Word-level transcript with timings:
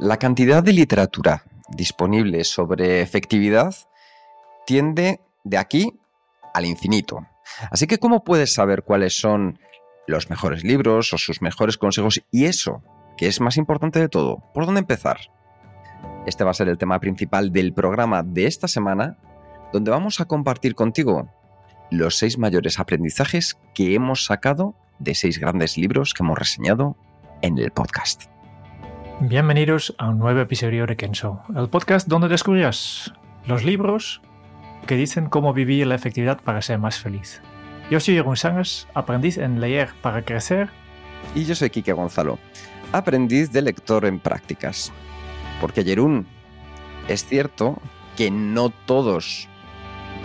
La 0.00 0.16
cantidad 0.16 0.62
de 0.62 0.72
literatura 0.72 1.42
disponible 1.70 2.44
sobre 2.44 3.02
efectividad 3.02 3.74
tiende 4.64 5.20
de 5.42 5.58
aquí 5.58 5.98
al 6.54 6.66
infinito. 6.66 7.26
Así 7.72 7.88
que, 7.88 7.98
¿cómo 7.98 8.22
puedes 8.22 8.54
saber 8.54 8.84
cuáles 8.84 9.18
son 9.18 9.58
los 10.06 10.30
mejores 10.30 10.62
libros 10.62 11.12
o 11.12 11.18
sus 11.18 11.42
mejores 11.42 11.78
consejos? 11.78 12.22
Y 12.30 12.44
eso, 12.44 12.80
que 13.16 13.26
es 13.26 13.40
más 13.40 13.56
importante 13.56 13.98
de 13.98 14.08
todo, 14.08 14.40
¿por 14.54 14.66
dónde 14.66 14.82
empezar? 14.82 15.18
Este 16.26 16.44
va 16.44 16.52
a 16.52 16.54
ser 16.54 16.68
el 16.68 16.78
tema 16.78 17.00
principal 17.00 17.50
del 17.50 17.74
programa 17.74 18.22
de 18.22 18.46
esta 18.46 18.68
semana, 18.68 19.18
donde 19.72 19.90
vamos 19.90 20.20
a 20.20 20.26
compartir 20.26 20.76
contigo 20.76 21.28
los 21.90 22.16
seis 22.16 22.38
mayores 22.38 22.78
aprendizajes 22.78 23.58
que 23.74 23.94
hemos 23.94 24.26
sacado 24.26 24.76
de 25.00 25.16
seis 25.16 25.40
grandes 25.40 25.76
libros 25.76 26.14
que 26.14 26.22
hemos 26.22 26.38
reseñado 26.38 26.96
en 27.42 27.58
el 27.58 27.72
podcast. 27.72 28.37
Bienvenidos 29.20 29.96
a 29.98 30.10
un 30.10 30.20
nuevo 30.20 30.38
episodio 30.38 30.86
de 30.86 30.96
Kenso, 30.96 31.42
el 31.56 31.68
podcast 31.68 32.06
donde 32.06 32.28
descubrirás 32.28 33.12
los 33.46 33.64
libros 33.64 34.22
que 34.86 34.94
dicen 34.94 35.28
cómo 35.28 35.52
vivir 35.52 35.88
la 35.88 35.96
efectividad 35.96 36.40
para 36.40 36.62
ser 36.62 36.78
más 36.78 37.00
feliz. 37.00 37.42
Yo 37.90 37.98
soy 37.98 38.14
Jeroen 38.14 38.36
Sangas, 38.36 38.86
aprendiz 38.94 39.36
en 39.36 39.60
leer 39.60 39.88
para 40.02 40.24
crecer. 40.24 40.70
Y 41.34 41.44
yo 41.44 41.56
soy 41.56 41.68
Quique 41.68 41.92
Gonzalo, 41.92 42.38
aprendiz 42.92 43.50
de 43.50 43.62
lector 43.62 44.04
en 44.04 44.20
prácticas. 44.20 44.92
Porque 45.60 45.82
Jerún, 45.82 46.28
es 47.08 47.26
cierto 47.26 47.82
que 48.16 48.30
no 48.30 48.70
todos 48.70 49.48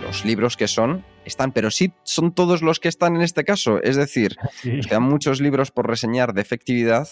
los 0.02 0.24
libros 0.24 0.56
que 0.56 0.68
son 0.68 1.04
están, 1.24 1.50
pero 1.50 1.72
sí 1.72 1.92
son 2.04 2.32
todos 2.32 2.62
los 2.62 2.78
que 2.78 2.88
están 2.88 3.16
en 3.16 3.22
este 3.22 3.42
caso. 3.42 3.82
Es 3.82 3.96
decir, 3.96 4.36
quedan 4.62 5.02
muchos 5.02 5.40
libros 5.40 5.72
por 5.72 5.88
reseñar 5.88 6.32
de 6.32 6.42
efectividad, 6.42 7.08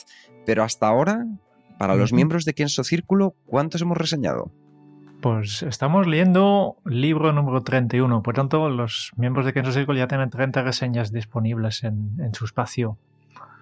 pero 0.46 0.62
hasta 0.62 0.86
ahora 0.86 1.26
para 1.82 1.96
los 1.96 2.12
miembros 2.12 2.44
de 2.44 2.54
Kenso 2.54 2.84
Círculo, 2.84 3.34
¿cuántos 3.44 3.82
hemos 3.82 3.98
reseñado? 3.98 4.52
Pues 5.20 5.64
estamos 5.64 6.06
leyendo 6.06 6.76
libro 6.84 7.32
número 7.32 7.64
31, 7.64 8.22
por 8.22 8.36
tanto 8.36 8.70
los 8.70 9.10
miembros 9.16 9.44
de 9.44 9.52
Kenso 9.52 9.72
Círculo 9.72 9.98
ya 9.98 10.06
tienen 10.06 10.30
30 10.30 10.62
reseñas 10.62 11.10
disponibles 11.10 11.82
en, 11.82 12.32
su 12.34 12.44
espacio. 12.44 12.98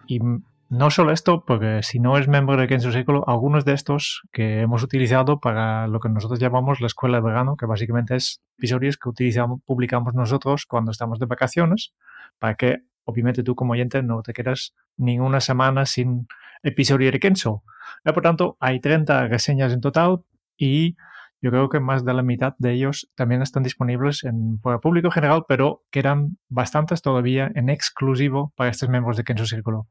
Y 0.07 0.21
no 0.69 0.91
solo 0.91 1.13
esto, 1.13 1.47
porque 1.47 1.81
si 1.83 1.99
no 1.99 2.19
es 2.19 2.29
miembro 2.29 2.59
de 2.59 2.69
Kenso 2.69 2.93
Círculo, 2.93 3.25
algunos 3.27 3.65
de 3.65 3.73
estos 3.73 4.21
que 4.33 4.61
hemos 4.61 4.83
utilizado 4.83 5.41
para 5.41 5.89
lo 5.89 5.99
que 5.99 6.11
nosotros 6.11 6.39
llamamos 6.39 6.83
la 6.83 6.89
escuela 6.89 7.17
de 7.17 7.25
verano, 7.25 7.57
que 7.57 7.65
básicamente 7.65 8.17
es 8.17 8.43
episodios 8.59 8.99
que 8.99 9.09
utilizamos, 9.09 9.63
publicamos 9.65 10.13
nosotros 10.13 10.67
cuando 10.67 10.91
estamos 10.91 11.21
de 11.21 11.25
vacaciones, 11.25 11.95
para 12.39 12.55
que 12.57 12.83
obviamente 13.05 13.43
tú 13.43 13.55
como 13.55 13.73
oyente 13.73 14.03
no 14.03 14.21
te 14.21 14.35
quedas 14.35 14.75
ninguna 14.99 15.41
semana 15.41 15.87
sin 15.87 16.29
episodio 16.63 17.11
de 17.11 17.21
Kenso. 17.21 17.63
Por 18.05 18.23
tanto, 18.23 18.57
hay 18.61 18.81
30 18.81 19.29
reseñas 19.29 19.73
en 19.73 19.81
total 19.81 20.21
y 20.57 20.97
yo 21.43 21.51
creo 21.51 21.69
que 21.69 21.81
más 21.81 22.05
de 22.05 22.13
la 22.13 22.23
mitad 22.23 22.55
de 22.59 22.73
ellos 22.73 23.11
también 23.15 23.41
están 23.41 23.63
disponibles 23.63 24.25
en, 24.25 24.59
para 24.59 24.77
el 24.77 24.81
público 24.81 25.11
general, 25.11 25.45
pero 25.49 25.85
quedan 25.91 26.39
bastantes 26.49 27.01
todavía 27.01 27.51
en 27.55 27.71
exclusivo 27.71 28.53
para 28.57 28.71
estos 28.71 28.89
miembros 28.91 29.17
de 29.17 29.25
Kenso 29.25 29.47
Círculo. 29.47 29.87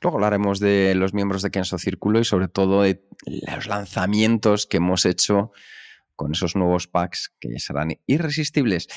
Luego 0.00 0.16
hablaremos 0.16 0.60
de 0.60 0.94
los 0.94 1.12
miembros 1.12 1.42
de 1.42 1.50
Kenso 1.50 1.76
Círculo 1.76 2.20
y 2.20 2.24
sobre 2.24 2.48
todo 2.48 2.82
de 2.82 3.04
los 3.54 3.66
lanzamientos 3.66 4.66
que 4.66 4.78
hemos 4.78 5.04
hecho 5.04 5.52
con 6.16 6.32
esos 6.32 6.54
nuevos 6.54 6.86
packs 6.86 7.34
que 7.40 7.58
serán 7.58 7.98
irresistibles. 8.06 8.88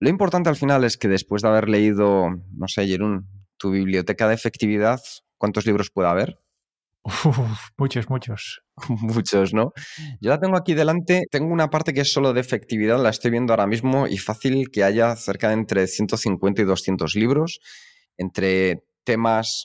Lo 0.00 0.08
importante 0.08 0.48
al 0.48 0.56
final 0.56 0.84
es 0.84 0.96
que 0.96 1.08
después 1.08 1.42
de 1.42 1.48
haber 1.48 1.68
leído, 1.68 2.30
no 2.52 2.68
sé, 2.68 2.86
Jerún, 2.86 3.26
tu 3.56 3.70
biblioteca 3.70 4.26
de 4.26 4.34
efectividad, 4.34 5.00
¿cuántos 5.40 5.66
libros 5.66 5.90
puede 5.90 6.08
haber? 6.08 6.38
muchos, 7.78 8.10
muchos. 8.10 8.62
muchos, 8.88 9.54
¿no? 9.54 9.72
Yo 10.20 10.30
la 10.30 10.38
tengo 10.38 10.56
aquí 10.56 10.74
delante, 10.74 11.24
tengo 11.30 11.52
una 11.52 11.70
parte 11.70 11.94
que 11.94 12.02
es 12.02 12.12
solo 12.12 12.32
de 12.34 12.40
efectividad, 12.40 13.02
la 13.02 13.08
estoy 13.08 13.30
viendo 13.30 13.52
ahora 13.52 13.66
mismo 13.66 14.06
y 14.06 14.18
fácil 14.18 14.70
que 14.70 14.84
haya 14.84 15.16
cerca 15.16 15.48
de 15.48 15.54
entre 15.54 15.86
150 15.86 16.62
y 16.62 16.64
200 16.66 17.14
libros, 17.16 17.60
entre 18.18 18.84
temas 19.04 19.64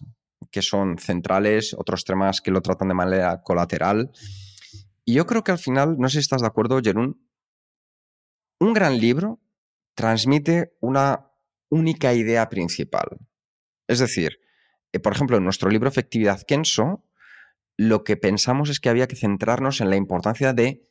que 0.49 0.61
son 0.61 0.97
centrales, 0.97 1.75
otros 1.77 2.05
temas 2.05 2.39
que 2.39 2.51
lo 2.51 2.61
tratan 2.61 2.87
de 2.87 2.93
manera 2.93 3.41
colateral. 3.43 4.11
Y 5.03 5.15
yo 5.15 5.25
creo 5.25 5.43
que 5.43 5.51
al 5.51 5.59
final, 5.59 5.97
no 5.99 6.07
sé 6.07 6.13
si 6.13 6.19
estás 6.19 6.41
de 6.41 6.47
acuerdo, 6.47 6.79
Jerún, 6.81 7.21
un 8.59 8.73
gran 8.73 8.97
libro 8.97 9.41
transmite 9.93 10.73
una 10.79 11.31
única 11.69 12.13
idea 12.13 12.47
principal. 12.47 13.17
Es 13.87 13.99
decir, 13.99 14.39
por 14.99 15.13
ejemplo, 15.13 15.37
en 15.37 15.43
nuestro 15.43 15.69
libro 15.69 15.89
Efectividad 15.89 16.41
Kenso, 16.43 17.03
lo 17.77 18.03
que 18.03 18.17
pensamos 18.17 18.69
es 18.69 18.79
que 18.79 18.89
había 18.89 19.07
que 19.07 19.15
centrarnos 19.15 19.81
en 19.81 19.89
la 19.89 19.95
importancia 19.95 20.53
de 20.53 20.87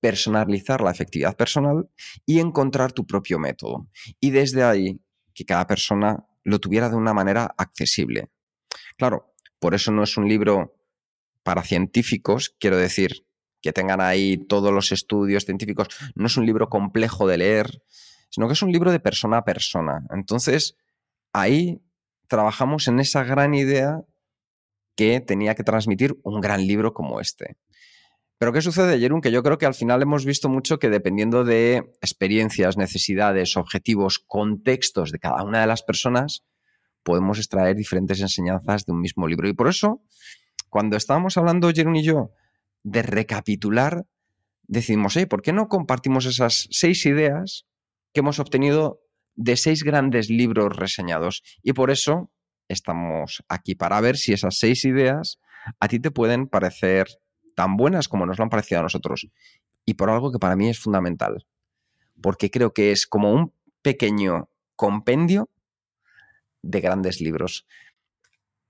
personalizar 0.00 0.80
la 0.80 0.92
efectividad 0.92 1.36
personal 1.36 1.88
y 2.24 2.38
encontrar 2.38 2.92
tu 2.92 3.06
propio 3.06 3.38
método. 3.38 3.88
Y 4.20 4.30
desde 4.30 4.62
ahí, 4.62 5.00
que 5.34 5.44
cada 5.44 5.66
persona 5.66 6.24
lo 6.44 6.58
tuviera 6.58 6.88
de 6.88 6.96
una 6.96 7.14
manera 7.14 7.54
accesible. 7.58 8.30
Claro, 8.96 9.34
por 9.58 9.74
eso 9.74 9.92
no 9.92 10.02
es 10.02 10.16
un 10.16 10.28
libro 10.28 10.74
para 11.42 11.62
científicos, 11.62 12.54
quiero 12.58 12.76
decir, 12.76 13.24
que 13.60 13.72
tengan 13.72 14.00
ahí 14.00 14.36
todos 14.36 14.72
los 14.72 14.92
estudios 14.92 15.44
científicos, 15.44 15.88
no 16.14 16.26
es 16.26 16.36
un 16.36 16.46
libro 16.46 16.68
complejo 16.68 17.26
de 17.26 17.38
leer, 17.38 17.82
sino 18.30 18.46
que 18.46 18.52
es 18.52 18.62
un 18.62 18.72
libro 18.72 18.92
de 18.92 19.00
persona 19.00 19.38
a 19.38 19.44
persona. 19.44 20.06
Entonces, 20.10 20.76
ahí 21.32 21.80
trabajamos 22.28 22.88
en 22.88 23.00
esa 23.00 23.24
gran 23.24 23.54
idea 23.54 24.02
que 24.96 25.20
tenía 25.20 25.54
que 25.54 25.64
transmitir 25.64 26.18
un 26.22 26.40
gran 26.40 26.66
libro 26.66 26.92
como 26.92 27.20
este. 27.20 27.56
Pero 28.38 28.52
¿qué 28.52 28.62
sucede, 28.62 29.00
Jerún? 29.00 29.20
Que 29.20 29.32
yo 29.32 29.42
creo 29.42 29.58
que 29.58 29.66
al 29.66 29.74
final 29.74 30.00
hemos 30.00 30.24
visto 30.24 30.48
mucho 30.48 30.78
que 30.78 30.90
dependiendo 30.90 31.44
de 31.44 31.92
experiencias, 32.00 32.76
necesidades, 32.76 33.56
objetivos, 33.56 34.20
contextos 34.20 35.10
de 35.10 35.18
cada 35.18 35.42
una 35.42 35.60
de 35.60 35.66
las 35.66 35.82
personas, 35.82 36.44
podemos 37.02 37.38
extraer 37.38 37.74
diferentes 37.74 38.20
enseñanzas 38.20 38.86
de 38.86 38.92
un 38.92 39.00
mismo 39.00 39.26
libro. 39.26 39.48
Y 39.48 39.54
por 39.54 39.68
eso, 39.68 40.02
cuando 40.68 40.96
estábamos 40.96 41.36
hablando, 41.36 41.72
Jerún 41.72 41.96
y 41.96 42.04
yo, 42.04 42.32
de 42.84 43.02
recapitular, 43.02 44.06
decidimos, 44.68 45.18
¿por 45.28 45.42
qué 45.42 45.52
no 45.52 45.68
compartimos 45.68 46.26
esas 46.26 46.68
seis 46.70 47.06
ideas 47.06 47.66
que 48.12 48.20
hemos 48.20 48.38
obtenido 48.38 49.00
de 49.38 49.56
seis 49.56 49.84
grandes 49.84 50.28
libros 50.28 50.76
reseñados. 50.76 51.42
Y 51.62 51.72
por 51.72 51.90
eso 51.90 52.30
estamos 52.68 53.44
aquí 53.48 53.76
para 53.76 54.00
ver 54.00 54.16
si 54.16 54.32
esas 54.32 54.58
seis 54.58 54.84
ideas 54.84 55.38
a 55.78 55.86
ti 55.88 56.00
te 56.00 56.10
pueden 56.10 56.48
parecer 56.48 57.06
tan 57.54 57.76
buenas 57.76 58.08
como 58.08 58.26
nos 58.26 58.36
lo 58.38 58.44
han 58.44 58.50
parecido 58.50 58.80
a 58.80 58.82
nosotros. 58.82 59.28
Y 59.86 59.94
por 59.94 60.10
algo 60.10 60.32
que 60.32 60.40
para 60.40 60.56
mí 60.56 60.68
es 60.68 60.80
fundamental. 60.80 61.46
Porque 62.20 62.50
creo 62.50 62.74
que 62.74 62.90
es 62.90 63.06
como 63.06 63.32
un 63.32 63.54
pequeño 63.80 64.50
compendio 64.74 65.48
de 66.62 66.80
grandes 66.80 67.20
libros. 67.20 67.64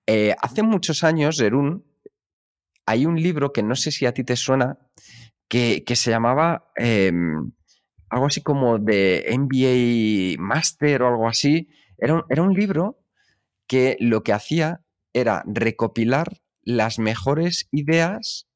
Eh, 0.07 0.37
hace 0.41 0.63
muchos 0.63 1.03
años, 1.03 1.41
Erún, 1.41 1.85
hay 2.85 3.07
un 3.07 3.21
libro 3.21 3.55
que 3.55 3.63
no 3.63 3.75
sé 3.75 3.91
si 3.91 4.05
a 4.05 4.13
ti 4.13 4.23
te 4.23 4.37
suena, 4.37 4.79
que, 5.49 5.83
se 5.95 6.11
llamaba 6.11 6.71
em, 6.77 7.53
algo 8.11 8.27
así 8.27 8.43
como 8.43 8.79
de 8.79 9.27
MBA 9.37 10.43
Master 10.43 11.03
o 11.03 11.09
algo 11.09 11.29
así. 11.29 11.69
Era 11.99 12.15
un, 12.15 12.25
era 12.29 12.43
un 12.43 12.55
libro 12.55 13.01
que 13.67 13.97
lo 14.01 14.23
que 14.23 14.33
hacía 14.33 14.83
era 15.13 15.43
recopilar 15.47 16.41
las 16.63 16.99
mejores 16.99 17.69
ideas 17.73 18.49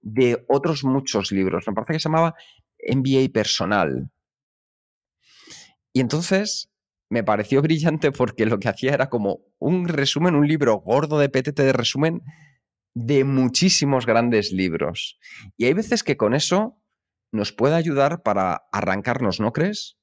de 0.00 0.44
otros 0.48 0.84
muchos 0.84 1.32
libros. 1.32 1.64
Me 1.66 1.74
parece 1.74 1.94
que 1.94 2.00
se 2.00 2.08
llamaba 2.08 2.34
MBA 2.88 3.32
Personal. 3.32 4.10
Y 5.92 6.00
entonces 6.00 6.70
me 7.08 7.24
pareció 7.24 7.62
brillante 7.62 8.12
porque 8.12 8.46
lo 8.46 8.58
que 8.58 8.68
hacía 8.68 8.94
era 8.94 9.08
como 9.08 9.40
un 9.58 9.88
resumen, 9.88 10.34
un 10.34 10.48
libro 10.48 10.76
gordo 10.76 11.18
de 11.18 11.28
PTT 11.28 11.58
de 11.58 11.72
resumen 11.72 12.22
de 12.94 13.24
muchísimos 13.24 14.06
grandes 14.06 14.52
libros. 14.52 15.18
Y 15.56 15.66
hay 15.66 15.74
veces 15.74 16.02
que 16.02 16.16
con 16.16 16.34
eso 16.34 16.79
nos 17.32 17.52
puede 17.52 17.74
ayudar 17.74 18.22
para 18.22 18.62
arrancarnos, 18.72 19.40
¿no 19.40 19.52
crees? 19.52 19.96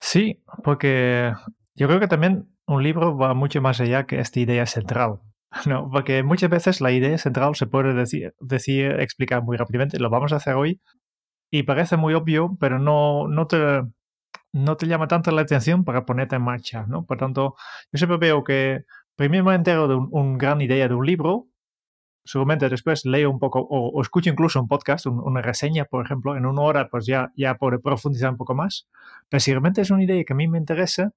Sí, 0.00 0.42
porque 0.62 1.32
yo 1.74 1.88
creo 1.88 2.00
que 2.00 2.08
también 2.08 2.48
un 2.66 2.82
libro 2.82 3.16
va 3.16 3.34
mucho 3.34 3.60
más 3.60 3.80
allá 3.80 4.06
que 4.06 4.20
esta 4.20 4.40
idea 4.40 4.66
central. 4.66 5.20
No, 5.66 5.88
porque 5.90 6.22
muchas 6.22 6.50
veces 6.50 6.82
la 6.82 6.92
idea 6.92 7.16
central 7.16 7.56
se 7.56 7.66
puede 7.66 7.94
decir, 7.94 8.34
decir, 8.38 9.00
explicar 9.00 9.42
muy 9.42 9.56
rápidamente. 9.56 9.98
Lo 9.98 10.10
vamos 10.10 10.34
a 10.34 10.36
hacer 10.36 10.54
hoy 10.54 10.82
y 11.50 11.62
parece 11.62 11.96
muy 11.96 12.12
obvio, 12.12 12.56
pero 12.60 12.78
no, 12.78 13.28
no, 13.28 13.46
te, 13.46 13.82
no 14.52 14.76
te 14.76 14.86
llama 14.86 15.08
tanto 15.08 15.30
la 15.30 15.42
atención 15.42 15.84
para 15.84 16.04
ponerte 16.04 16.36
en 16.36 16.42
marcha, 16.42 16.84
¿no? 16.86 17.06
Por 17.06 17.16
tanto, 17.16 17.54
yo 17.90 17.96
siempre 17.96 18.18
veo 18.18 18.44
que 18.44 18.84
primero 19.16 19.44
me 19.44 19.54
entero 19.54 19.88
de 19.88 19.94
una 19.94 20.08
un 20.10 20.38
gran 20.38 20.60
idea 20.60 20.86
de 20.86 20.94
un 20.94 21.06
libro, 21.06 21.46
seguramente 22.28 22.68
después 22.68 23.06
leo 23.06 23.30
un 23.30 23.38
poco 23.38 23.66
o, 23.70 24.02
escucho 24.02 24.28
incluso 24.28 24.60
un 24.60 24.68
podcast, 24.68 25.06
una 25.06 25.40
reseña, 25.40 25.86
por 25.86 26.04
ejemplo, 26.04 26.36
en 26.36 26.44
una 26.44 26.60
hora 26.60 26.88
pues 26.88 27.06
ya, 27.06 27.32
ya 27.36 27.54
puedo 27.54 27.80
profundizar 27.80 28.30
un 28.30 28.36
poco 28.36 28.54
más. 28.54 28.86
Pero 29.30 29.40
si 29.40 29.50
realmente 29.52 29.80
es 29.80 29.90
una 29.90 30.04
idea 30.04 30.22
que 30.24 30.34
a 30.34 30.36
mí 30.36 30.46
me 30.46 30.58
interesa, 30.58 31.12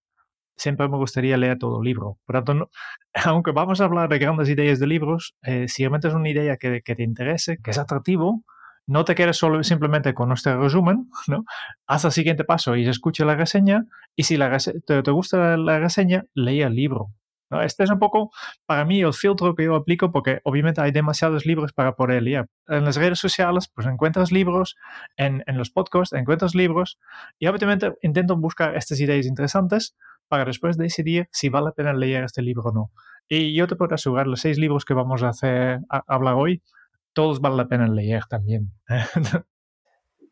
siempre 0.55 0.87
me 0.87 0.95
gustaría 0.95 1.35
leer 1.35 1.57
todo 1.57 1.81
el 1.81 1.85
libro. 1.85 2.17
Por 2.25 2.43
tanto, 2.43 2.69
aunque 3.25 3.51
vamos 3.51 3.81
a 3.81 3.85
hablar 3.85 4.07
de 4.07 4.19
grandes 4.19 4.47
ideas 4.47 4.79
de 4.79 4.87
libros, 4.87 5.35
eh, 5.43 5.67
si 5.67 5.83
realmente 5.83 6.07
es 6.07 6.13
una 6.13 6.29
idea 6.29 6.55
que, 6.55 6.81
que, 6.81 6.95
te 6.95 7.03
interese, 7.03 7.57
que 7.61 7.71
es 7.71 7.77
atractivo, 7.77 8.43
no 8.87 9.03
te 9.03 9.13
quedes 9.13 9.35
solo 9.37 9.61
simplemente 9.63 10.13
con 10.13 10.29
nuestro 10.29 10.61
resumen, 10.61 11.09
¿no? 11.27 11.43
Haz 11.87 12.05
el 12.05 12.11
siguiente 12.13 12.45
paso 12.45 12.77
y 12.77 12.87
escucha 12.87 13.25
la 13.25 13.35
reseña, 13.35 13.85
y 14.15 14.23
si 14.23 14.37
la 14.37 14.57
te, 14.57 15.03
te, 15.03 15.11
gusta 15.11 15.57
la 15.57 15.79
reseña, 15.79 16.23
lee 16.33 16.61
el 16.61 16.75
libro. 16.75 17.09
¿No? 17.51 17.61
Este 17.61 17.83
es 17.83 17.91
un 17.91 17.99
poco, 17.99 18.31
para 18.65 18.85
mí, 18.85 19.01
el 19.01 19.13
filtro 19.13 19.53
que 19.53 19.65
yo 19.65 19.75
aplico, 19.75 20.11
porque 20.11 20.39
obviamente 20.43 20.81
hay 20.81 20.91
demasiados 20.91 21.45
libros 21.45 21.73
para 21.73 21.95
poder 21.95 22.23
leer. 22.23 22.47
En 22.67 22.85
las 22.85 22.95
redes 22.95 23.19
sociales, 23.19 23.69
pues 23.73 23.85
encuentras 23.87 24.31
libros, 24.31 24.75
en, 25.17 25.43
en 25.45 25.57
los 25.57 25.69
podcasts 25.69 26.13
encuentras 26.13 26.55
libros, 26.55 26.99
y 27.37 27.47
obviamente 27.47 27.93
intento 28.01 28.35
buscar 28.37 28.75
estas 28.75 28.99
ideas 28.99 29.25
interesantes, 29.25 29.95
para 30.31 30.45
después 30.45 30.77
decidir 30.77 31.27
si 31.33 31.49
vale 31.49 31.65
la 31.65 31.71
pena 31.73 31.93
leer 31.93 32.23
este 32.23 32.41
libro 32.41 32.63
o 32.63 32.71
no. 32.71 32.91
Y 33.27 33.53
yo 33.53 33.67
te 33.67 33.75
puedo 33.75 33.93
asegurar, 33.93 34.27
los 34.27 34.39
seis 34.39 34.57
libros 34.57 34.85
que 34.85 34.93
vamos 34.93 35.23
a 35.23 35.29
hacer, 35.29 35.81
hablar 35.89 36.35
hoy, 36.35 36.63
todos 37.11 37.41
vale 37.41 37.57
la 37.57 37.67
pena 37.67 37.85
leer 37.89 38.23
también. 38.29 38.71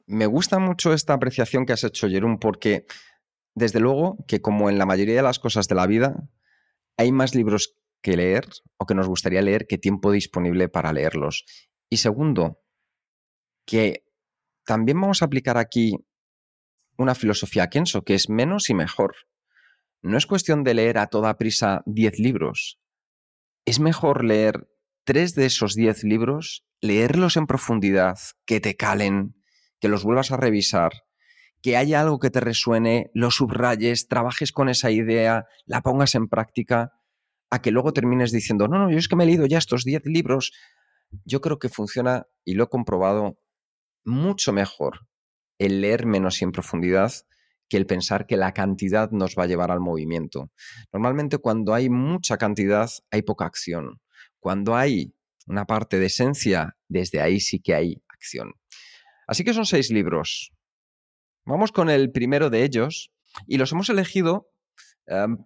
Me 0.07 0.25
gusta 0.25 0.57
mucho 0.57 0.93
esta 0.93 1.13
apreciación 1.13 1.65
que 1.65 1.73
has 1.73 1.83
hecho, 1.83 2.07
Jerón, 2.07 2.39
porque 2.39 2.85
desde 3.55 3.81
luego 3.81 4.17
que 4.25 4.41
como 4.41 4.69
en 4.69 4.77
la 4.77 4.85
mayoría 4.85 5.15
de 5.15 5.21
las 5.21 5.37
cosas 5.37 5.67
de 5.67 5.75
la 5.75 5.85
vida, 5.85 6.29
hay 6.99 7.11
más 7.11 7.33
libros 7.33 7.75
que 8.01 8.17
leer 8.17 8.45
o 8.77 8.85
que 8.85 8.93
nos 8.93 9.07
gustaría 9.07 9.41
leer 9.41 9.65
que 9.67 9.77
tiempo 9.77 10.11
disponible 10.11 10.69
para 10.69 10.93
leerlos. 10.93 11.45
Y 11.89 11.97
segundo, 11.97 12.59
que 13.65 14.03
también 14.65 14.99
vamos 14.99 15.21
a 15.21 15.25
aplicar 15.25 15.57
aquí 15.57 15.95
una 16.97 17.15
filosofía 17.15 17.69
Kenso, 17.69 18.03
que 18.03 18.15
es 18.15 18.29
menos 18.29 18.69
y 18.69 18.73
mejor 18.73 19.15
no 20.01 20.17
es 20.17 20.25
cuestión 20.25 20.63
de 20.63 20.73
leer 20.73 20.97
a 20.97 21.07
toda 21.07 21.37
prisa 21.37 21.81
10 21.85 22.19
libros. 22.19 22.79
Es 23.65 23.79
mejor 23.79 24.23
leer 24.23 24.69
tres 25.03 25.35
de 25.35 25.45
esos 25.45 25.75
10 25.75 26.03
libros, 26.03 26.65
leerlos 26.81 27.35
en 27.35 27.47
profundidad, 27.47 28.17
que 28.45 28.61
te 28.61 28.75
calen, 28.75 29.35
que 29.79 29.89
los 29.89 30.03
vuelvas 30.03 30.31
a 30.31 30.37
revisar, 30.37 30.93
que 31.61 31.77
haya 31.77 32.01
algo 32.01 32.19
que 32.19 32.29
te 32.29 32.39
resuene, 32.39 33.11
lo 33.13 33.31
subrayes, 33.31 34.07
trabajes 34.07 34.51
con 34.51 34.69
esa 34.69 34.91
idea, 34.91 35.45
la 35.65 35.81
pongas 35.81 36.15
en 36.15 36.27
práctica, 36.27 36.93
a 37.49 37.61
que 37.61 37.71
luego 37.71 37.93
termines 37.93 38.31
diciendo, 38.31 38.67
no, 38.67 38.77
no, 38.77 38.91
yo 38.91 38.97
es 38.97 39.07
que 39.07 39.15
me 39.15 39.23
he 39.23 39.27
leído 39.27 39.45
ya 39.45 39.57
estos 39.57 39.83
10 39.83 40.05
libros. 40.05 40.53
Yo 41.25 41.41
creo 41.41 41.59
que 41.59 41.69
funciona, 41.69 42.27
y 42.45 42.53
lo 42.53 42.65
he 42.65 42.67
comprobado, 42.67 43.39
mucho 44.05 44.53
mejor 44.53 45.07
el 45.57 45.81
leer 45.81 46.05
menos 46.05 46.41
y 46.41 46.45
en 46.45 46.51
profundidad 46.51 47.11
que 47.67 47.77
el 47.77 47.85
pensar 47.85 48.25
que 48.25 48.37
la 48.37 48.53
cantidad 48.53 49.11
nos 49.11 49.35
va 49.37 49.43
a 49.43 49.47
llevar 49.47 49.71
al 49.71 49.79
movimiento. 49.79 50.51
Normalmente 50.91 51.37
cuando 51.37 51.73
hay 51.73 51.89
mucha 51.89 52.37
cantidad 52.37 52.89
hay 53.11 53.21
poca 53.21 53.45
acción. 53.45 54.01
Cuando 54.39 54.75
hay 54.75 55.13
una 55.45 55.65
parte 55.65 55.99
de 55.99 56.07
esencia, 56.07 56.77
desde 56.87 57.21
ahí 57.21 57.39
sí 57.39 57.59
que 57.59 57.75
hay 57.75 58.01
acción. 58.07 58.53
Así 59.27 59.43
que 59.43 59.53
son 59.53 59.65
seis 59.65 59.91
libros. 59.91 60.51
Vamos 61.45 61.71
con 61.71 61.89
el 61.89 62.11
primero 62.11 62.49
de 62.49 62.63
ellos 62.63 63.11
y 63.47 63.57
los 63.57 63.71
hemos 63.71 63.89
elegido 63.89 64.49
em, 65.07 65.37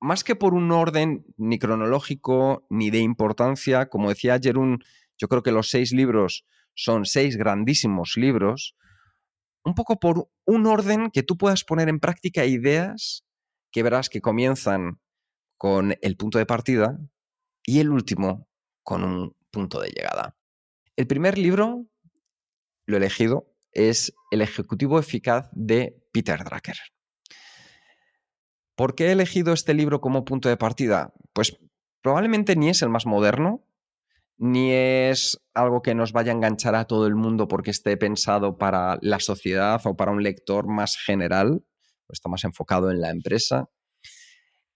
más 0.00 0.24
que 0.24 0.36
por 0.36 0.54
un 0.54 0.70
orden 0.70 1.24
ni 1.36 1.58
cronológico 1.58 2.66
ni 2.70 2.90
de 2.90 2.98
importancia. 2.98 3.88
Como 3.88 4.08
decía 4.08 4.38
Jerún, 4.40 4.84
yo 5.16 5.28
creo 5.28 5.42
que 5.42 5.52
los 5.52 5.70
seis 5.70 5.92
libros 5.92 6.46
son 6.74 7.04
seis 7.04 7.36
grandísimos 7.36 8.16
libros 8.16 8.76
un 9.64 9.74
poco 9.74 9.98
por 9.98 10.30
un 10.46 10.66
orden 10.66 11.10
que 11.10 11.22
tú 11.22 11.36
puedas 11.36 11.64
poner 11.64 11.88
en 11.88 12.00
práctica 12.00 12.46
ideas 12.46 13.24
que 13.70 13.82
verás 13.82 14.08
que 14.08 14.20
comienzan 14.20 15.00
con 15.58 15.96
el 16.00 16.16
punto 16.16 16.38
de 16.38 16.46
partida 16.46 16.98
y 17.64 17.80
el 17.80 17.90
último 17.90 18.48
con 18.82 19.04
un 19.04 19.36
punto 19.50 19.80
de 19.80 19.90
llegada. 19.90 20.36
El 20.96 21.06
primer 21.06 21.36
libro, 21.36 21.86
lo 22.86 22.96
elegido, 22.96 23.47
es 23.72 24.14
El 24.30 24.42
Ejecutivo 24.42 24.98
Eficaz 24.98 25.48
de 25.52 26.02
Peter 26.12 26.42
Drucker. 26.44 26.76
¿Por 28.74 28.94
qué 28.94 29.06
he 29.06 29.12
elegido 29.12 29.52
este 29.52 29.74
libro 29.74 30.00
como 30.00 30.24
punto 30.24 30.48
de 30.48 30.56
partida? 30.56 31.12
Pues 31.32 31.58
probablemente 32.00 32.54
ni 32.54 32.68
es 32.68 32.82
el 32.82 32.88
más 32.88 33.06
moderno, 33.06 33.64
ni 34.36 34.72
es 34.72 35.40
algo 35.52 35.82
que 35.82 35.96
nos 35.96 36.12
vaya 36.12 36.30
a 36.30 36.36
enganchar 36.36 36.76
a 36.76 36.84
todo 36.84 37.06
el 37.06 37.16
mundo 37.16 37.48
porque 37.48 37.72
esté 37.72 37.96
pensado 37.96 38.56
para 38.56 38.98
la 39.02 39.18
sociedad 39.18 39.80
o 39.84 39.96
para 39.96 40.12
un 40.12 40.22
lector 40.22 40.68
más 40.68 40.96
general, 40.96 41.64
está 42.08 42.28
más 42.28 42.44
enfocado 42.44 42.90
en 42.90 43.00
la 43.00 43.10
empresa, 43.10 43.68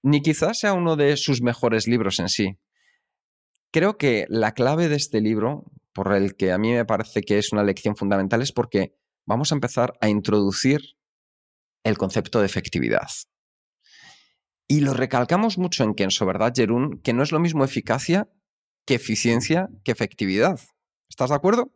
ni 0.02 0.20
quizás 0.20 0.58
sea 0.58 0.72
uno 0.72 0.96
de 0.96 1.16
sus 1.16 1.42
mejores 1.42 1.86
libros 1.86 2.18
en 2.18 2.28
sí. 2.28 2.58
Creo 3.70 3.96
que 3.96 4.26
la 4.28 4.52
clave 4.52 4.88
de 4.88 4.96
este 4.96 5.20
libro, 5.20 5.64
por 5.92 6.12
el 6.14 6.36
que 6.36 6.52
a 6.52 6.58
mí 6.58 6.72
me 6.72 6.84
parece 6.84 7.22
que 7.22 7.38
es 7.38 7.52
una 7.52 7.62
lección 7.62 7.96
fundamental, 7.96 8.42
es 8.42 8.52
porque 8.52 8.94
vamos 9.26 9.52
a 9.52 9.54
empezar 9.54 9.94
a 10.00 10.08
introducir 10.08 10.80
el 11.84 11.98
concepto 11.98 12.40
de 12.40 12.46
efectividad. 12.46 13.08
Y 14.68 14.80
lo 14.80 14.94
recalcamos 14.94 15.58
mucho 15.58 15.84
en 15.84 15.94
Kenso, 15.94 16.24
¿verdad, 16.24 16.52
Jerún? 16.54 17.00
Que 17.02 17.12
no 17.12 17.22
es 17.22 17.32
lo 17.32 17.40
mismo 17.40 17.64
eficacia 17.64 18.28
que 18.86 18.94
eficiencia 18.94 19.68
que 19.84 19.92
efectividad. 19.92 20.58
¿Estás 21.08 21.30
de 21.30 21.36
acuerdo? 21.36 21.70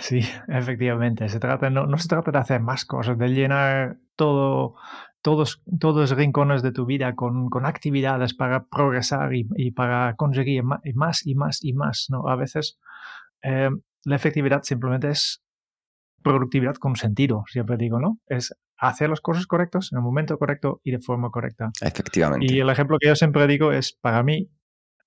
Sí, 0.00 0.20
efectivamente. 0.48 1.28
Se 1.28 1.40
trata, 1.40 1.70
no, 1.70 1.96
se 1.98 2.08
trata 2.08 2.30
de 2.30 2.38
hacer 2.38 2.60
más 2.60 2.84
cosas, 2.84 3.18
de 3.18 3.28
llenar 3.28 3.98
todo, 4.16 4.74
todos, 5.22 5.62
todos 5.80 6.10
los 6.10 6.18
rincones 6.18 6.62
de 6.62 6.72
tu 6.72 6.86
vida 6.86 7.14
con, 7.14 7.48
actividades 7.64 8.34
para 8.34 8.66
progresar 8.66 9.30
y, 9.34 9.70
para 9.70 10.14
conseguir 10.16 10.62
más 10.94 11.26
y 11.26 11.34
más 11.34 11.64
y 11.64 11.72
más. 11.72 12.06
¿no? 12.10 12.28
A 12.28 12.36
veces 12.36 12.78
eh, 13.42 13.70
la 14.04 14.16
efectividad 14.16 14.62
simplemente 14.62 15.10
es 15.10 15.42
productividad 16.22 16.74
con 16.74 16.96
sentido, 16.96 17.44
siempre 17.46 17.76
digo, 17.76 18.00
¿no? 18.00 18.18
Es 18.26 18.54
hacer 18.78 19.08
las 19.08 19.20
cosas 19.20 19.46
correctas 19.46 19.90
en 19.92 19.98
el 19.98 20.04
momento 20.04 20.38
correcto 20.38 20.80
y 20.84 20.90
de 20.90 20.98
forma 20.98 21.30
correcta. 21.30 21.70
Efectivamente. 21.80 22.46
Y 22.48 22.60
el 22.60 22.68
ejemplo 22.68 22.98
que 23.00 23.08
yo 23.08 23.16
siempre 23.16 23.46
digo 23.46 23.72
es, 23.72 23.92
para 23.92 24.22
mí, 24.22 24.50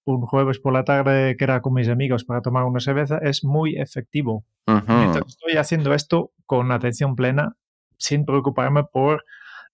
un 0.06 0.22
jueves 0.22 0.60
por 0.60 0.74
la 0.74 0.84
tarde 0.84 1.36
que 1.38 1.44
era 1.44 1.62
con 1.62 1.74
mis 1.74 1.88
amigos 1.88 2.24
para 2.24 2.42
tomar 2.42 2.64
una 2.64 2.80
cerveza 2.80 3.20
es 3.20 3.44
muy 3.44 3.78
efectivo. 3.78 4.46
estoy 4.66 5.58
haciendo 5.58 5.94
esto 5.94 6.32
con 6.46 6.72
atención 6.72 7.16
plena, 7.16 7.56
sin 7.98 8.26
preocuparme 8.26 8.84
por 8.86 9.24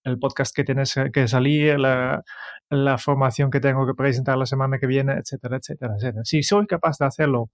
el 0.03 0.19
podcast 0.19 0.55
que 0.55 0.63
tienes 0.63 0.93
que 1.13 1.27
salir, 1.27 1.79
la, 1.79 2.23
la, 2.69 2.97
formación 2.97 3.49
que 3.49 3.59
tengo 3.59 3.87
que 3.87 3.93
presentar 3.95 4.37
la 4.37 4.45
semana 4.45 4.77
que 4.77 4.87
viene, 4.87 5.13
etcétera, 5.13 5.57
etcétera, 5.57 5.95
etcétera. 5.95 6.23
Si 6.25 6.43
soy 6.43 6.67
capaz 6.67 6.97
de 6.99 7.05
hacerlo 7.05 7.49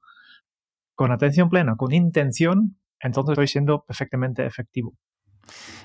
con 1.02 1.12
atención 1.12 1.50
plena, 1.50 1.76
con 1.78 1.94
intención, 1.94 2.78
entonces 3.00 3.32
estoy 3.32 3.48
siendo 3.48 3.84
perfectamente 3.84 4.46
efectivo. 4.46 4.94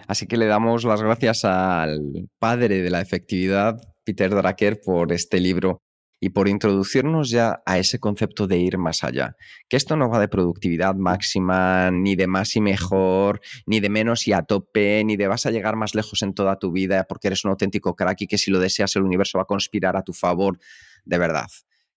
Así 0.06 0.26
que 0.26 0.36
le 0.36 0.44
damos 0.44 0.84
las 0.84 1.00
gracias 1.00 1.46
al 1.46 2.28
padre 2.38 2.82
de 2.82 2.90
la 2.90 3.00
efectividad, 3.00 3.80
Peter 4.04 4.28
Drucker, 4.28 4.78
por 4.84 5.14
este 5.14 5.40
libro 5.40 5.80
y 6.20 6.28
por 6.28 6.48
introducirnos 6.48 7.30
ya 7.30 7.62
a 7.64 7.78
ese 7.78 7.98
concepto 7.98 8.46
de 8.46 8.58
ir 8.58 8.76
más 8.76 9.04
allá. 9.04 9.36
Que 9.70 9.78
esto 9.78 9.96
no 9.96 10.10
va 10.10 10.20
de 10.20 10.28
productividad 10.28 10.94
máxima, 10.94 11.90
ni 11.90 12.14
de 12.14 12.26
más 12.26 12.54
y 12.54 12.60
mejor, 12.60 13.40
ni 13.64 13.80
de 13.80 13.88
menos 13.88 14.28
y 14.28 14.34
a 14.34 14.42
tope, 14.42 15.02
ni 15.02 15.16
de 15.16 15.28
vas 15.28 15.46
a 15.46 15.50
llegar 15.50 15.76
más 15.76 15.94
lejos 15.94 16.20
en 16.20 16.34
toda 16.34 16.58
tu 16.58 16.72
vida 16.72 17.06
porque 17.08 17.28
eres 17.28 17.42
un 17.42 17.52
auténtico 17.52 17.96
crack 17.96 18.20
y 18.20 18.26
que 18.26 18.36
si 18.36 18.50
lo 18.50 18.58
deseas 18.58 18.94
el 18.96 19.02
universo 19.02 19.38
va 19.38 19.44
a 19.44 19.46
conspirar 19.46 19.96
a 19.96 20.02
tu 20.02 20.12
favor. 20.12 20.58
De 21.06 21.16
verdad, 21.16 21.46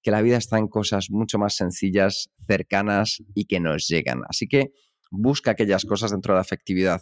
que 0.02 0.12
la 0.12 0.22
vida 0.22 0.38
está 0.38 0.58
en 0.58 0.68
cosas 0.68 1.10
mucho 1.10 1.38
más 1.38 1.56
sencillas, 1.56 2.30
cercanas 2.46 3.22
y 3.36 3.46
que 3.46 3.60
nos 3.60 3.88
llegan. 3.88 4.22
Así 4.28 4.48
que 4.48 4.72
busca 5.12 5.52
aquellas 5.52 5.86
cosas 5.86 6.12
dentro 6.12 6.34
de 6.34 6.38
la 6.38 6.42
afectividad. 6.42 7.02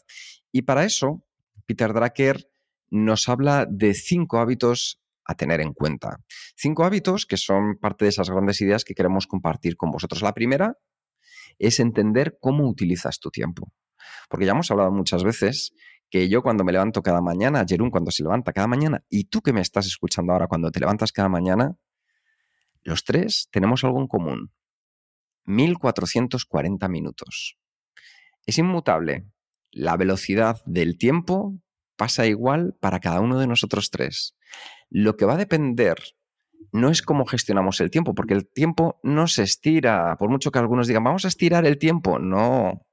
Y 0.51 0.63
para 0.63 0.83
eso, 0.83 1.23
Peter 1.65 1.93
Drucker 1.93 2.49
nos 2.89 3.27
habla 3.29 3.67
de 3.69 3.93
cinco 3.93 4.39
hábitos 4.39 5.01
a 5.25 5.35
tener 5.35 5.59
en 5.61 5.73
cuenta. 5.73 6.17
Cinco 6.55 6.85
hábitos 6.85 7.25
que 7.25 7.37
son 7.37 7.77
parte 7.77 8.05
de 8.05 8.09
esas 8.09 8.29
grandes 8.29 8.61
ideas 8.61 8.85
que 8.85 8.93
queremos 8.93 9.27
compartir 9.27 9.75
con 9.75 9.91
vosotros. 9.91 10.21
La 10.21 10.33
primera 10.33 10.77
es 11.59 11.79
entender 11.79 12.37
cómo 12.39 12.67
utilizas 12.67 13.19
tu 13.19 13.29
tiempo. 13.29 13.71
Porque 14.29 14.45
ya 14.45 14.53
hemos 14.53 14.71
hablado 14.71 14.91
muchas 14.91 15.23
veces 15.23 15.73
que 16.09 16.29
yo 16.29 16.41
cuando 16.41 16.63
me 16.63 16.71
levanto 16.71 17.01
cada 17.01 17.21
mañana, 17.21 17.65
Jerún 17.67 17.91
cuando 17.91 18.11
se 18.11 18.23
levanta 18.23 18.53
cada 18.53 18.67
mañana, 18.67 19.03
y 19.09 19.25
tú 19.25 19.41
que 19.41 19.51
me 19.51 19.59
estás 19.59 19.85
escuchando 19.85 20.31
ahora 20.31 20.47
cuando 20.47 20.71
te 20.71 20.79
levantas 20.79 21.11
cada 21.11 21.27
mañana, 21.27 21.75
los 22.87 23.03
tres 23.03 23.49
tenemos 23.51 23.83
algo 23.83 23.99
en 23.99 24.07
común. 24.07 24.53
1440 25.43 26.87
minutos. 26.87 27.57
Es 28.45 28.57
inmutable. 28.59 29.25
La 29.71 29.97
velocidad 29.97 30.61
del 30.65 30.97
tiempo 30.97 31.59
pasa 31.97 32.27
igual 32.27 32.77
para 32.79 33.01
cada 33.01 33.19
uno 33.19 33.39
de 33.39 33.47
nosotros 33.47 33.91
tres. 33.91 34.37
Lo 34.89 35.17
que 35.17 35.25
va 35.25 35.33
a 35.33 35.37
depender 35.37 35.97
no 36.71 36.89
es 36.89 37.01
cómo 37.01 37.25
gestionamos 37.25 37.81
el 37.81 37.91
tiempo, 37.91 38.15
porque 38.15 38.35
el 38.35 38.47
tiempo 38.47 39.01
no 39.03 39.27
se 39.27 39.43
estira, 39.43 40.15
por 40.17 40.29
mucho 40.29 40.49
que 40.49 40.59
algunos 40.59 40.87
digan, 40.87 41.03
vamos 41.03 41.25
a 41.25 41.27
estirar 41.27 41.65
el 41.65 41.77
tiempo, 41.77 42.19
no. 42.19 42.85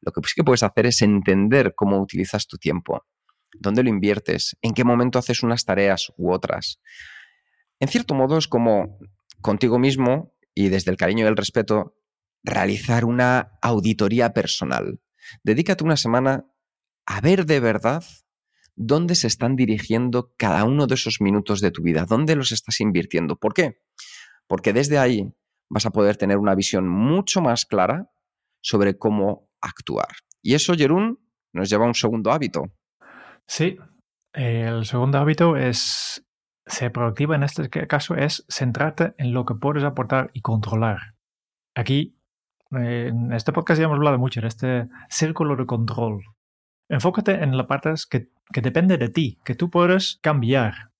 Lo 0.00 0.12
que 0.12 0.22
sí 0.26 0.32
que 0.36 0.44
puedes 0.44 0.62
hacer 0.62 0.86
es 0.86 1.02
entender 1.02 1.74
cómo 1.76 2.00
utilizas 2.00 2.46
tu 2.46 2.56
tiempo, 2.56 3.04
dónde 3.60 3.82
lo 3.82 3.90
inviertes, 3.90 4.56
en 4.62 4.72
qué 4.72 4.84
momento 4.84 5.18
haces 5.18 5.42
unas 5.42 5.66
tareas 5.66 6.10
u 6.16 6.32
otras. 6.32 6.80
En 7.82 7.88
cierto 7.88 8.14
modo 8.14 8.38
es 8.38 8.46
como 8.46 8.96
contigo 9.40 9.76
mismo 9.76 10.36
y 10.54 10.68
desde 10.68 10.92
el 10.92 10.96
cariño 10.96 11.24
y 11.24 11.28
el 11.28 11.36
respeto 11.36 11.96
realizar 12.44 13.04
una 13.04 13.58
auditoría 13.60 14.32
personal. 14.32 15.00
Dedícate 15.42 15.82
una 15.82 15.96
semana 15.96 16.46
a 17.06 17.20
ver 17.20 17.44
de 17.44 17.58
verdad 17.58 18.04
dónde 18.76 19.16
se 19.16 19.26
están 19.26 19.56
dirigiendo 19.56 20.32
cada 20.38 20.62
uno 20.62 20.86
de 20.86 20.94
esos 20.94 21.20
minutos 21.20 21.60
de 21.60 21.72
tu 21.72 21.82
vida, 21.82 22.06
dónde 22.08 22.36
los 22.36 22.52
estás 22.52 22.78
invirtiendo. 22.80 23.34
¿Por 23.34 23.52
qué? 23.52 23.82
Porque 24.46 24.72
desde 24.72 24.98
ahí 24.98 25.34
vas 25.68 25.84
a 25.84 25.90
poder 25.90 26.16
tener 26.16 26.38
una 26.38 26.54
visión 26.54 26.86
mucho 26.86 27.40
más 27.40 27.66
clara 27.66 28.12
sobre 28.60 28.96
cómo 28.96 29.50
actuar. 29.60 30.14
Y 30.40 30.54
eso, 30.54 30.74
Jerún, 30.74 31.18
nos 31.52 31.68
lleva 31.68 31.86
a 31.86 31.88
un 31.88 31.96
segundo 31.96 32.30
hábito. 32.30 32.62
Sí, 33.48 33.76
el 34.34 34.86
segundo 34.86 35.18
hábito 35.18 35.56
es 35.56 36.24
ser 36.66 36.92
productivo 36.92 37.34
en 37.34 37.42
este 37.42 37.68
caso 37.86 38.14
es 38.14 38.44
centrarte 38.48 39.14
en 39.18 39.32
lo 39.32 39.44
que 39.44 39.54
puedes 39.54 39.84
aportar 39.84 40.30
y 40.32 40.40
controlar. 40.40 41.14
Aquí, 41.74 42.16
en 42.70 43.32
este 43.32 43.52
podcast 43.52 43.78
ya 43.78 43.84
hemos 43.84 43.96
hablado 43.96 44.18
mucho 44.18 44.40
de 44.40 44.48
este 44.48 44.88
círculo 45.08 45.56
de 45.56 45.66
control. 45.66 46.24
Enfócate 46.88 47.42
en 47.42 47.56
las 47.56 47.66
partes 47.66 48.06
que, 48.06 48.28
depende 48.60 48.98
de 48.98 49.08
ti, 49.08 49.38
que 49.44 49.54
tú 49.54 49.70
puedes 49.70 50.18
cambiar. 50.22 50.90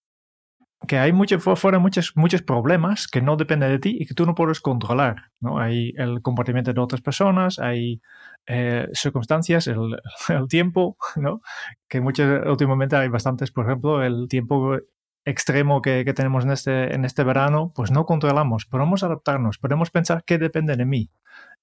Que 0.88 0.98
hay 0.98 1.12
mucho, 1.12 1.38
fuera 1.38 1.78
muchos, 1.78 2.12
muchos 2.16 2.42
problemas 2.42 3.06
que 3.06 3.22
no 3.22 3.36
dependen 3.36 3.70
de 3.70 3.78
ti 3.78 3.96
y 4.00 4.06
que 4.06 4.14
tú 4.14 4.26
no 4.26 4.34
puedes 4.34 4.60
controlar. 4.60 5.30
¿no? 5.38 5.58
Hay 5.58 5.92
el 5.96 6.22
comportamiento 6.22 6.72
de 6.72 6.80
otras 6.80 7.02
personas, 7.02 7.60
hay 7.60 8.02
eh, 8.46 8.88
circunstancias, 8.92 9.68
el, 9.68 9.96
tiempo, 10.48 10.96
¿no? 11.14 11.40
que 11.88 12.00
muchas, 12.00 12.46
últimamente 12.46 12.96
hay 12.96 13.08
bastantes, 13.08 13.52
por 13.52 13.66
ejemplo, 13.66 14.02
el 14.02 14.26
tiempo 14.28 14.78
extremo 15.24 15.82
que, 15.82 16.04
tenemos 16.14 16.44
en 16.44 16.50
este, 16.50 16.94
en 16.94 17.04
este 17.04 17.24
verano, 17.24 17.72
pues 17.74 17.90
no 17.90 18.06
controlamos. 18.06 18.66
Podemos 18.66 19.02
adaptarnos, 19.02 19.58
podemos 19.58 19.90
pensar 19.90 20.24
que 20.24 20.38
depende 20.38 20.76
de 20.76 20.84
mí. 20.84 21.10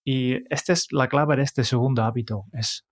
Y 0.03 0.43
esta 0.53 0.73
es 0.73 0.87
la 0.91 1.07
clave 1.07 1.35
de 1.35 1.43
este 1.43 1.63
segundo 1.63 2.03
hábito, 2.03 2.45
es 2.53 2.87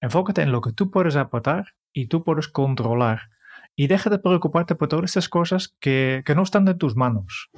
enfócate 0.00 0.42
en 0.42 0.52
lo 0.52 0.60
que 0.60 0.72
tú 0.72 0.90
puedes 0.90 1.16
aportar 1.16 1.74
y 1.92 2.08
tú 2.08 2.24
puedes 2.24 2.48
controlar. 2.48 3.30
Y 3.74 3.86
deja 3.86 4.10
de 4.10 4.18
preocuparte 4.18 4.74
por 4.74 4.88
todas 4.88 5.06
estas 5.06 5.28
cosas 5.28 5.74
que, 5.80 6.22
que 6.24 6.34
no 6.34 6.42
están 6.42 6.64
de 6.64 6.74
tus 6.74 6.94
manos. 6.94 7.50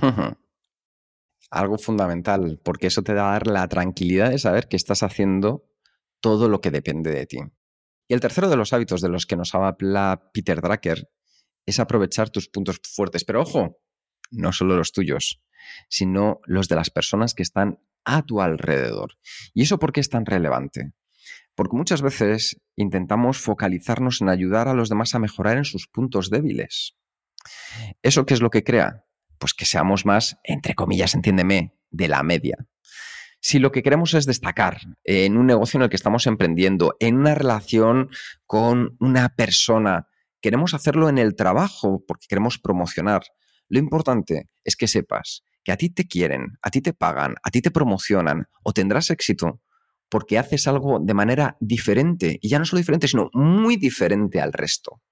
Algo 1.50 1.78
fundamental, 1.78 2.60
porque 2.64 2.86
eso 2.86 3.02
te 3.02 3.14
da 3.14 3.28
a 3.28 3.32
dar 3.32 3.46
la 3.46 3.68
tranquilidad 3.68 4.30
de 4.30 4.38
saber 4.38 4.68
que 4.68 4.76
estás 4.76 5.02
haciendo 5.02 5.64
todo 6.20 6.48
lo 6.48 6.60
que 6.60 6.70
depende 6.70 7.10
de 7.10 7.26
ti. 7.26 7.38
Y 8.08 8.14
el 8.14 8.20
tercero 8.20 8.48
de 8.48 8.56
los 8.56 8.72
hábitos 8.72 9.00
de 9.00 9.08
los 9.08 9.26
que 9.26 9.36
nos 9.36 9.54
habla 9.54 10.30
Peter 10.32 10.60
Drucker 10.60 11.10
es 11.66 11.80
aprovechar 11.80 12.30
tus 12.30 12.48
puntos 12.48 12.80
fuertes. 12.82 13.24
Pero 13.24 13.42
ojo, 13.42 13.78
no 14.30 14.52
solo 14.52 14.76
los 14.76 14.92
tuyos, 14.92 15.42
sino 15.88 16.40
los 16.46 16.68
de 16.68 16.76
las 16.76 16.90
personas 16.90 17.34
que 17.34 17.42
están 17.42 17.80
a 18.04 18.22
tu 18.22 18.40
alrededor. 18.40 19.18
¿Y 19.52 19.62
eso 19.62 19.78
por 19.78 19.92
qué 19.92 20.00
es 20.00 20.08
tan 20.08 20.24
relevante? 20.24 20.92
Porque 21.54 21.76
muchas 21.76 22.02
veces 22.02 22.60
intentamos 22.76 23.38
focalizarnos 23.38 24.20
en 24.20 24.28
ayudar 24.28 24.68
a 24.68 24.74
los 24.74 24.88
demás 24.88 25.14
a 25.14 25.18
mejorar 25.18 25.56
en 25.56 25.64
sus 25.64 25.88
puntos 25.88 26.30
débiles. 26.30 26.96
¿Eso 28.02 28.26
qué 28.26 28.34
es 28.34 28.40
lo 28.40 28.50
que 28.50 28.64
crea? 28.64 29.04
Pues 29.38 29.54
que 29.54 29.64
seamos 29.64 30.06
más, 30.06 30.38
entre 30.44 30.74
comillas, 30.74 31.14
entiéndeme, 31.14 31.74
de 31.90 32.08
la 32.08 32.22
media. 32.22 32.56
Si 33.40 33.58
lo 33.58 33.70
que 33.70 33.82
queremos 33.82 34.14
es 34.14 34.26
destacar 34.26 34.80
en 35.04 35.36
un 35.36 35.46
negocio 35.46 35.78
en 35.78 35.84
el 35.84 35.88
que 35.88 35.96
estamos 35.96 36.26
emprendiendo, 36.26 36.96
en 37.00 37.16
una 37.16 37.34
relación 37.34 38.10
con 38.44 38.96
una 38.98 39.28
persona, 39.36 40.08
queremos 40.46 40.74
hacerlo 40.74 41.08
en 41.08 41.18
el 41.18 41.34
trabajo 41.34 42.04
porque 42.06 42.28
queremos 42.28 42.56
promocionar. 42.60 43.22
Lo 43.68 43.80
importante 43.80 44.48
es 44.62 44.76
que 44.76 44.86
sepas 44.86 45.42
que 45.64 45.72
a 45.72 45.76
ti 45.76 45.90
te 45.90 46.06
quieren, 46.06 46.56
a 46.62 46.70
ti 46.70 46.80
te 46.80 46.92
pagan, 46.92 47.34
a 47.42 47.50
ti 47.50 47.60
te 47.60 47.72
promocionan 47.72 48.46
o 48.62 48.72
tendrás 48.72 49.10
éxito 49.10 49.60
porque 50.08 50.38
haces 50.38 50.68
algo 50.68 51.00
de 51.00 51.14
manera 51.14 51.56
diferente, 51.58 52.38
y 52.40 52.48
ya 52.48 52.60
no 52.60 52.64
solo 52.64 52.78
diferente, 52.78 53.08
sino 53.08 53.28
muy 53.32 53.74
diferente 53.74 54.40
al 54.40 54.52
resto. 54.52 55.02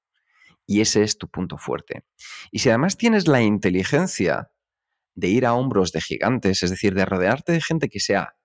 Y 0.68 0.82
ese 0.82 1.02
es 1.02 1.18
tu 1.18 1.28
punto 1.28 1.58
fuerte. 1.58 2.04
Y 2.52 2.60
si 2.60 2.68
además 2.68 2.96
tienes 2.96 3.26
la 3.26 3.42
inteligencia 3.42 4.52
de 5.16 5.26
ir 5.30 5.46
a 5.46 5.54
hombros 5.54 5.90
de 5.90 6.00
gigantes, 6.00 6.62
es 6.62 6.70
decir, 6.70 6.94
de 6.94 7.06
rodearte 7.06 7.50
de 7.50 7.60
gente 7.60 7.88
que 7.88 7.98
sea 7.98 8.36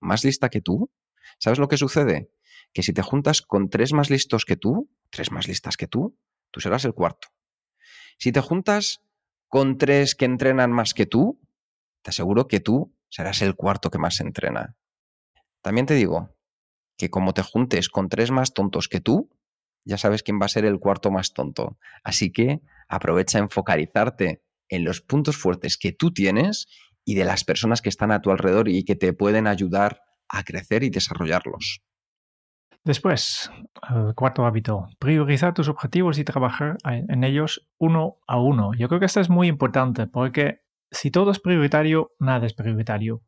más 0.00 0.22
lista 0.22 0.48
que 0.48 0.60
tú, 0.60 0.92
¿sabes 1.40 1.58
lo 1.58 1.66
que 1.66 1.76
sucede? 1.76 2.30
Que 2.72 2.84
si 2.84 2.92
te 2.92 3.02
juntas 3.02 3.42
con 3.42 3.68
tres 3.68 3.92
más 3.92 4.10
listos 4.10 4.44
que 4.44 4.56
tú, 4.56 4.88
tres 5.10 5.32
más 5.32 5.48
listas 5.48 5.76
que 5.76 5.88
tú, 5.88 6.16
tú 6.56 6.62
serás 6.62 6.86
el 6.86 6.94
cuarto. 6.94 7.28
Si 8.16 8.32
te 8.32 8.40
juntas 8.40 9.02
con 9.46 9.76
tres 9.76 10.14
que 10.14 10.24
entrenan 10.24 10.72
más 10.72 10.94
que 10.94 11.04
tú, 11.04 11.38
te 12.00 12.08
aseguro 12.08 12.48
que 12.48 12.60
tú 12.60 12.96
serás 13.10 13.42
el 13.42 13.54
cuarto 13.54 13.90
que 13.90 13.98
más 13.98 14.20
entrena. 14.20 14.74
También 15.60 15.84
te 15.84 15.92
digo 15.92 16.34
que 16.96 17.10
como 17.10 17.34
te 17.34 17.42
juntes 17.42 17.90
con 17.90 18.08
tres 18.08 18.30
más 18.30 18.54
tontos 18.54 18.88
que 18.88 19.00
tú, 19.00 19.28
ya 19.84 19.98
sabes 19.98 20.22
quién 20.22 20.40
va 20.40 20.46
a 20.46 20.48
ser 20.48 20.64
el 20.64 20.78
cuarto 20.78 21.10
más 21.10 21.34
tonto. 21.34 21.76
Así 22.02 22.32
que 22.32 22.62
aprovecha 22.88 23.38
en 23.38 23.50
focalizarte 23.50 24.42
en 24.70 24.82
los 24.82 25.02
puntos 25.02 25.36
fuertes 25.36 25.76
que 25.76 25.92
tú 25.92 26.10
tienes 26.10 26.68
y 27.04 27.16
de 27.16 27.26
las 27.26 27.44
personas 27.44 27.82
que 27.82 27.90
están 27.90 28.12
a 28.12 28.22
tu 28.22 28.30
alrededor 28.30 28.70
y 28.70 28.82
que 28.82 28.96
te 28.96 29.12
pueden 29.12 29.46
ayudar 29.46 30.00
a 30.30 30.42
crecer 30.42 30.84
y 30.84 30.88
desarrollarlos. 30.88 31.82
Después, 32.86 33.50
el 33.90 34.14
cuarto 34.14 34.46
hábito, 34.46 34.88
priorizar 35.00 35.52
tus 35.52 35.68
objetivos 35.68 36.20
y 36.20 36.24
trabajar 36.24 36.76
en 36.84 37.24
ellos 37.24 37.66
uno 37.78 38.18
a 38.28 38.38
uno. 38.38 38.74
Yo 38.74 38.86
creo 38.86 39.00
que 39.00 39.06
esto 39.06 39.18
es 39.18 39.28
muy 39.28 39.48
importante 39.48 40.06
porque 40.06 40.60
si 40.92 41.10
todo 41.10 41.32
es 41.32 41.40
prioritario, 41.40 42.12
nada 42.20 42.46
es 42.46 42.54
prioritario. 42.54 43.22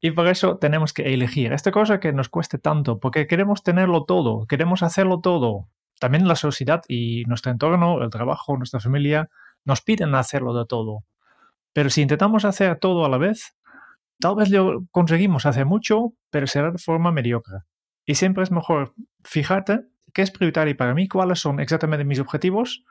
Y 0.00 0.12
por 0.12 0.28
eso 0.28 0.58
tenemos 0.58 0.92
que 0.92 1.12
elegir 1.12 1.52
esta 1.52 1.72
cosa 1.72 1.98
que 1.98 2.12
nos 2.12 2.28
cueste 2.28 2.58
tanto, 2.58 3.00
porque 3.00 3.26
queremos 3.26 3.64
tenerlo 3.64 4.04
todo, 4.04 4.46
queremos 4.46 4.84
hacerlo 4.84 5.18
todo. 5.18 5.66
También 5.98 6.28
la 6.28 6.36
sociedad 6.36 6.84
y 6.86 7.24
nuestro 7.24 7.50
entorno, 7.50 8.00
el 8.04 8.10
trabajo, 8.10 8.56
nuestra 8.56 8.78
familia, 8.78 9.28
nos 9.64 9.80
piden 9.80 10.14
hacerlo 10.14 10.54
de 10.54 10.66
todo. 10.66 11.02
Pero 11.72 11.90
si 11.90 12.02
intentamos 12.02 12.44
hacer 12.44 12.78
todo 12.78 13.04
a 13.04 13.08
la 13.08 13.18
vez, 13.18 13.56
tal 14.20 14.36
vez 14.36 14.50
lo 14.50 14.84
conseguimos 14.92 15.46
hacer 15.46 15.66
mucho, 15.66 16.12
pero 16.30 16.46
será 16.46 16.70
de 16.70 16.78
forma 16.78 17.10
mediocre. 17.10 17.64
Y 18.10 18.16
siempre 18.16 18.42
es 18.42 18.50
mejor 18.50 18.92
fijarte 19.22 19.82
qué 20.12 20.22
es 20.22 20.32
prioritario 20.32 20.76
para 20.76 20.94
mí, 20.94 21.06
cuáles 21.06 21.38
son 21.38 21.60
exactamente 21.60 22.04
mis 22.04 22.18
objetivos 22.18 22.82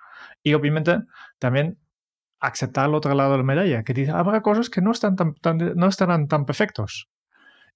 y 0.43 0.53
obviamente 0.53 0.99
también 1.39 1.77
aceptar 2.39 2.88
el 2.88 2.95
otro 2.95 3.13
lado 3.13 3.33
de 3.33 3.39
la 3.39 3.43
medalla, 3.43 3.83
que 3.83 3.93
dice, 3.93 4.11
habrá 4.11 4.41
cosas 4.41 4.69
que 4.69 4.79
no, 4.79 4.93
están 4.93 5.17
tan, 5.17 5.57
no 5.75 5.88
estarán 5.88 6.29
tan 6.29 6.45
perfectos. 6.45 7.09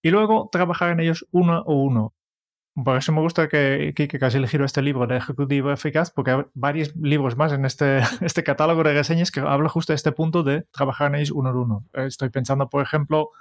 Y 0.02 0.12
luego 0.12 0.48
trabajar 0.54 0.92
en 0.92 1.02
ellos 1.02 1.28
uno 1.32 1.56
a 1.56 1.64
uno. 1.66 2.14
Por 2.82 2.96
eso 2.96 3.12
me 3.12 3.20
gusta 3.20 3.50
que, 3.50 3.92
que, 3.94 4.08
que 4.08 4.26
elegido 4.26 4.64
este 4.64 4.82
libro 4.82 5.06
de 5.06 5.18
Ejecutivo 5.18 5.70
Eficaz, 5.70 6.12
porque 6.12 6.32
hay 6.32 6.44
varios 6.54 6.96
libros 6.96 7.36
más 7.36 7.52
en 7.52 7.66
este, 7.66 8.04
este 8.22 8.46
catálogo 8.46 8.84
de 8.84 8.94
reseñas 8.94 9.32
que 9.32 9.42
habla 9.42 9.68
justo 9.68 9.92
de 9.92 9.96
este 9.96 10.14
punto 10.14 10.44
de 10.44 10.62
trabajar 10.72 11.08
en 11.08 11.16
ellos 11.16 11.32
uno 11.32 11.50
a 11.50 11.62
uno. 11.62 11.84
Estoy 11.92 12.30
pensando, 12.30 12.70
por 12.70 12.82
ejemplo, 12.82 13.32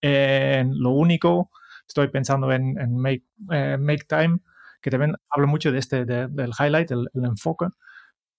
en 0.00 0.82
lo 0.82 0.90
único, 0.90 1.52
estoy 1.86 2.08
pensando 2.08 2.50
en, 2.52 2.74
make, 2.96 3.24
eh, 3.52 3.76
make, 3.78 4.04
Time, 4.08 4.38
que 4.80 4.90
también 4.90 5.14
habla 5.30 5.46
mucho 5.46 5.72
de 5.72 5.78
este, 5.78 6.04
de, 6.04 6.28
del 6.28 6.52
highlight, 6.58 6.90
el, 6.90 7.08
enfoque. 7.14 7.66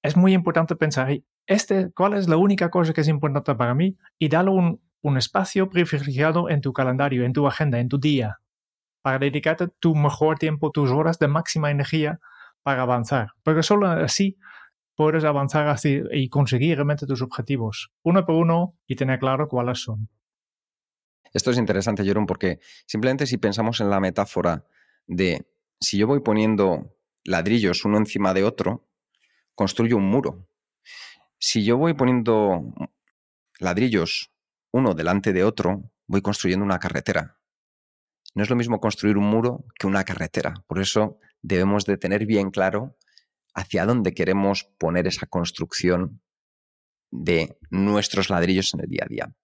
Es 0.01 0.15
muy 0.15 0.33
importante 0.33 0.75
pensar, 0.75 1.09
este, 1.45 1.91
¿cuál 1.91 2.13
es 2.13 2.27
la 2.27 2.37
única 2.37 2.69
cosa 2.69 2.93
que 2.93 3.01
es 3.01 3.07
importante 3.07 3.55
para 3.55 3.73
mí? 3.73 3.97
Y 4.19 4.29
darle 4.29 4.51
un, 4.51 4.81
espacio 5.17 5.69
privilegiado 5.69 6.49
en 6.49 6.59
tu 6.59 6.73
calendario, 6.73 7.23
en 7.23 7.31
tu 7.31 7.47
agenda, 7.47 7.79
en 7.79 7.87
tu 7.87 7.97
día, 7.97 8.39
para 9.01 9.19
dedicarte 9.19 9.69
tu 9.79 9.95
mejor 9.95 10.37
tiempo, 10.37 10.69
tus 10.71 10.91
horas 10.91 11.17
de 11.17 11.29
máxima 11.29 11.71
energía 11.71 12.19
para 12.61 12.81
avanzar. 12.81 13.29
Porque 13.43 13.63
solo 13.63 13.87
así 13.87 14.37
puedes 14.97 15.23
avanzar 15.23 15.67
así 15.69 16.01
y 16.11 16.27
conseguir 16.27 16.75
realmente 16.75 17.05
tus 17.05 17.21
objetivos, 17.21 17.91
uno 18.03 18.25
por 18.25 18.35
uno, 18.35 18.75
y 18.85 18.97
tener 18.97 19.19
claro 19.19 19.47
cuáles 19.47 19.79
son. 19.79 20.09
Esto 21.33 21.51
es 21.51 21.57
interesante, 21.57 22.03
Jerón, 22.03 22.25
porque 22.25 22.59
simplemente 22.85 23.25
si 23.25 23.37
pensamos 23.37 23.81
en 23.81 23.89
la 23.89 23.99
metáfora 23.99 24.65
de 25.05 25.47
si 25.79 25.97
yo 25.97 26.07
voy 26.07 26.21
poniendo 26.21 26.95
ladrillos 27.23 27.85
uno 27.85 27.97
encima 27.97 28.33
de 28.33 28.43
otro, 28.43 28.87
construyo 29.55 29.97
un 29.97 30.09
muro. 30.09 30.47
Si 31.39 31.63
yo 31.63 31.77
voy 31.77 31.93
poniendo 31.93 32.73
ladrillos 33.59 34.31
uno 34.71 34.93
delante 34.93 35.33
de 35.33 35.43
otro, 35.43 35.91
voy 36.07 36.21
construyendo 36.21 36.65
una 36.65 36.79
carretera. 36.79 37.39
No 38.33 38.43
es 38.43 38.49
lo 38.49 38.55
mismo 38.55 38.79
construir 38.79 39.17
un 39.17 39.25
muro 39.25 39.65
que 39.79 39.87
una 39.87 40.03
carretera. 40.03 40.53
Por 40.67 40.79
eso 40.79 41.19
debemos 41.41 41.85
de 41.85 41.97
tener 41.97 42.25
bien 42.25 42.51
claro 42.51 42.97
hacia 43.53 43.85
dónde 43.85 44.13
queremos 44.13 44.65
poner 44.77 45.07
esa 45.07 45.25
construcción 45.25 46.21
de 47.09 47.57
nuestros 47.69 48.29
ladrillos 48.29 48.73
en 48.73 48.81
el 48.81 48.89
día 48.89 49.03
a 49.05 49.07
día. 49.07 49.35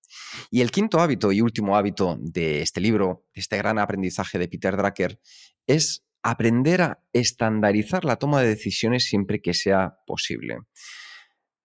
Y 0.50 0.62
el 0.62 0.72
quinto 0.72 1.00
hábito 1.00 1.32
y 1.32 1.42
último 1.42 1.78
hábito 1.78 2.18
de 2.20 2.62
este 2.62 2.82
libro, 2.82 3.26
este 3.34 3.58
gran 3.58 3.80
aprendizaje 3.80 4.40
de 4.40 4.48
Peter 4.48 4.76
Drucker, 4.76 5.20
es 5.68 6.06
aprender 6.22 6.82
a 6.82 7.04
estandarizar 7.12 8.06
la 8.06 8.16
toma 8.16 8.42
de 8.42 8.48
decisiones 8.48 9.06
siempre 9.06 9.42
que 9.42 9.54
sea 9.54 9.98
posible. 10.06 10.60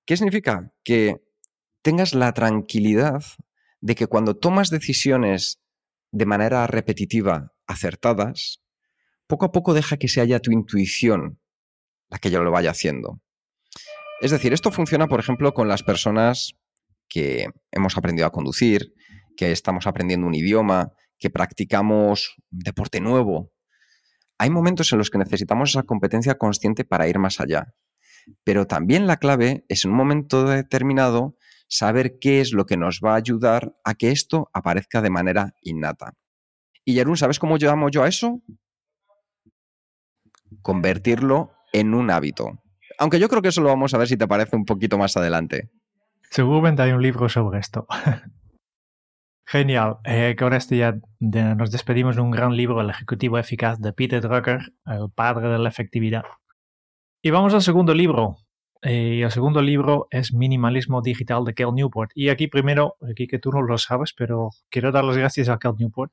¿Qué 0.05 0.17
significa? 0.17 0.73
Que 0.85 1.23
tengas 1.83 2.15
la 2.15 2.33
tranquilidad 2.33 3.23
de 3.81 3.95
que 3.95 4.07
cuando 4.07 4.37
tomas 4.37 4.71
decisiones 4.71 5.61
de 6.11 6.27
manera 6.27 6.67
repetitiva 6.67 7.53
acertadas, 7.67 8.63
poco 9.27 9.47
a 9.47 9.53
poco 9.53 9.75
deja 9.75 9.99
que 9.99 10.09
se 10.09 10.21
haya 10.21 10.41
tu 10.41 10.51
intuición 10.51 11.41
la 12.09 12.19
que 12.19 12.31
ya 12.31 12.41
lo 12.41 12.51
vaya 12.51 12.71
haciendo. 12.71 13.21
Es 14.21 14.31
decir, 14.31 14.53
esto 14.53 14.73
funciona, 14.73 15.07
por 15.07 15.21
ejemplo, 15.21 15.55
con 15.55 15.69
las 15.69 15.83
personas 15.83 16.55
que 17.09 17.49
hemos 17.71 17.97
aprendido 17.97 18.27
a 18.27 18.33
conducir, 18.33 18.95
que 19.37 19.53
estamos 19.53 19.87
aprendiendo 19.87 20.27
un 20.27 20.35
idioma, 20.35 20.93
que 21.19 21.31
practicamos 21.31 22.37
deporte 22.51 23.01
nuevo. 23.01 23.53
Hay 24.39 24.51
momentos 24.51 24.93
en 24.93 24.99
los 24.99 25.11
que 25.11 25.19
necesitamos 25.19 25.71
esa 25.71 25.83
competencia 25.83 26.37
consciente 26.37 26.85
para 26.85 27.09
ir 27.09 27.19
más 27.19 27.41
allá. 27.41 27.75
Pero 28.45 28.67
también 28.67 29.07
la 29.07 29.17
clave 29.17 29.65
es 29.69 29.85
en 29.85 29.93
un 29.93 29.97
momento 29.97 30.45
determinado 30.45 31.37
saber 31.69 32.19
qué 32.19 32.41
es 32.41 32.53
lo 32.53 32.67
que 32.67 32.77
nos 32.77 33.01
va 33.05 33.13
a 33.13 33.17
ayudar 33.17 33.75
a 33.85 33.95
que 33.95 34.11
esto 34.11 34.51
aparezca 34.53 35.03
de 35.03 35.11
manera 35.11 35.55
innata. 35.63 36.15
Y 36.85 36.95
Yarun, 36.95 37.17
¿sabes 37.17 37.39
cómo 37.39 37.59
llamo 37.59 37.91
yo 37.91 38.03
a 38.03 38.09
eso? 38.09 38.43
Convertirlo 40.63 41.53
en 41.73 41.95
un 41.95 42.11
hábito. 42.11 42.63
Aunque 42.99 43.21
yo 43.21 43.29
creo 43.29 43.43
que 43.43 43.49
eso 43.49 43.61
lo 43.61 43.69
vamos 43.69 43.93
a 43.93 43.99
ver 43.99 44.09
si 44.09 44.17
te 44.17 44.27
parece 44.27 44.57
un 44.57 44.65
poquito 44.65 44.99
más 44.99 45.17
adelante. 45.17 45.71
Seguramente 46.31 46.83
hay 46.83 46.93
un 46.93 47.03
libro 47.03 47.29
sobre 47.29 47.59
esto. 47.59 47.87
Genial. 49.47 49.99
Eh, 50.05 50.37
con 50.39 50.53
esto 50.53 50.75
ya 50.75 50.99
nos 51.21 51.71
despedimos 51.71 52.17
de 52.17 52.23
un 52.23 52.31
gran 52.31 52.55
libro, 52.55 52.83
El 52.83 52.91
Ejecutivo 52.91 53.39
Eficaz 53.39 53.81
de 53.81 53.95
Peter 53.95 54.21
Drucker, 54.21 54.61
el 54.85 55.11
padre 55.15 55.49
de 55.49 55.59
la 55.59 55.71
efectividad. 55.71 56.25
Y 57.23 57.31
vamos 57.31 57.55
al 57.55 57.63
segundo 57.63 57.95
libro, 57.95 58.37
y 58.81 58.89
eh, 58.89 59.23
el 59.25 59.31
segundo 59.33 59.61
libro 59.61 60.07
es 60.11 60.33
Minimalismo 60.33 61.03
Digital 61.03 61.45
de 61.45 61.53
Cal 61.53 61.75
Newport. 61.75 62.13
Y 62.15 62.29
aquí 62.29 62.47
primero, 62.47 62.97
aquí 63.11 63.27
que 63.27 63.41
tú 63.41 63.51
no 63.51 63.61
lo 63.61 63.77
sabes, 63.77 64.13
pero 64.13 64.51
quiero 64.71 64.93
dar 64.93 65.05
las 65.05 65.17
gracias 65.17 65.49
a 65.49 65.59
Cal 65.59 65.75
Newport 65.77 66.13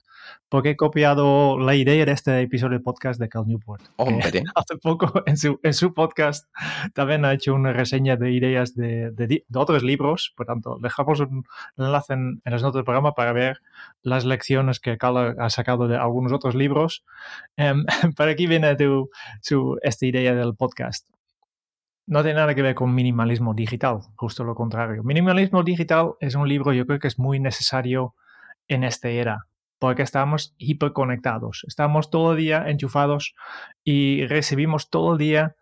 porque 0.50 0.72
he 0.72 0.76
copiado 0.76 1.60
la 1.60 1.76
idea 1.76 2.06
de 2.06 2.12
este 2.12 2.42
episodio 2.42 2.80
de 2.80 2.84
podcast 2.84 3.20
de 3.20 3.30
Cal 3.30 3.46
Newport. 3.46 3.84
Hombre. 3.98 4.44
Hace 4.56 4.78
poco 4.82 5.22
en 5.28 5.38
su, 5.38 5.60
en 5.62 5.74
su 5.76 5.94
podcast 5.94 6.50
también 6.94 7.24
ha 7.26 7.34
hecho 7.34 7.54
una 7.54 7.72
reseña 7.72 8.16
de 8.16 8.32
ideas 8.32 8.74
de, 8.74 9.12
de, 9.12 9.46
otros 9.54 9.84
libros. 9.84 10.34
Por 10.36 10.48
tanto, 10.48 10.80
dejamos 10.82 11.20
un 11.20 11.46
enlace 11.78 12.14
en, 12.14 12.42
en 12.44 12.52
las 12.52 12.64
notas 12.64 12.76
del 12.76 12.86
programa 12.86 13.14
para 13.14 13.32
ver 13.32 13.62
las 14.02 14.26
lecciones 14.26 14.80
que 14.80 14.98
Cal 14.98 15.36
ha 15.40 15.50
sacado 15.52 15.88
de 15.88 15.98
algunos 15.98 16.34
otros 16.34 16.56
libros. 16.56 17.04
Um, 17.58 17.86
pero 18.18 18.32
aquí 18.32 18.48
viene 18.48 18.76
tu, 18.76 19.10
su, 19.42 19.78
esta 19.82 20.06
idea 20.06 20.36
del 20.36 20.56
podcast 20.56 21.08
no 22.08 22.22
tiene 22.22 22.40
nada 22.40 22.54
que 22.54 22.62
ver 22.62 22.76
con 22.76 22.94
minimalismo 22.94 23.54
digital, 23.54 24.00
justo 24.16 24.44
lo 24.44 24.56
contrario. 24.56 25.04
Minimalismo 25.04 25.64
digital 25.64 26.14
es 26.20 26.36
un 26.36 26.48
libro 26.48 26.74
yo 26.74 26.86
creo 26.86 27.00
que 27.00 27.08
es 27.08 27.18
muy 27.18 27.40
necesario 27.40 28.16
en 28.68 28.84
esta 28.84 29.10
era, 29.10 29.48
porque 29.80 30.04
estamos 30.04 30.56
hiperconectados, 30.58 31.66
estamos 31.68 32.10
todo 32.10 32.34
el 32.34 32.38
día 32.38 32.70
enchufados 32.70 33.36
y 33.84 34.26
recibimos 34.28 34.90
todo 34.90 35.14
el 35.14 35.18
día 35.18 35.56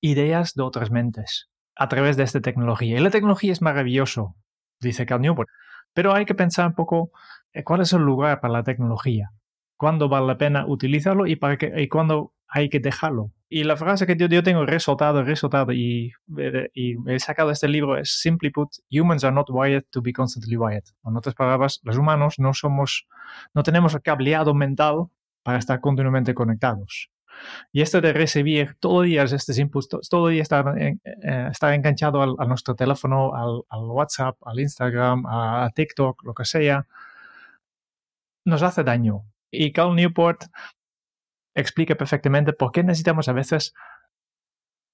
ideas 0.00 0.54
de 0.54 0.62
otras 0.62 0.90
mentes 0.90 1.50
a 1.76 1.88
través 1.88 2.16
de 2.16 2.24
esta 2.24 2.40
tecnología. 2.40 2.98
Y 2.98 3.00
la 3.00 3.10
tecnología 3.10 3.52
es 3.52 3.62
maravilloso, 3.62 4.36
dice 4.80 5.06
Cal 5.06 5.20
Newport, 5.20 5.48
pero 5.94 6.14
hay 6.14 6.24
que 6.24 6.34
pensar 6.34 6.66
un 6.66 6.74
poco 6.74 7.12
eh, 7.52 7.64
cuál 7.64 7.80
es 7.80 7.92
el 7.92 8.02
lugar 8.02 8.40
para 8.40 8.52
la 8.52 8.62
tecnología, 8.62 9.30
cuándo 9.76 10.08
vale 10.08 10.26
la 10.26 10.38
pena 10.38 10.66
utilizarlo 10.66 11.26
y, 11.26 11.36
para 11.36 11.56
qué, 11.56 11.72
y 11.76 11.88
cuándo 11.88 12.34
hay 12.52 12.68
que 12.68 12.80
dejarlo. 12.80 13.32
Y 13.48 13.64
la 13.64 13.76
frase 13.76 14.06
que 14.06 14.16
yo, 14.16 14.26
yo 14.26 14.42
tengo 14.42 14.64
resaltado, 14.66 15.22
resaltado 15.22 15.72
y, 15.72 16.12
y 16.74 16.96
he 17.10 17.18
sacado 17.18 17.50
este 17.50 17.66
libro 17.66 17.96
es, 17.96 18.20
simply 18.20 18.50
put, 18.50 18.68
humans 18.90 19.24
are 19.24 19.34
not 19.34 19.48
wired 19.50 19.84
to 19.90 20.02
be 20.02 20.12
constantly 20.12 20.56
wired. 20.56 20.84
En 21.04 21.16
otras 21.16 21.34
palabras, 21.34 21.80
los 21.82 21.96
humanos 21.96 22.38
no 22.38 22.52
somos, 22.52 23.06
no 23.54 23.62
tenemos 23.62 23.94
el 23.94 24.02
cableado 24.02 24.54
mental 24.54 25.06
para 25.42 25.58
estar 25.58 25.80
continuamente 25.80 26.34
conectados. 26.34 27.10
Y 27.72 27.80
esto 27.80 28.02
de 28.02 28.12
recibir 28.12 28.76
todo 28.78 29.02
el 29.02 29.10
día 29.10 29.22
estos 29.22 29.58
inputs, 29.58 29.88
todo 30.10 30.28
el 30.28 30.34
día 30.34 30.42
estar, 30.42 30.78
eh, 30.78 30.98
estar 31.50 31.72
enganchado 31.72 32.22
al, 32.22 32.34
a 32.38 32.44
nuestro 32.44 32.74
teléfono, 32.74 33.34
al, 33.34 33.62
al, 33.70 33.84
WhatsApp, 33.84 34.36
al 34.44 34.60
Instagram, 34.60 35.24
a, 35.26 35.70
TikTok, 35.74 36.22
lo 36.24 36.34
que 36.34 36.44
sea, 36.44 36.86
nos 38.44 38.62
hace 38.62 38.84
daño. 38.84 39.24
Y 39.50 39.72
Cal 39.72 39.94
Newport 39.94 40.44
explica 41.54 41.94
perfectamente 41.94 42.52
por 42.52 42.72
qué 42.72 42.82
necesitamos 42.82 43.28
a 43.28 43.32
veces 43.32 43.74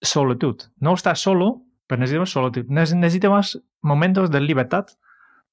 solitud. 0.01 0.61
No 0.77 0.95
estar 0.95 1.17
solo, 1.17 1.63
pero 1.87 2.01
necesitamos 2.01 2.31
solitud. 2.31 2.65
Necesitamos 2.69 3.63
momentos 3.81 4.31
de 4.31 4.41
libertad, 4.41 4.87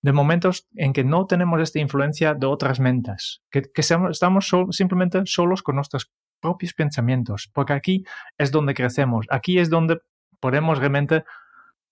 de 0.01 0.13
momentos 0.13 0.67
en 0.75 0.93
que 0.93 1.03
no 1.03 1.25
tenemos 1.25 1.59
esta 1.61 1.79
influencia 1.79 2.33
de 2.33 2.45
otras 2.45 2.79
mentes, 2.79 3.41
que, 3.49 3.63
estamos 3.75 4.51
simplemente 4.69 5.21
solos 5.25 5.63
con 5.63 5.75
nuestros 5.75 6.11
propios 6.39 6.73
pensamientos, 6.73 7.49
porque 7.51 7.73
aquí 7.73 8.05
es 8.37 8.51
donde 8.51 8.75
crecemos, 8.75 9.25
aquí 9.31 9.57
es 9.57 9.71
donde 9.71 9.97
podemos 10.39 10.77
realmente 10.77 11.23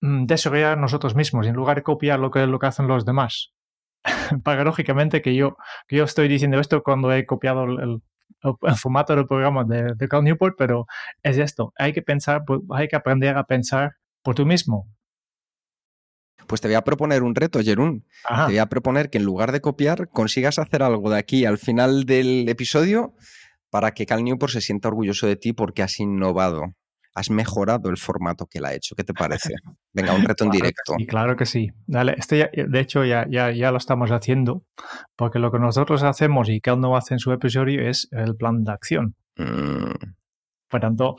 mm, 0.01 0.25
desarrollar 0.25 0.77
nosotros 0.77 1.15
mismos, 1.15 1.47
en 1.47 1.55
lugar 1.55 1.77
de 1.77 1.83
copiar 1.83 2.19
lo 2.19 2.29
que, 2.29 2.45
lo 2.45 2.59
que 2.59 2.67
hacen 2.67 2.87
los 2.87 3.03
demás. 3.03 3.51
Paradójicamente 4.43 5.23
que 5.23 5.33
yo, 5.33 5.57
que 5.87 5.95
yo 5.95 6.03
estoy 6.03 6.27
diciendo 6.27 6.59
esto 6.59 6.83
cuando 6.83 7.11
he 7.11 7.25
copiado 7.25 7.63
el, 7.63 8.01
el 8.41 8.75
formato 8.75 9.15
del 9.15 9.25
programa 9.25 9.63
de, 9.63 9.93
de 9.95 10.07
Cal 10.07 10.23
Newport, 10.23 10.55
pero 10.57 10.85
es 11.21 11.37
esto, 11.37 11.73
hay 11.77 11.93
que 11.93 12.01
pensar, 12.01 12.43
hay 12.71 12.87
que 12.87 12.95
aprender 12.95 13.37
a 13.37 13.43
pensar 13.43 13.93
por 14.21 14.35
tú 14.35 14.45
mismo. 14.45 14.87
Pues 16.47 16.61
te 16.61 16.67
voy 16.67 16.75
a 16.75 16.83
proponer 16.83 17.23
un 17.23 17.35
reto, 17.35 17.61
Jerún. 17.61 18.05
Te 18.27 18.43
voy 18.45 18.57
a 18.57 18.65
proponer 18.67 19.09
que 19.09 19.17
en 19.17 19.23
lugar 19.23 19.51
de 19.51 19.61
copiar, 19.61 20.09
consigas 20.09 20.59
hacer 20.59 20.83
algo 20.83 21.09
de 21.09 21.17
aquí 21.17 21.45
al 21.45 21.57
final 21.57 22.05
del 22.05 22.47
episodio 22.49 23.15
para 23.69 23.91
que 23.91 24.05
Cal 24.05 24.23
Newport 24.23 24.51
se 24.51 24.61
sienta 24.61 24.89
orgulloso 24.89 25.25
de 25.25 25.35
ti 25.35 25.53
porque 25.53 25.83
has 25.83 25.99
innovado 25.99 26.75
has 27.15 27.29
mejorado 27.29 27.89
el 27.89 27.97
formato 27.97 28.45
que 28.45 28.59
él 28.59 28.65
ha 28.65 28.73
hecho. 28.73 28.95
¿Qué 28.95 29.03
te 29.03 29.13
parece? 29.13 29.53
Venga, 29.93 30.13
un 30.13 30.23
reto 30.23 30.45
en 30.45 30.51
directo. 30.51 30.95
Sí, 30.97 31.05
claro 31.05 31.35
que 31.35 31.45
sí. 31.45 31.71
Dale, 31.85 32.15
este 32.17 32.49
de 32.53 32.79
hecho 32.79 33.05
ya, 33.05 33.25
ya, 33.29 33.51
ya, 33.51 33.71
lo 33.71 33.77
estamos 33.77 34.11
haciendo, 34.11 34.63
porque 35.15 35.39
lo 35.39 35.51
que 35.51 35.59
nosotros 35.59 36.03
hacemos 36.03 36.49
y 36.49 36.61
que 36.61 36.71
él 36.71 36.79
no 36.79 36.95
hace 36.97 37.13
en 37.13 37.19
su 37.19 37.31
episodio 37.31 37.87
es 37.87 38.07
el 38.11 38.35
plan 38.35 38.63
de 38.63 38.71
acción. 38.71 39.15
Mm. 39.37 40.13
Por 40.73 40.81
tanto, 40.81 41.17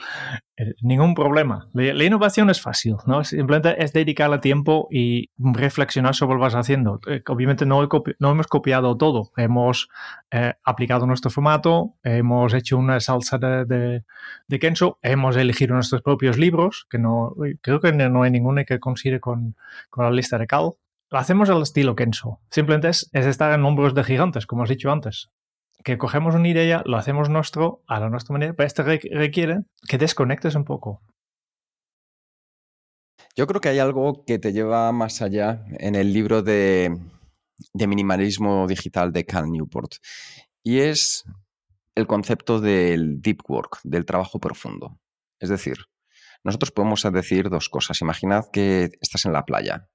eh, 0.57 0.75
ningún 0.83 1.15
problema. 1.15 1.69
La, 1.75 2.03
innovación 2.03 2.51
es 2.51 2.61
fácil, 2.61 2.97
¿no? 3.07 3.23
Simplemente 3.23 3.81
es 3.81 3.93
dedicarle 3.93 4.41
tiempo 4.41 4.89
y 4.91 5.31
reflexionar 5.39 6.17
sobre 6.17 6.35
lo 6.35 6.41
que 6.41 6.47
vas 6.47 6.57
haciendo. 6.57 6.99
Eh, 7.07 7.23
obviamente 7.29 7.65
no, 7.65 7.89
no, 8.19 8.31
hemos 8.33 8.49
copiado 8.49 8.97
todo. 8.97 9.31
Hemos 9.37 9.89
eh, 10.33 10.55
aplicado 10.65 11.07
nuestro 11.07 11.31
formato, 11.31 11.95
hemos 12.03 12.53
hecho 12.53 12.77
una 12.77 12.99
salsa 12.99 13.39
de, 13.39 14.03
de, 14.49 14.59
Kenzo, 14.59 14.99
hemos 15.03 15.37
elegido 15.37 15.75
nuestros 15.75 16.03
propios 16.03 16.37
libros, 16.37 16.89
que 16.91 16.99
no 16.99 17.37
creo 17.61 17.79
que 17.79 17.93
no 17.93 18.25
hay 18.25 18.33
ninguno 18.33 18.65
que 18.65 18.81
con, 18.81 19.55
con 19.89 20.05
la 20.05 20.11
lista 20.11 20.37
de 20.37 20.49
Cal. 20.49 20.73
Lo 21.11 21.19
hacemos 21.21 21.49
al 21.49 21.63
estilo 21.63 21.95
Kenzo. 21.95 22.41
Simplemente 22.51 22.89
es, 22.89 23.09
es 23.13 23.27
estar 23.27 23.53
en 23.53 23.65
hombros 23.65 23.95
de 23.95 24.03
gigantes, 24.03 24.47
como 24.49 24.65
has 24.65 24.69
dicho 24.69 24.91
antes 24.91 25.31
que 25.85 25.99
cogemos 25.99 26.35
una 26.35 26.49
idea, 26.49 26.83
lo 26.87 26.97
hacemos 26.97 27.29
nuestro, 27.29 27.85
a 27.87 28.01
la 28.01 28.09
nuestra 28.09 28.33
manera, 28.33 28.55
pero 28.55 28.67
esto 28.67 28.83
requiere 28.83 29.65
que 29.87 29.99
desconectes 29.99 30.55
un 30.55 30.65
poco. 30.65 31.03
Yo 33.37 33.47
creo 33.47 33.61
que 33.61 33.69
hay 33.69 33.79
algo 33.79 34.25
que 34.25 34.39
te 34.39 34.53
lleva 34.53 34.91
más 34.93 35.21
allá 35.21 35.65
en 35.79 35.95
el 35.95 36.13
libro 36.13 36.43
de, 36.43 36.97
de 37.75 37.87
minimalismo 37.87 38.67
digital 38.67 39.13
de 39.13 39.27
Cal 39.27 39.51
Newport 39.51 39.97
y 40.63 40.79
es 40.79 41.25
el 41.95 42.07
concepto 42.07 42.61
del 42.61 43.21
deep 43.21 43.41
work, 43.47 43.81
del 43.85 44.07
trabajo 44.07 44.39
profundo. 44.39 44.99
Es 45.39 45.51
decir, 45.51 45.77
nosotros 46.43 46.71
podemos 46.71 47.03
decir 47.13 47.51
dos 47.51 47.69
cosas. 47.69 48.01
Imaginad 48.01 48.47
que 48.53 48.91
estás 49.01 49.27
en 49.27 49.33
la 49.33 49.45
playa. 49.45 49.91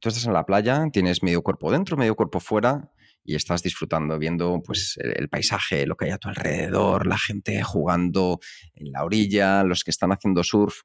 Tú 0.00 0.08
estás 0.08 0.26
en 0.26 0.32
la 0.34 0.44
playa, 0.44 0.84
tienes 0.92 1.22
medio 1.22 1.42
cuerpo 1.42 1.72
dentro, 1.72 1.96
medio 1.96 2.14
cuerpo 2.14 2.40
fuera 2.40 2.92
y 3.24 3.36
estás 3.36 3.62
disfrutando, 3.62 4.18
viendo 4.18 4.60
pues, 4.64 4.98
el, 5.00 5.28
paisaje, 5.28 5.86
lo 5.86 5.96
que 5.96 6.06
hay 6.06 6.10
a 6.10 6.18
tu 6.18 6.28
alrededor, 6.28 7.06
la 7.06 7.18
gente 7.18 7.62
jugando 7.62 8.40
en 8.74 8.92
la 8.92 9.04
orilla, 9.04 9.62
los 9.62 9.84
que 9.84 9.90
están 9.90 10.12
haciendo 10.12 10.42
surf. 10.42 10.80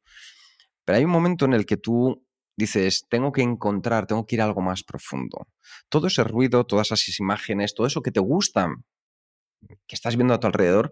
Pero 0.86 0.97
hay 0.97 1.06
un 1.06 1.12
momento 1.12 1.45
en 1.45 1.54
el 1.54 1.65
que 1.65 1.78
tú 1.78 2.26
dices, 2.56 3.06
tengo 3.10 3.32
que 3.32 3.41
encontrar, 3.41 4.08
tengo 4.08 4.26
que 4.26 4.36
ir 4.36 4.41
a 4.41 4.45
algo 4.45 4.62
más 4.62 4.84
profundo. 4.84 5.47
Todo 5.89 6.08
ese 6.08 6.23
ruido, 6.23 6.65
todas 6.65 6.91
esas 6.91 7.19
imágenes, 7.19 7.73
todo 7.73 7.88
eso 7.88 8.02
que 8.02 8.12
te 8.12 8.19
gusta, 8.19 8.69
que 9.88 9.95
estás 9.95 10.15
viendo 10.15 10.34
a 10.34 10.39
tu 10.39 10.47
alrededor, 10.47 10.91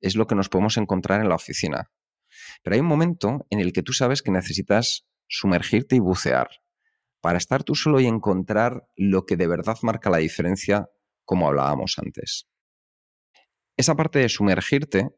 es 0.00 0.16
lo 0.16 0.26
que 0.26 0.34
nos 0.34 0.48
podemos 0.48 0.76
encontrar 0.76 1.20
en 1.20 1.28
la 1.28 1.34
oficina. 1.34 1.90
Pero 2.62 2.74
hay 2.74 2.80
un 2.80 2.86
momento 2.86 3.46
en 3.50 3.60
el 3.60 3.72
que 3.72 3.82
tú 3.82 3.92
sabes 3.92 4.22
que 4.22 4.30
necesitas 4.30 5.06
sumergirte 5.28 5.96
y 5.96 6.00
bucear 6.00 6.48
para 7.26 7.38
estar 7.38 7.64
tú 7.64 7.74
solo 7.74 7.98
y 7.98 8.06
encontrar 8.06 8.86
lo 8.94 9.26
que 9.26 9.36
de 9.36 9.48
verdad 9.48 9.76
marca 9.82 10.10
la 10.10 10.18
diferencia, 10.18 10.88
como 11.24 11.48
hablábamos 11.48 11.98
antes. 11.98 12.46
Esa 13.76 13.96
parte 13.96 14.20
de 14.20 14.28
sumergirte 14.28 15.10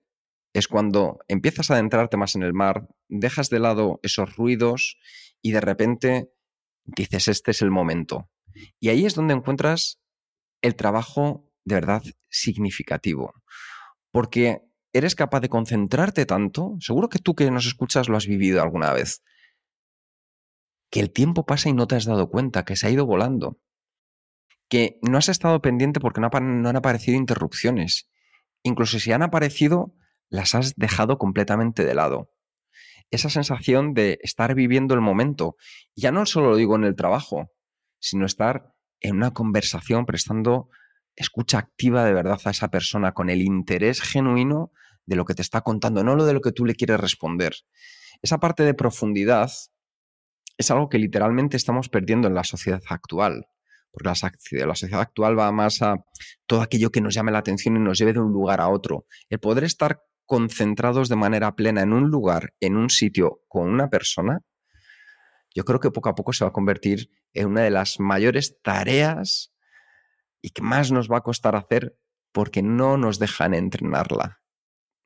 es 0.54 0.68
cuando 0.68 1.18
empiezas 1.28 1.70
a 1.70 1.74
adentrarte 1.74 2.16
más 2.16 2.34
en 2.34 2.44
el 2.44 2.54
mar, 2.54 2.88
dejas 3.10 3.50
de 3.50 3.58
lado 3.58 4.00
esos 4.02 4.36
ruidos 4.36 4.96
y 5.42 5.52
de 5.52 5.60
repente 5.60 6.32
dices, 6.86 7.28
este 7.28 7.50
es 7.50 7.60
el 7.60 7.70
momento. 7.70 8.30
Y 8.80 8.88
ahí 8.88 9.04
es 9.04 9.14
donde 9.14 9.34
encuentras 9.34 10.00
el 10.62 10.76
trabajo 10.76 11.52
de 11.66 11.74
verdad 11.74 12.02
significativo. 12.30 13.34
Porque 14.12 14.62
eres 14.94 15.14
capaz 15.14 15.40
de 15.40 15.50
concentrarte 15.50 16.24
tanto, 16.24 16.74
seguro 16.80 17.10
que 17.10 17.18
tú 17.18 17.34
que 17.34 17.50
nos 17.50 17.66
escuchas 17.66 18.08
lo 18.08 18.16
has 18.16 18.26
vivido 18.26 18.62
alguna 18.62 18.94
vez, 18.94 19.22
que 20.90 21.00
el 21.00 21.10
tiempo 21.10 21.44
pasa 21.46 21.68
y 21.68 21.72
no 21.72 21.86
te 21.86 21.96
has 21.96 22.04
dado 22.04 22.30
cuenta, 22.30 22.64
que 22.64 22.76
se 22.76 22.86
ha 22.86 22.90
ido 22.90 23.06
volando, 23.06 23.58
que 24.68 24.98
no 25.02 25.18
has 25.18 25.28
estado 25.28 25.60
pendiente 25.60 26.00
porque 26.00 26.20
no, 26.20 26.30
han 26.32 26.76
aparecido 26.76 27.16
interrupciones. 27.16 28.10
Incluso 28.62 28.98
si 28.98 29.12
han 29.12 29.22
aparecido, 29.22 29.94
las 30.28 30.54
has 30.54 30.74
dejado 30.76 31.18
completamente 31.18 31.84
de 31.84 31.94
lado. 31.94 32.30
Esa 33.10 33.30
sensación 33.30 33.94
de 33.94 34.18
estar 34.22 34.54
viviendo 34.54 34.94
el 34.94 35.00
momento, 35.00 35.56
ya 35.96 36.12
no 36.12 36.26
solo 36.26 36.50
lo 36.50 36.56
digo 36.56 36.76
en 36.76 36.84
el 36.84 36.96
trabajo, 36.96 37.50
sino 37.98 38.26
estar 38.26 38.74
en 39.00 39.16
una 39.16 39.32
conversación 39.32 40.04
prestando 40.04 40.68
escucha 41.16 41.58
activa 41.58 42.04
de 42.04 42.12
verdad 42.12 42.38
a 42.44 42.50
esa 42.50 42.68
persona 42.68 43.12
con 43.12 43.28
el 43.28 43.42
interés 43.42 44.00
genuino 44.00 44.72
de 45.04 45.16
lo 45.16 45.24
que 45.24 45.34
te 45.34 45.42
está 45.42 45.62
contando, 45.62 46.04
no 46.04 46.14
lo 46.14 46.24
de 46.24 46.32
lo 46.32 46.40
que 46.40 46.52
tú 46.52 46.64
le 46.64 46.74
quieres 46.74 47.00
responder. 47.00 47.54
Esa 48.22 48.38
parte 48.38 48.62
de 48.62 48.74
profundidad 48.74 49.50
es 50.58 50.70
algo 50.70 50.88
que 50.88 50.98
literalmente 50.98 51.56
estamos 51.56 51.88
perdiendo 51.88 52.28
en 52.28 52.34
la 52.34 52.44
sociedad 52.44 52.82
actual. 52.88 53.46
Porque 53.90 54.08
la, 54.08 54.74
sociedad 54.74 55.00
actual 55.00 55.38
va 55.38 55.50
más 55.50 55.80
a 55.80 56.04
todo 56.46 56.60
aquello 56.60 56.90
que 56.90 57.00
nos 57.00 57.14
llame 57.14 57.32
la 57.32 57.38
atención 57.38 57.76
y 57.76 57.80
nos 57.80 57.98
lleve 57.98 58.12
de 58.12 58.20
un 58.20 58.32
lugar 58.32 58.60
a 58.60 58.68
otro. 58.68 59.06
El 59.30 59.38
poder 59.38 59.64
estar 59.64 60.02
concentrados 60.26 61.08
de 61.08 61.16
manera 61.16 61.56
plena 61.56 61.80
en 61.80 61.94
un 61.94 62.10
lugar, 62.10 62.52
en 62.60 62.76
un 62.76 62.90
sitio, 62.90 63.40
con 63.48 63.68
una 63.68 63.88
persona, 63.88 64.40
yo 65.54 65.64
creo 65.64 65.80
que 65.80 65.90
poco 65.90 66.10
a 66.10 66.14
poco 66.14 66.32
se 66.32 66.44
va 66.44 66.50
a 66.50 66.52
convertir 66.52 67.10
en 67.32 67.48
una 67.48 67.62
de 67.62 67.70
las 67.70 67.98
mayores 67.98 68.60
tareas 68.62 69.54
y 70.42 70.50
que 70.50 70.62
más 70.62 70.92
nos 70.92 71.10
va 71.10 71.18
a 71.18 71.22
costar 71.22 71.56
hacer 71.56 71.98
porque 72.32 72.62
no 72.62 72.98
nos 72.98 73.18
dejan 73.18 73.54
entrenarla. 73.54 74.42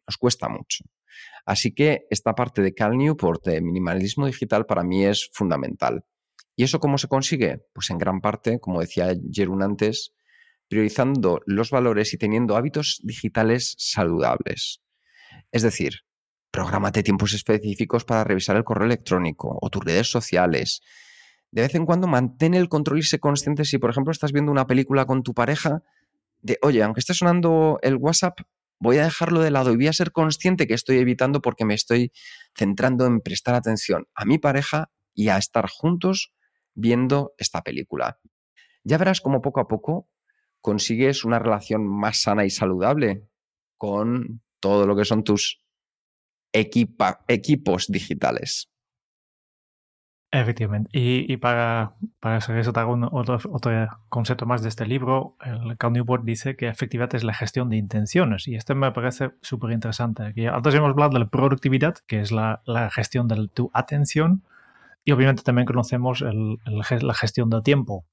Nos 0.06 0.16
cuesta 0.16 0.48
mucho. 0.48 0.84
Así 1.44 1.72
que 1.72 2.06
esta 2.10 2.34
parte 2.34 2.62
de 2.62 2.74
Cal 2.74 2.96
Newport 2.96 3.44
de 3.44 3.60
minimalismo 3.60 4.26
digital 4.26 4.66
para 4.66 4.84
mí 4.84 5.04
es 5.04 5.28
fundamental. 5.32 6.04
¿Y 6.54 6.64
eso 6.64 6.80
cómo 6.80 6.98
se 6.98 7.08
consigue? 7.08 7.64
Pues 7.72 7.90
en 7.90 7.98
gran 7.98 8.20
parte, 8.20 8.60
como 8.60 8.80
decía 8.80 9.14
Jerún 9.32 9.62
antes, 9.62 10.12
priorizando 10.68 11.40
los 11.46 11.70
valores 11.70 12.14
y 12.14 12.18
teniendo 12.18 12.56
hábitos 12.56 13.00
digitales 13.02 13.74
saludables. 13.78 14.80
Es 15.50 15.62
decir, 15.62 16.00
prográmate 16.50 17.02
tiempos 17.02 17.34
específicos 17.34 18.04
para 18.04 18.24
revisar 18.24 18.56
el 18.56 18.64
correo 18.64 18.86
electrónico 18.86 19.58
o 19.60 19.70
tus 19.70 19.84
redes 19.84 20.10
sociales. 20.10 20.82
De 21.50 21.62
vez 21.62 21.74
en 21.74 21.84
cuando 21.84 22.06
mantén 22.06 22.54
el 22.54 22.68
control 22.68 23.00
y 23.00 23.02
sé 23.02 23.18
consciente 23.18 23.64
si, 23.64 23.78
por 23.78 23.90
ejemplo, 23.90 24.12
estás 24.12 24.32
viendo 24.32 24.52
una 24.52 24.66
película 24.66 25.04
con 25.04 25.22
tu 25.22 25.34
pareja, 25.34 25.82
de, 26.40 26.58
oye, 26.62 26.82
aunque 26.82 27.00
esté 27.00 27.14
sonando 27.14 27.78
el 27.82 27.96
WhatsApp, 27.96 28.40
voy 28.82 28.98
a 28.98 29.04
dejarlo 29.04 29.40
de 29.40 29.52
lado 29.52 29.70
y 29.70 29.76
voy 29.76 29.86
a 29.86 29.92
ser 29.92 30.10
consciente 30.10 30.66
que 30.66 30.74
estoy 30.74 30.98
evitando 30.98 31.40
porque 31.40 31.64
me 31.64 31.74
estoy 31.74 32.10
centrando 32.56 33.06
en 33.06 33.20
prestar 33.20 33.54
atención 33.54 34.08
a 34.12 34.24
mi 34.24 34.38
pareja 34.38 34.90
y 35.14 35.28
a 35.28 35.38
estar 35.38 35.68
juntos 35.68 36.32
viendo 36.74 37.32
esta 37.38 37.62
película. 37.62 38.18
Ya 38.82 38.98
verás 38.98 39.20
cómo 39.20 39.40
poco 39.40 39.60
a 39.60 39.68
poco 39.68 40.08
consigues 40.60 41.24
una 41.24 41.38
relación 41.38 41.86
más 41.86 42.22
sana 42.22 42.44
y 42.44 42.50
saludable 42.50 43.28
con 43.76 44.42
todo 44.58 44.84
lo 44.84 44.96
que 44.96 45.04
son 45.04 45.22
tus 45.22 45.60
equipos 46.52 47.86
digitales. 47.86 48.71
Efectivamente. 50.34 50.88
Y, 50.94 51.36
para, 51.36 51.92
para 52.18 52.38
eso, 52.38 52.52
otro, 53.12 53.38
otro, 53.50 53.88
concepto 54.08 54.46
más 54.46 54.62
de 54.62 54.70
este 54.70 54.86
libro. 54.86 55.36
El 55.44 55.76
Newport 55.92 56.24
dice 56.24 56.56
que 56.56 56.68
efectividad 56.68 57.14
es 57.14 57.22
la 57.22 57.34
gestión 57.34 57.68
de 57.68 57.76
intenciones. 57.76 58.48
Y 58.48 58.54
este 58.54 58.74
me 58.74 58.90
parece 58.92 59.32
súper 59.42 59.72
interesante. 59.72 60.32
Antes 60.50 60.74
hemos 60.74 60.90
hablado 60.90 61.12
de 61.12 61.18
la 61.18 61.28
productividad, 61.28 61.96
que 62.06 62.20
es 62.20 62.32
la, 62.32 62.62
la 62.64 62.88
gestión 62.88 63.28
de 63.28 63.46
tu 63.48 63.70
atención. 63.74 64.42
Y 65.04 65.12
obviamente 65.12 65.42
también 65.42 65.66
conocemos 65.66 66.22
el, 66.22 66.58
la 66.64 67.14
gestión 67.14 67.50
del 67.50 67.62
tiempo. 67.62 68.06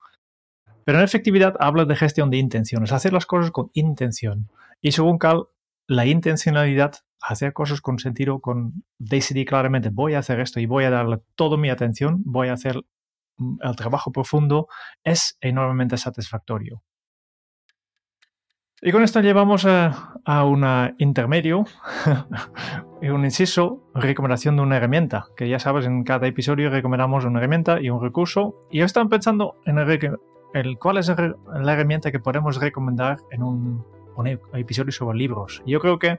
Pero 0.83 0.97
en 0.97 1.05
efectividad 1.05 1.55
habla 1.61 1.85
de 1.85 1.95
gestión 1.95 2.29
de 2.29 2.37
intenciones, 2.37 2.91
hacer 2.91 3.13
las 3.13 3.25
cosas 3.27 3.51
con 3.51 3.71
intención. 3.73 4.49
Y 4.81 4.91
según 4.91 5.19
Cal, 5.19 5.45
la 5.87 6.05
intencionalidad 6.05 6.95
hacer 7.21 7.53
cosas 7.53 7.81
con 7.81 7.99
sentido, 7.99 8.39
con 8.39 8.83
decidir 8.97 9.45
claramente 9.45 9.89
voy 9.89 10.13
a 10.13 10.19
hacer 10.19 10.39
esto 10.39 10.59
y 10.59 10.65
voy 10.65 10.85
a 10.85 10.89
darle 10.89 11.19
toda 11.35 11.57
mi 11.57 11.69
atención, 11.69 12.21
voy 12.25 12.47
a 12.47 12.53
hacer 12.53 12.81
mm, 13.37 13.57
el 13.61 13.75
trabajo 13.75 14.11
profundo, 14.11 14.67
es 15.03 15.37
enormemente 15.41 15.97
satisfactorio. 15.97 16.83
Y 18.81 18.93
con 18.93 19.03
esto 19.03 19.19
llevamos 19.19 19.65
a, 19.65 20.45
un 20.45 20.65
intermedio, 20.99 21.65
un 23.01 23.25
inciso, 23.25 23.83
recomendación 23.93 24.55
de 24.55 24.61
una 24.61 24.77
herramienta, 24.77 25.25
que 25.35 25.49
ya 25.49 25.59
sabes, 25.59 25.85
en 25.85 26.05
cada 26.05 26.27
episodio 26.27 26.69
recomendamos 26.69 27.25
una 27.25 27.39
herramienta 27.39 27.81
y 27.81 27.89
un 27.89 28.01
recurso. 28.01 28.55
Y 28.71 28.79
yo 28.79 28.85
estaba 28.85 29.09
pensando 29.09 29.57
en 29.65 29.79
el, 29.79 30.77
cuál 30.79 30.97
es 30.97 31.09
la 31.09 31.73
herramienta 31.73 32.09
que 32.09 32.21
podemos 32.21 32.55
recomendar 32.61 33.17
en 33.31 33.43
un 33.43 33.83
episodio 34.53 34.93
sobre 34.93 35.17
libros. 35.17 35.61
Yo 35.65 35.81
creo 35.81 35.99
que 35.99 36.17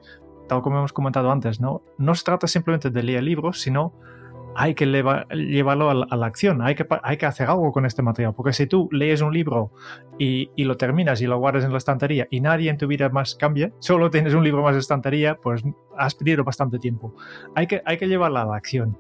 tal 0.51 0.63
como 0.63 0.79
hemos 0.79 0.93
comentado 0.93 1.31
antes, 1.31 1.61
¿no? 1.61 1.81
No 1.97 2.13
se 2.17 2.25
trata 2.25 2.49
simplemente 2.49 2.91
de 2.91 3.05
leer 3.05 3.23
libros, 3.23 3.61
sino 3.61 3.95
hay 4.57 4.75
que 4.75 4.85
llevarlo 4.85 5.91
a 5.91 6.17
la, 6.17 6.27
acción, 6.27 6.61
hay 6.61 6.75
que, 6.75 6.85
hay 7.05 7.17
que 7.19 7.25
hacer 7.25 7.49
algo 7.49 7.71
con 7.71 7.87
este 7.87 8.03
material, 8.03 8.35
porque 8.35 8.53
si 8.53 8.67
tú 8.67 8.89
lees 8.91 9.21
un 9.21 9.33
libro 9.33 9.71
y, 10.19 10.51
lo 10.57 10.77
terminas 10.77 11.21
y 11.21 11.29
lo 11.29 11.39
guardas 11.39 11.63
en 11.63 11.71
la 11.71 11.79
estantería 11.79 12.27
y 12.33 12.41
nadie 12.41 12.69
en 12.69 12.79
tu 12.79 12.89
vida 12.89 13.09
más 13.11 13.37
cambia, 13.37 13.71
solo 13.79 14.11
tienes 14.11 14.35
un 14.35 14.43
libro 14.43 14.65
más 14.65 14.75
de 14.75 14.81
estantería, 14.81 15.37
pues 15.37 15.63
has 15.97 16.17
perdido 16.17 16.43
bastante 16.43 16.81
tiempo. 16.81 17.15
Hay 17.55 17.69
que, 17.69 17.81
hay 17.87 17.97
que 17.97 18.09
llevarla 18.09 18.43
a 18.43 18.47
la 18.47 18.57
acción. 18.57 18.99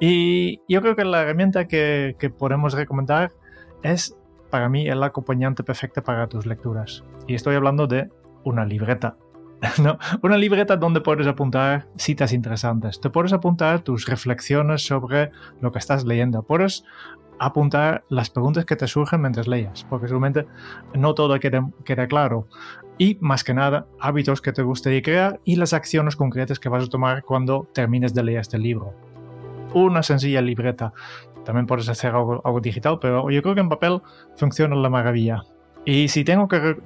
Y 0.00 0.60
yo 0.68 0.82
creo 0.82 0.96
que 0.96 1.06
la 1.06 1.22
herramienta 1.22 1.66
que, 1.66 2.14
que 2.18 2.28
podemos 2.28 2.74
recomendar 2.74 3.32
es 3.82 4.14
para 4.50 4.68
mí 4.68 4.86
el 4.86 5.02
acompañante 5.02 5.64
perfecto 5.64 6.02
para 6.02 6.26
tus 6.26 6.44
lecturas. 6.44 7.04
Y 7.26 7.36
estoy 7.36 7.56
hablando 7.56 7.86
de 7.86 8.10
una 8.44 8.66
libreta 8.66 9.16
¿no? 9.82 9.98
Una 10.22 10.36
libreta 10.36 10.76
donde 10.76 11.00
puedes 11.00 11.26
apuntar 11.26 11.86
citas 11.96 12.32
interesantes. 12.32 13.00
Te 13.00 13.10
puedes 13.10 13.32
apuntar 13.32 13.80
tus 13.80 14.06
reflexiones 14.06 14.84
sobre 14.84 15.30
lo 15.60 15.72
que 15.72 15.78
estás 15.78 16.04
leyendo. 16.04 16.42
Puedes 16.42 16.84
apuntar 17.38 18.04
las 18.08 18.30
preguntas 18.30 18.64
que 18.64 18.76
te 18.76 18.86
surgen 18.86 19.22
mientras 19.22 19.48
leas, 19.48 19.84
porque 19.88 20.06
seguramente 20.06 20.46
no 20.94 21.14
todo 21.14 21.38
queda, 21.40 22.06
claro. 22.06 22.46
Y 22.98 23.16
más 23.20 23.44
que 23.44 23.54
nada, 23.54 23.86
hábitos 23.98 24.42
que 24.42 24.52
te 24.52 24.62
gustaría 24.62 25.00
crear 25.00 25.40
y 25.44 25.56
las 25.56 25.72
acciones 25.72 26.16
concretas 26.16 26.58
que 26.58 26.68
vas 26.68 26.84
a 26.84 26.88
tomar 26.88 27.22
cuando 27.22 27.66
termines 27.72 28.12
de 28.12 28.24
leer 28.24 28.40
este 28.40 28.58
libro. 28.58 28.94
Una 29.72 30.02
sencilla 30.02 30.42
libreta. 30.42 30.92
También 31.44 31.66
puedes 31.66 31.88
hacer 31.88 32.14
algo, 32.14 32.42
algo 32.44 32.60
digital, 32.60 32.98
pero 33.00 33.30
yo 33.30 33.40
creo 33.40 33.54
que 33.54 33.62
en 33.62 33.70
papel 33.70 34.02
funciona 34.36 34.76
la 34.76 34.90
maravilla. 34.90 35.42
Y 35.86 36.08
si 36.08 36.24
tengo 36.24 36.46
que 36.46 36.76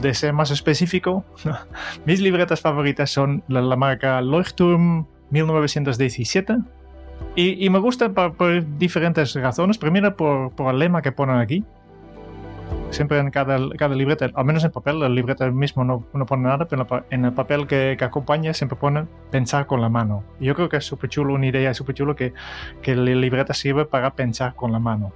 de 0.00 0.14
ser 0.14 0.32
más 0.32 0.50
específico, 0.50 1.24
mis 2.06 2.20
libretas 2.20 2.60
favoritas 2.60 3.10
son 3.10 3.42
la, 3.48 3.76
marca 3.76 4.20
Leuchtturm 4.20 5.06
1917. 5.30 6.58
Y, 7.36 7.68
me 7.70 7.78
gustan 7.78 8.14
por, 8.14 8.78
diferentes 8.78 9.34
razones. 9.34 9.78
Primero, 9.78 10.16
por, 10.16 10.52
el 10.72 10.78
lema 10.78 11.02
que 11.02 11.12
ponen 11.12 11.36
aquí. 11.36 11.64
Siempre 12.90 13.18
en 13.18 13.30
cada, 13.30 13.58
cada 13.76 13.94
libreta, 13.94 14.30
al 14.34 14.44
menos 14.44 14.64
en 14.64 14.70
papel, 14.70 15.00
la 15.00 15.08
libreta 15.08 15.50
mismo 15.50 15.84
no, 15.84 16.04
no 16.12 16.26
pone 16.26 16.44
nada, 16.44 16.66
pero 16.66 16.86
en 17.10 17.24
el 17.24 17.32
papel 17.32 17.66
que, 17.66 17.96
acompaña 18.00 18.54
siempre 18.54 18.78
pone 18.78 19.06
pensar 19.30 19.66
con 19.66 19.80
la 19.80 19.88
mano. 19.88 20.22
Y 20.38 20.46
yo 20.46 20.54
creo 20.54 20.68
que 20.68 20.76
es 20.76 20.84
súper 20.84 21.10
chulo, 21.10 21.34
una 21.34 21.46
idea 21.46 21.74
súper 21.74 21.96
chulo 21.96 22.14
que, 22.14 22.32
que 22.82 22.94
la 22.94 23.10
libreta 23.10 23.52
sirve 23.52 23.84
para 23.84 24.14
pensar 24.14 24.54
con 24.54 24.70
la 24.70 24.78
mano. 24.78 25.12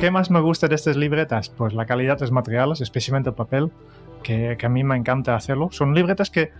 ¿Qué 0.00 0.10
más 0.10 0.30
me 0.30 0.40
gusta 0.40 0.68
de 0.68 0.74
estas 0.74 0.94
libretas? 0.94 1.48
Pues 1.48 1.72
la 1.72 1.86
calidad 1.86 2.18
de 2.18 2.24
los 2.24 2.32
materiales, 2.32 2.82
especialmente 2.82 3.30
el 3.30 3.34
papel, 3.34 3.70
que, 4.22 4.56
que 4.58 4.66
a 4.66 4.68
mí 4.68 4.84
me 4.84 4.94
encanta 4.94 5.34
hacerlo. 5.34 5.70
Son 5.72 5.94
libretas 5.94 6.28
que 6.28 6.52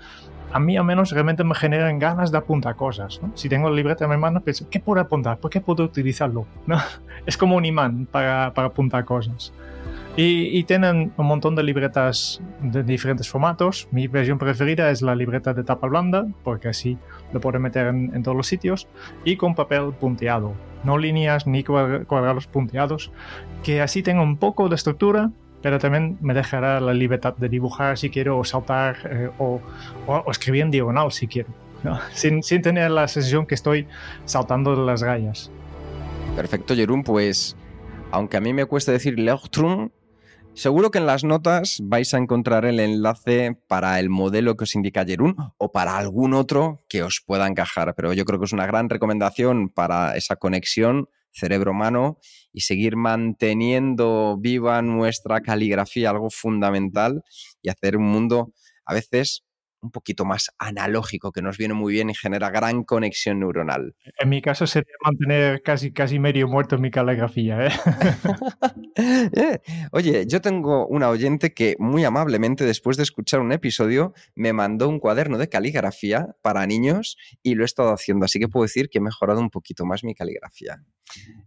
a 0.52 0.58
mí 0.58 0.78
al 0.78 0.84
menos 0.84 1.10
realmente 1.10 1.44
me 1.44 1.54
generan 1.54 1.98
ganas 1.98 2.32
de 2.32 2.38
apuntar 2.38 2.76
cosas. 2.76 3.20
¿no? 3.22 3.32
Si 3.36 3.50
tengo 3.50 3.68
la 3.68 3.76
libreta 3.76 4.04
en 4.04 4.10
mi 4.10 4.16
mano, 4.16 4.40
pienso, 4.40 4.66
¿qué 4.70 4.80
puedo 4.80 5.02
apuntar? 5.02 5.36
¿Por 5.36 5.50
qué 5.50 5.60
puedo 5.60 5.84
utilizarlo? 5.84 6.46
¿No? 6.66 6.78
Es 7.26 7.36
como 7.36 7.56
un 7.56 7.66
imán 7.66 8.06
para, 8.06 8.54
para 8.54 8.68
apuntar 8.68 9.04
cosas. 9.04 9.52
Y, 10.16 10.58
y, 10.58 10.64
tienen 10.64 11.12
un 11.14 11.26
montón 11.26 11.54
de 11.56 11.62
libretas 11.62 12.40
de 12.62 12.82
diferentes 12.82 13.28
formatos. 13.28 13.86
Mi 13.90 14.08
versión 14.08 14.38
preferida 14.38 14.90
es 14.90 15.02
la 15.02 15.14
libreta 15.14 15.52
de 15.52 15.62
tapa 15.62 15.88
blanda, 15.88 16.26
porque 16.42 16.68
así 16.68 16.96
lo 17.34 17.40
puedo 17.40 17.60
meter 17.60 17.88
en, 17.88 18.14
en 18.14 18.22
todos 18.22 18.34
los 18.34 18.46
sitios, 18.46 18.88
y 19.24 19.36
con 19.36 19.54
papel 19.54 19.92
punteado. 19.92 20.54
No 20.86 20.98
líneas 20.98 21.46
ni 21.46 21.64
cuadrados 21.64 22.46
punteados, 22.46 23.10
que 23.64 23.82
así 23.82 24.02
tengo 24.02 24.22
un 24.22 24.36
poco 24.36 24.68
de 24.68 24.76
estructura, 24.76 25.30
pero 25.62 25.78
también 25.80 26.16
me 26.20 26.32
dejará 26.32 26.80
la 26.80 26.94
libertad 26.94 27.34
de 27.36 27.48
dibujar 27.48 27.98
si 27.98 28.08
quiero, 28.08 28.38
o 28.38 28.44
saltar, 28.44 28.96
eh, 29.10 29.30
o, 29.38 29.60
o, 30.06 30.12
o, 30.14 30.30
escribir 30.30 30.62
en 30.62 30.70
diagonal 30.70 31.10
si 31.10 31.26
quiero, 31.26 31.48
sin, 32.12 32.42
sin, 32.42 32.62
tener 32.62 32.90
la 32.92 33.08
sensación 33.08 33.46
que 33.46 33.56
estoy 33.56 33.88
saltando 34.24 34.76
las 34.76 35.00
rayas. 35.00 35.50
Perfecto, 36.36 36.76
Jerún, 36.76 37.02
pues 37.02 37.56
aunque 38.12 38.36
a 38.36 38.40
mí 38.40 38.52
me 38.52 38.64
cuesta 38.66 38.92
decir 38.92 39.18
Leuchtturm, 39.18 39.90
Seguro 40.56 40.90
que 40.90 40.96
en 40.96 41.04
las 41.04 41.22
notas 41.22 41.80
vais 41.82 42.14
a 42.14 42.16
encontrar 42.16 42.64
el 42.64 42.80
enlace 42.80 43.60
para 43.68 44.00
el 44.00 44.08
modelo 44.08 44.56
que 44.56 44.64
os 44.64 44.74
indica 44.74 45.04
Jerún 45.04 45.36
o 45.58 45.70
para 45.70 45.98
algún 45.98 46.32
otro 46.32 46.82
que 46.88 47.02
os 47.02 47.22
pueda 47.24 47.46
encajar, 47.46 47.94
pero 47.94 48.14
yo 48.14 48.24
creo 48.24 48.38
que 48.40 48.46
es 48.46 48.54
una 48.54 48.66
gran 48.66 48.88
recomendación 48.88 49.68
para 49.68 50.16
esa 50.16 50.36
conexión 50.36 51.10
cerebro-mano 51.30 52.18
y 52.54 52.62
seguir 52.62 52.96
manteniendo 52.96 54.38
viva 54.40 54.80
nuestra 54.80 55.42
caligrafía, 55.42 56.08
algo 56.08 56.30
fundamental, 56.30 57.22
y 57.60 57.68
hacer 57.68 57.98
un 57.98 58.04
mundo 58.04 58.54
a 58.86 58.94
veces 58.94 59.45
un 59.80 59.90
poquito 59.90 60.24
más 60.24 60.50
analógico, 60.58 61.32
que 61.32 61.42
nos 61.42 61.56
viene 61.58 61.74
muy 61.74 61.92
bien 61.92 62.10
y 62.10 62.14
genera 62.14 62.50
gran 62.50 62.84
conexión 62.84 63.40
neuronal. 63.40 63.94
En 64.18 64.28
mi 64.28 64.42
caso 64.42 64.66
sería 64.66 64.94
mantener 65.04 65.62
casi, 65.62 65.92
casi 65.92 66.18
medio 66.18 66.48
muerto 66.48 66.76
en 66.76 66.82
mi 66.82 66.90
caligrafía. 66.90 67.66
¿eh? 67.66 67.70
eh, 68.96 69.58
oye, 69.92 70.26
yo 70.26 70.40
tengo 70.40 70.86
una 70.86 71.08
oyente 71.08 71.52
que 71.52 71.76
muy 71.78 72.04
amablemente, 72.04 72.64
después 72.64 72.96
de 72.96 73.02
escuchar 73.02 73.40
un 73.40 73.52
episodio, 73.52 74.14
me 74.34 74.52
mandó 74.52 74.88
un 74.88 74.98
cuaderno 74.98 75.38
de 75.38 75.48
caligrafía 75.48 76.36
para 76.42 76.66
niños 76.66 77.16
y 77.42 77.54
lo 77.54 77.62
he 77.62 77.66
estado 77.66 77.92
haciendo, 77.92 78.24
así 78.24 78.38
que 78.38 78.48
puedo 78.48 78.64
decir 78.64 78.88
que 78.88 78.98
he 78.98 79.02
mejorado 79.02 79.40
un 79.40 79.50
poquito 79.50 79.84
más 79.84 80.04
mi 80.04 80.14
caligrafía. 80.14 80.82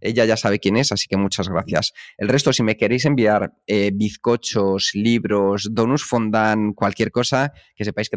Ella 0.00 0.24
ya 0.24 0.36
sabe 0.36 0.58
quién 0.58 0.76
es, 0.76 0.92
así 0.92 1.06
que 1.08 1.16
muchas 1.16 1.48
gracias. 1.48 1.92
El 2.16 2.28
resto, 2.28 2.52
si 2.52 2.62
me 2.62 2.76
queréis 2.76 3.04
enviar 3.04 3.52
eh, 3.66 3.90
bizcochos, 3.94 4.92
libros, 4.94 5.68
donuts 5.72 6.04
fondant, 6.04 6.74
cualquier 6.74 7.10
cosa, 7.10 7.52
que 7.74 7.84
sepáis 7.84 8.08
que 8.08 8.16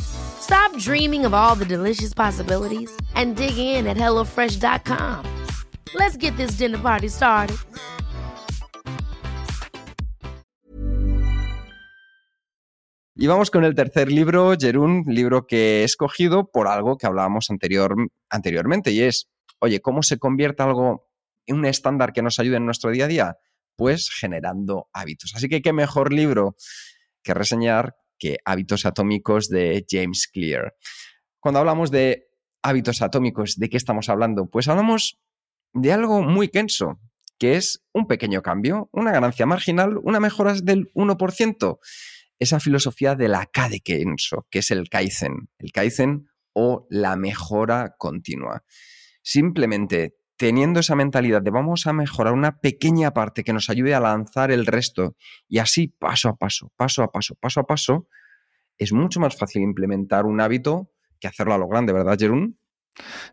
Stop 0.00 0.76
dreaming 0.78 1.24
of 1.24 1.34
all 1.34 1.54
the 1.54 1.64
delicious 1.64 2.14
possibilities 2.14 2.90
and 3.14 3.36
dig 3.36 3.56
in 3.56 3.86
at 3.86 3.96
HelloFresh.com. 3.96 5.24
Let's 5.94 6.16
get 6.16 6.36
this 6.36 6.52
dinner 6.58 6.78
party 6.78 7.08
started. 7.08 7.56
Y 13.20 13.26
vamos 13.26 13.50
con 13.50 13.64
el 13.64 13.74
tercer 13.74 14.10
libro, 14.10 14.54
Jerún, 14.58 15.04
libro 15.06 15.46
que 15.46 15.82
he 15.82 15.84
escogido 15.84 16.50
por 16.50 16.68
algo 16.68 16.96
que 16.96 17.06
hablábamos 17.06 17.50
anterior, 17.50 17.94
anteriormente, 18.30 18.92
y 18.92 19.02
es, 19.02 19.28
oye, 19.58 19.80
¿cómo 19.80 20.02
se 20.02 20.18
convierte 20.18 20.62
algo 20.62 21.06
en 21.44 21.56
un 21.56 21.66
estándar 21.66 22.14
que 22.14 22.22
nos 22.22 22.38
ayude 22.38 22.56
en 22.56 22.64
nuestro 22.64 22.90
día 22.90 23.04
a 23.04 23.08
día? 23.08 23.36
Pues 23.76 24.08
generando 24.08 24.88
hábitos. 24.94 25.34
Así 25.34 25.50
que 25.50 25.60
qué 25.60 25.74
mejor 25.74 26.14
libro 26.14 26.56
que 27.22 27.34
reseñar 27.34 27.94
que 28.20 28.38
Hábitos 28.44 28.86
Atómicos 28.86 29.48
de 29.48 29.84
James 29.90 30.28
Clear. 30.32 30.74
Cuando 31.40 31.58
hablamos 31.58 31.90
de 31.90 32.28
hábitos 32.62 33.02
atómicos, 33.02 33.56
¿de 33.56 33.68
qué 33.68 33.76
estamos 33.76 34.08
hablando? 34.08 34.46
Pues 34.46 34.68
hablamos 34.68 35.18
de 35.72 35.92
algo 35.92 36.22
muy 36.22 36.48
kenso, 36.48 37.00
que 37.38 37.56
es 37.56 37.82
un 37.92 38.06
pequeño 38.06 38.42
cambio, 38.42 38.90
una 38.92 39.12
ganancia 39.12 39.46
marginal, 39.46 39.98
una 40.02 40.20
mejora 40.20 40.54
del 40.54 40.92
1%. 40.92 41.78
Esa 42.38 42.60
filosofía 42.60 43.14
de 43.16 43.28
la 43.28 43.46
K 43.46 43.68
de 43.68 43.80
Kenso, 43.80 44.46
que 44.50 44.60
es 44.60 44.70
el 44.70 44.88
Kaizen, 44.88 45.48
el 45.58 45.72
Kaizen 45.72 46.28
o 46.52 46.86
la 46.90 47.16
mejora 47.16 47.94
continua. 47.98 48.64
Simplemente 49.22 50.19
teniendo 50.40 50.80
esa 50.80 50.96
mentalidad 50.96 51.42
de 51.42 51.50
vamos 51.50 51.86
a 51.86 51.92
mejorar 51.92 52.32
una 52.32 52.60
pequeña 52.60 53.10
parte 53.10 53.44
que 53.44 53.52
nos 53.52 53.68
ayude 53.68 53.94
a 53.94 54.00
lanzar 54.00 54.50
el 54.50 54.64
resto 54.64 55.14
y 55.46 55.58
así 55.58 55.88
paso 55.88 56.30
a 56.30 56.36
paso, 56.36 56.72
paso 56.76 57.02
a 57.02 57.12
paso, 57.12 57.34
paso 57.34 57.60
a 57.60 57.64
paso, 57.64 58.08
es 58.78 58.90
mucho 58.94 59.20
más 59.20 59.36
fácil 59.36 59.60
implementar 59.60 60.24
un 60.24 60.40
hábito 60.40 60.92
que 61.20 61.28
hacerlo 61.28 61.52
a 61.52 61.58
lo 61.58 61.68
grande, 61.68 61.92
¿verdad, 61.92 62.16
Jerún? 62.18 62.58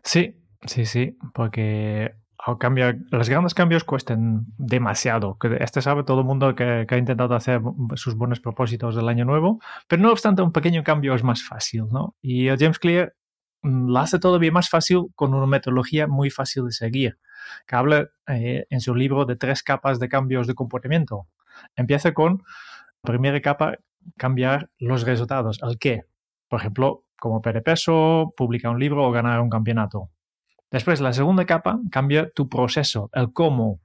Sí, 0.04 0.36
sí, 0.66 0.84
sí, 0.84 1.16
porque 1.32 2.12
cambio, 2.60 2.94
los 3.10 3.30
grandes 3.30 3.54
cambios 3.54 3.84
cuestan 3.84 4.44
demasiado. 4.58 5.38
Este 5.60 5.80
sabe 5.80 6.04
todo 6.04 6.20
el 6.20 6.26
mundo 6.26 6.54
que, 6.54 6.86
ha 6.86 6.98
intentado 6.98 7.34
hacer 7.34 7.62
sus 7.94 8.16
buenos 8.16 8.40
propósitos 8.40 8.94
del 8.94 9.08
año 9.08 9.24
nuevo, 9.24 9.60
pero 9.86 10.02
no 10.02 10.12
obstante, 10.12 10.42
un 10.42 10.52
pequeño 10.52 10.84
cambio 10.84 11.14
es 11.14 11.24
más 11.24 11.42
fácil, 11.42 11.86
¿no? 11.90 12.16
Y 12.20 12.48
James 12.48 12.78
Clear 12.78 13.14
Mm, 13.62 13.90
lo 13.90 13.98
hace 13.98 14.18
todavía 14.18 14.52
más 14.52 14.68
fácil 14.68 15.06
con 15.14 15.34
una 15.34 15.46
metodología 15.46 16.06
muy 16.06 16.30
fácil 16.30 16.66
de 16.66 16.72
seguir, 16.72 17.18
que 17.66 17.76
habla 17.76 18.08
eh, 18.26 18.66
en 18.70 18.80
su 18.80 18.94
libro 18.94 19.24
de 19.24 19.36
tres 19.36 19.62
capas 19.62 19.98
de 19.98 20.08
cambios 20.08 20.46
de 20.46 20.54
comportamiento. 20.54 21.26
Empieza 21.76 22.12
con, 22.14 22.42
primera 23.02 23.40
capa, 23.40 23.76
cambiar 24.16 24.70
los 24.78 25.02
resultados, 25.02 25.60
el 25.62 25.78
qué. 25.78 26.04
Por 26.48 26.60
ejemplo, 26.60 27.04
como 27.18 27.42
peso, 27.42 28.32
publicar 28.36 28.72
un 28.72 28.80
libro 28.80 29.04
o 29.04 29.10
ganar 29.10 29.40
un 29.40 29.50
campeonato. 29.50 30.10
Después, 30.70 31.00
la 31.00 31.12
segunda 31.12 31.46
capa, 31.46 31.80
cambia 31.90 32.30
tu 32.30 32.48
proceso, 32.48 33.10
el 33.12 33.32
cómo. 33.32 33.80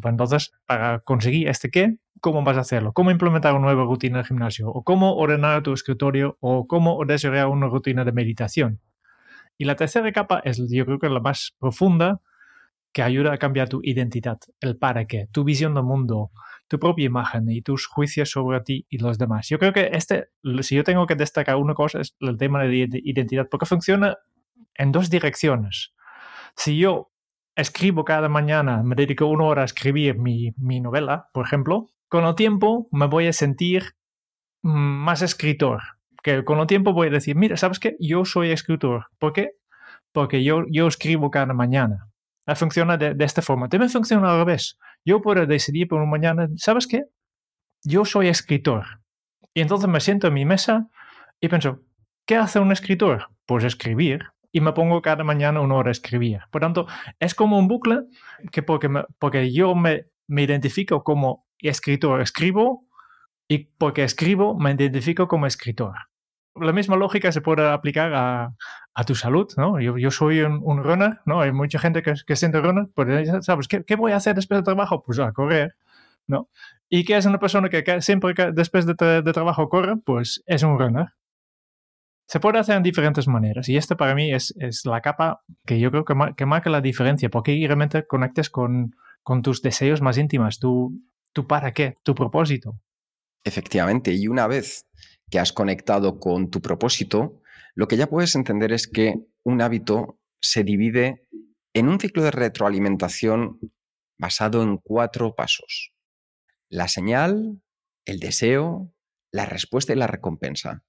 Pues 0.00 0.12
entonces, 0.12 0.52
para 0.66 1.00
conseguir 1.00 1.48
este 1.48 1.70
qué, 1.70 1.96
¿cómo 2.20 2.42
vas 2.42 2.58
a 2.58 2.60
hacerlo? 2.60 2.92
¿Cómo 2.92 3.10
implementar 3.10 3.54
una 3.54 3.66
nueva 3.66 3.84
rutina 3.84 4.18
de 4.18 4.24
gimnasio? 4.24 4.68
¿O 4.68 4.82
cómo 4.84 5.16
ordenar 5.16 5.62
tu 5.62 5.72
escritorio? 5.72 6.36
¿O 6.40 6.66
cómo 6.66 7.02
desarrollar 7.04 7.48
una 7.48 7.68
rutina 7.68 8.04
de 8.04 8.12
meditación? 8.12 8.80
Y 9.58 9.64
la 9.64 9.76
tercera 9.76 10.10
capa 10.12 10.40
es, 10.44 10.62
yo 10.68 10.84
creo 10.84 10.98
que 10.98 11.08
la 11.08 11.20
más 11.20 11.54
profunda, 11.58 12.20
que 12.92 13.02
ayuda 13.02 13.34
a 13.34 13.38
cambiar 13.38 13.68
tu 13.68 13.80
identidad, 13.82 14.38
el 14.60 14.78
para 14.78 15.06
qué, 15.06 15.28
tu 15.30 15.44
visión 15.44 15.74
del 15.74 15.84
mundo, 15.84 16.30
tu 16.66 16.78
propia 16.78 17.04
imagen 17.04 17.50
y 17.50 17.60
tus 17.60 17.86
juicios 17.86 18.30
sobre 18.30 18.60
ti 18.62 18.86
y 18.88 18.96
los 18.98 19.18
demás. 19.18 19.48
Yo 19.48 19.58
creo 19.58 19.72
que 19.72 19.90
este, 19.92 20.30
si 20.62 20.76
yo 20.76 20.82
tengo 20.82 21.06
que 21.06 21.14
destacar 21.14 21.56
una 21.56 21.74
cosa, 21.74 22.00
es 22.00 22.16
el 22.20 22.38
tema 22.38 22.62
de 22.62 22.88
identidad, 23.04 23.48
porque 23.50 23.66
funciona 23.66 24.16
en 24.74 24.92
dos 24.92 25.10
direcciones. 25.10 25.92
Si 26.56 26.78
yo 26.78 27.10
escribo 27.54 28.04
cada 28.04 28.28
mañana, 28.28 28.82
me 28.82 28.94
dedico 28.94 29.26
una 29.26 29.44
hora 29.44 29.62
a 29.62 29.66
escribir 29.66 30.18
mi, 30.18 30.54
novela, 30.80 31.28
por 31.32 31.46
ejemplo, 31.46 31.88
con 32.08 32.24
el 32.24 32.34
tiempo 32.34 32.88
me 32.92 33.06
voy 33.06 33.26
a 33.26 33.32
sentir 33.32 33.96
mm, 34.62 34.70
más 34.70 35.22
escritor, 35.22 35.82
que 36.26 36.44
con 36.44 36.58
el 36.58 36.66
tiempo 36.66 36.92
voy 36.92 37.06
a 37.06 37.10
decir, 37.10 37.36
mira, 37.36 37.56
¿sabes 37.56 37.78
qué? 37.78 37.96
Yo 38.00 38.24
soy 38.24 38.50
escritor. 38.50 39.06
¿Por 39.20 39.32
qué? 39.32 39.52
Porque 40.10 40.42
yo, 40.42 40.64
yo 40.68 40.88
escribo 40.88 41.30
cada 41.30 41.54
mañana. 41.54 42.08
Funciona 42.56 42.96
de, 42.96 43.14
de 43.14 43.24
esta 43.24 43.42
forma. 43.42 43.68
También 43.68 43.90
funciona 43.90 44.32
al 44.32 44.38
revés. 44.38 44.76
Yo 45.04 45.22
puedo 45.22 45.46
decidir 45.46 45.86
por 45.86 46.00
una 46.00 46.10
mañana, 46.10 46.48
¿sabes 46.56 46.88
qué? 46.88 47.04
Yo 47.84 48.04
soy 48.04 48.26
escritor. 48.26 48.84
Y 49.54 49.60
entonces 49.60 49.88
me 49.88 50.00
siento 50.00 50.26
en 50.26 50.34
mi 50.34 50.44
mesa 50.44 50.88
Y 51.40 51.46
pienso, 51.46 51.82
¿qué 52.26 52.34
hace 52.34 52.58
un 52.58 52.72
escritor? 52.72 53.28
Pues 53.46 53.62
escribir. 53.62 54.24
Y 54.50 54.60
me 54.60 54.72
pongo 54.72 55.02
cada 55.02 55.22
mañana 55.22 55.60
una 55.60 55.76
hora 55.76 55.90
a 55.90 55.92
escribir. 55.92 56.40
Por 56.50 56.60
tanto, 56.60 56.88
es 57.20 57.36
como 57.36 57.56
un 57.56 57.68
bucle 57.68 58.00
que 58.50 58.64
porque, 58.64 58.90
porque 59.20 59.52
yo 59.52 59.76
me, 59.76 60.06
me 60.26 60.42
identifico 60.42 61.04
como 61.04 61.46
escritor, 61.60 62.20
escribo, 62.20 62.88
y 63.46 63.58
porque 63.78 64.02
escribo, 64.02 64.58
me 64.58 64.72
identifico 64.72 65.28
como 65.28 65.46
escritor 65.46 65.94
la 66.60 66.72
misma 66.72 66.96
lógica 66.96 67.32
se 67.32 67.40
puede 67.40 67.68
aplicar 67.68 68.12
a, 68.14 68.54
a 68.94 69.04
tu 69.04 69.14
salud, 69.14 69.46
¿no? 69.56 69.80
Yo, 69.80 69.98
yo 69.98 70.10
soy 70.10 70.40
un, 70.40 70.60
un, 70.62 70.82
runner, 70.82 71.20
¿no? 71.26 71.40
Hay 71.40 71.52
mucha 71.52 71.78
gente 71.78 72.02
que, 72.02 72.14
que 72.26 72.36
siente 72.36 72.60
runner, 72.60 72.88
pues, 72.94 73.28
¿sabes? 73.44 73.68
¿Qué, 73.68 73.84
¿Qué, 73.84 73.96
voy 73.96 74.12
a 74.12 74.16
hacer 74.16 74.34
después 74.34 74.58
del 74.58 74.64
trabajo? 74.64 75.02
Pues 75.04 75.18
a 75.18 75.32
correr, 75.32 75.76
¿no? 76.26 76.48
¿Y 76.88 77.04
qué 77.04 77.16
es 77.16 77.26
una 77.26 77.38
persona 77.38 77.68
que, 77.68 78.00
siempre 78.00 78.34
que 78.34 78.52
después 78.52 78.86
de, 78.86 78.94
de, 78.94 79.32
trabajo 79.32 79.68
corre? 79.68 79.96
Pues 79.96 80.42
es 80.46 80.62
un 80.62 80.78
runner. 80.78 81.08
Se 82.26 82.40
puede 82.40 82.58
hacer 82.58 82.76
en 82.76 82.82
diferentes 82.82 83.28
maneras 83.28 83.68
y 83.68 83.76
esta 83.76 83.96
para 83.96 84.14
mí 84.14 84.32
es, 84.32 84.54
es 84.58 84.84
la 84.84 85.00
capa 85.00 85.42
que 85.64 85.78
yo 85.78 85.90
creo 85.90 86.04
que, 86.04 86.14
que 86.36 86.46
marca 86.46 86.70
la 86.70 86.80
diferencia, 86.80 87.28
porque 87.28 87.52
realmente 87.66 88.06
conectes 88.06 88.50
con, 88.50 88.96
con 89.22 89.42
tus 89.42 89.62
deseos 89.62 90.00
más 90.00 90.18
íntimas, 90.18 90.58
tu, 90.58 90.92
tu 91.32 91.46
para 91.46 91.72
qué, 91.72 91.96
tu 92.02 92.14
propósito. 92.14 92.80
Efectivamente, 93.44 94.12
y 94.12 94.26
una 94.26 94.46
vez 94.46 94.85
que 95.30 95.38
has 95.38 95.52
conectado 95.52 96.18
con 96.18 96.50
tu 96.50 96.60
propósito, 96.60 97.40
lo 97.74 97.88
que 97.88 97.96
ya 97.96 98.06
puedes 98.06 98.34
entender 98.34 98.72
es 98.72 98.86
que 98.86 99.16
un 99.42 99.60
hábito 99.60 100.18
se 100.40 100.64
divide 100.64 101.28
en 101.74 101.88
un 101.88 102.00
ciclo 102.00 102.22
de 102.22 102.30
retroalimentación 102.30 103.58
basado 104.18 104.62
en 104.62 104.78
cuatro 104.78 105.34
pasos. 105.34 105.92
La 106.68 106.88
señal, 106.88 107.60
el 108.06 108.18
deseo, 108.18 108.94
la 109.30 109.46
respuesta 109.46 109.92
y 109.92 109.96
la 109.96 110.06
recompensa. 110.06 110.84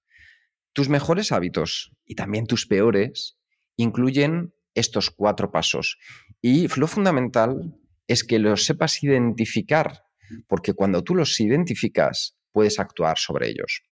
Tus 0.73 0.89
mejores 0.89 1.31
hábitos 1.31 1.91
y 2.05 2.15
también 2.15 2.45
tus 2.45 2.67
peores 2.67 3.37
incluyen 3.75 4.53
estos 4.75 5.09
cuatro 5.09 5.51
pasos. 5.51 5.97
Y 6.41 6.67
lo 6.79 6.87
fundamental 6.87 7.75
es 8.07 8.23
que 8.23 8.39
los 8.39 8.65
sepas 8.65 9.03
identificar, 9.03 10.03
porque 10.47 10.73
cuando 10.73 11.03
tú 11.03 11.15
los 11.15 11.39
identificas, 11.39 12.37
puedes 12.51 12.79
actuar 12.79 13.17
sobre 13.17 13.49
ellos. 13.49 13.83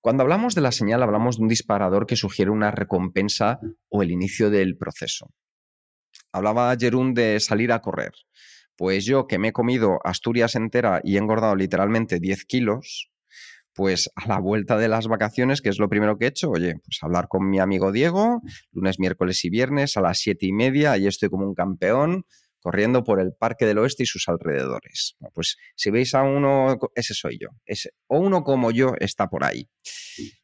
Cuando 0.00 0.22
hablamos 0.22 0.54
de 0.54 0.60
la 0.60 0.72
señal, 0.72 1.02
hablamos 1.02 1.36
de 1.36 1.42
un 1.42 1.48
disparador 1.48 2.06
que 2.06 2.16
sugiere 2.16 2.50
una 2.50 2.70
recompensa 2.70 3.58
o 3.88 4.02
el 4.02 4.10
inicio 4.10 4.50
del 4.50 4.76
proceso. 4.76 5.32
Hablaba 6.32 6.76
Jerún 6.78 7.14
de 7.14 7.40
salir 7.40 7.72
a 7.72 7.80
correr. 7.80 8.12
Pues 8.76 9.04
yo 9.04 9.26
que 9.26 9.38
me 9.38 9.48
he 9.48 9.52
comido 9.52 9.98
Asturias 10.04 10.54
entera 10.54 11.00
y 11.02 11.16
he 11.16 11.18
engordado 11.18 11.56
literalmente 11.56 12.20
10 12.20 12.44
kilos, 12.44 13.10
pues 13.76 14.10
a 14.16 14.26
la 14.26 14.38
vuelta 14.38 14.78
de 14.78 14.88
las 14.88 15.06
vacaciones, 15.06 15.60
que 15.60 15.68
es 15.68 15.78
lo 15.78 15.88
primero 15.88 16.16
que 16.16 16.24
he 16.24 16.28
hecho, 16.28 16.50
oye, 16.50 16.74
pues 16.84 16.98
hablar 17.02 17.28
con 17.28 17.48
mi 17.48 17.58
amigo 17.58 17.92
Diego, 17.92 18.40
lunes, 18.72 18.98
miércoles 18.98 19.44
y 19.44 19.50
viernes 19.50 19.96
a 19.96 20.00
las 20.00 20.18
siete 20.18 20.46
y 20.46 20.52
media, 20.52 20.92
ahí 20.92 21.06
estoy 21.06 21.28
como 21.28 21.46
un 21.46 21.54
campeón, 21.54 22.24
corriendo 22.66 23.04
por 23.04 23.20
el 23.20 23.32
Parque 23.32 23.64
del 23.64 23.78
Oeste 23.78 24.02
y 24.02 24.06
sus 24.06 24.28
alrededores. 24.28 25.16
pues 25.32 25.56
si 25.76 25.92
veis 25.92 26.16
a 26.16 26.24
uno, 26.24 26.76
ese 26.96 27.14
soy 27.14 27.38
yo. 27.38 27.50
Ese, 27.64 27.90
o 28.08 28.18
uno 28.18 28.42
como 28.42 28.72
yo 28.72 28.94
está 28.98 29.28
por 29.28 29.44
ahí. 29.44 29.68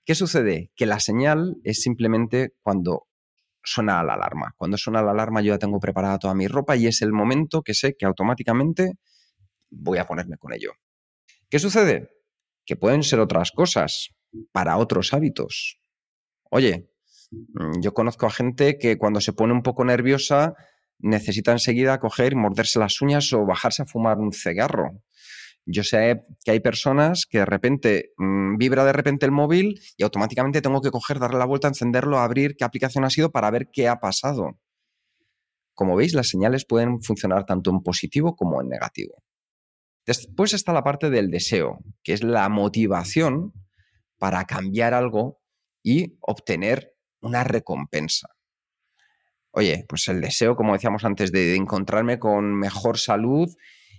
¿Qué 0.05 0.15
sucede? 0.15 0.71
Que 0.77 0.87
la 0.87 1.01
señal 1.01 1.57
es 1.65 1.83
simplemente 1.83 2.53
cuando 2.63 3.09
suena 3.65 4.05
la 4.05 4.15
alarma. 4.15 4.55
Cuando 4.57 4.77
suena 4.77 5.03
la 5.03 5.11
alarma 5.11 5.41
yo 5.43 5.53
ya 5.53 5.59
tengo 5.59 5.81
preparada 5.81 6.21
toda 6.21 6.33
mi 6.33 6.47
ropa 6.47 6.77
y 6.77 6.87
es 6.87 7.03
el 7.03 7.13
momento 7.13 7.63
que 7.63 7.75
sé 7.75 7.97
que 7.99 8.07
automáticamente 8.07 8.93
voy 9.71 9.99
a 9.99 10.07
ponerme 10.07 10.37
con 10.37 10.53
ello. 10.53 10.75
¿Qué 11.51 11.59
sucede? 11.59 12.09
Que 12.65 12.77
pueden 12.77 13.03
ser 13.03 13.19
otras 13.19 13.51
cosas 13.51 14.11
para 14.53 14.77
otros 14.77 15.13
hábitos. 15.13 15.81
Oye, 16.53 16.89
mm, 17.33 17.81
yo 17.81 17.93
conozco 17.93 18.27
a 18.27 18.31
gente 18.31 18.79
que 18.79 18.97
cuando 18.97 19.21
se 19.21 19.33
pone 19.33 19.53
un 19.53 19.65
poco 19.65 19.85
nerviosa 19.85 20.55
necesita 21.03 21.53
enseguida 21.53 21.99
coger 22.01 22.37
morderse 22.37 22.79
las 22.79 23.01
uñas 23.03 23.33
o 23.33 23.45
bajarse 23.45 23.83
a 23.83 23.87
fumar 23.87 24.19
un 24.19 24.33
cigarro. 24.33 25.03
Yo 25.65 25.85
sé 25.85 26.23
que 26.45 26.53
hay 26.53 26.61
personas 26.61 27.27
que 27.27 27.39
de 27.39 27.45
repente 27.45 28.13
mmm, 28.17 28.57
vibra 28.57 28.85
de 28.85 28.93
repente 28.93 29.27
el 29.27 29.33
móvil 29.33 29.81
y 29.97 30.03
automáticamente 30.03 30.63
tengo 30.63 30.81
que 30.81 30.91
coger, 30.91 31.19
darle 31.19 31.39
la 31.39 31.45
vuelta, 31.45 31.69
encenderlo, 31.69 32.19
abrir 32.19 32.57
qué 32.57 32.65
aplicación 32.65 33.05
ha 33.05 33.11
sido 33.11 33.31
para 33.31 33.51
ver 33.51 33.69
qué 33.73 33.89
ha 33.89 34.01
pasado. 34.01 34.59
Como 35.75 35.97
veis, 35.97 36.15
las 36.15 36.29
señales 36.29 36.65
pueden 36.65 37.03
funcionar 37.03 37.45
tanto 37.47 37.71
en 37.71 37.81
positivo 37.81 38.35
como 38.35 38.61
en 38.61 38.69
negativo. 38.69 39.23
Después 40.05 40.53
está 40.53 40.73
la 40.73 40.83
parte 40.83 41.11
del 41.11 41.31
deseo, 41.31 41.79
que 42.03 42.13
es 42.13 42.25
la 42.25 42.49
motivación 42.49 43.53
para 44.19 44.45
cambiar 44.45 44.95
algo 44.95 45.41
y 45.83 46.19
obtener 46.21 46.95
una 47.21 47.45
recompensa 47.45 48.29
oye, 49.53 49.85
pues 49.89 50.09
el 50.09 50.21
deseo, 50.21 50.57
como 50.57 50.73
decíamos 50.73 51.05
antes, 51.05 51.33
de, 51.33 51.55
encontrarme 51.55 52.19
con 52.19 52.55
mejor 52.55 52.99
salud 52.99 53.49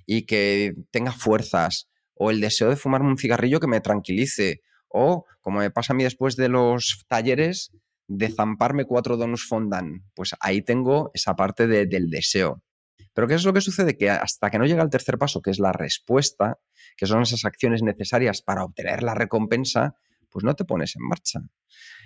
y 0.06 0.24
que 0.24 0.76
tenga 0.92 1.12
fuerzas, 1.12 1.89
o 2.16 2.30
el 2.32 2.42
deseo 2.42 2.70
de 2.70 2.76
fumarme 2.76 3.10
un 3.10 3.18
cigarrillo 3.18 3.60
que 3.60 3.68
me 3.68 3.82
tranquilice, 3.82 4.62
o 4.88 5.26
como 5.42 5.60
me 5.60 5.72
pasa 5.72 5.94
a 5.94 5.96
mí 5.96 6.04
después 6.04 6.36
de 6.36 6.50
los 6.50 7.06
talleres, 7.08 7.72
de 8.08 8.30
zamparme 8.30 8.86
cuatro 8.86 9.18
donuts 9.18 9.48
fondant. 9.48 10.04
Pues 10.13 10.36
ahí 10.39 10.62
tengo 10.62 11.12
esa 11.13 11.36
parte 11.36 11.68
del 11.68 12.10
deseo. 12.10 12.62
Pero 13.13 13.28
¿qué 13.28 13.36
es 13.36 13.46
lo 13.46 13.54
que 13.54 13.62
sucede? 13.62 13.98
Que 13.98 14.10
hasta 14.10 14.50
que 14.50 14.60
no 14.60 14.66
llega 14.66 14.84
el 14.84 14.89
tercer 14.89 15.18
paso, 15.18 15.42
que 15.42 15.52
es 15.52 15.60
la 15.60 15.72
respuesta, 15.72 16.60
que 16.98 17.06
son 17.06 17.22
esas 17.22 17.46
acciones 17.46 17.82
necesarias 17.84 18.42
para 18.42 18.63
obtener 18.63 19.04
la 19.04 19.13
recompensa, 19.13 19.96
pues 20.30 20.44
no 20.44 20.56
te 20.56 20.66
pones 20.66 20.96
en 20.96 21.08
marcha. 21.08 21.39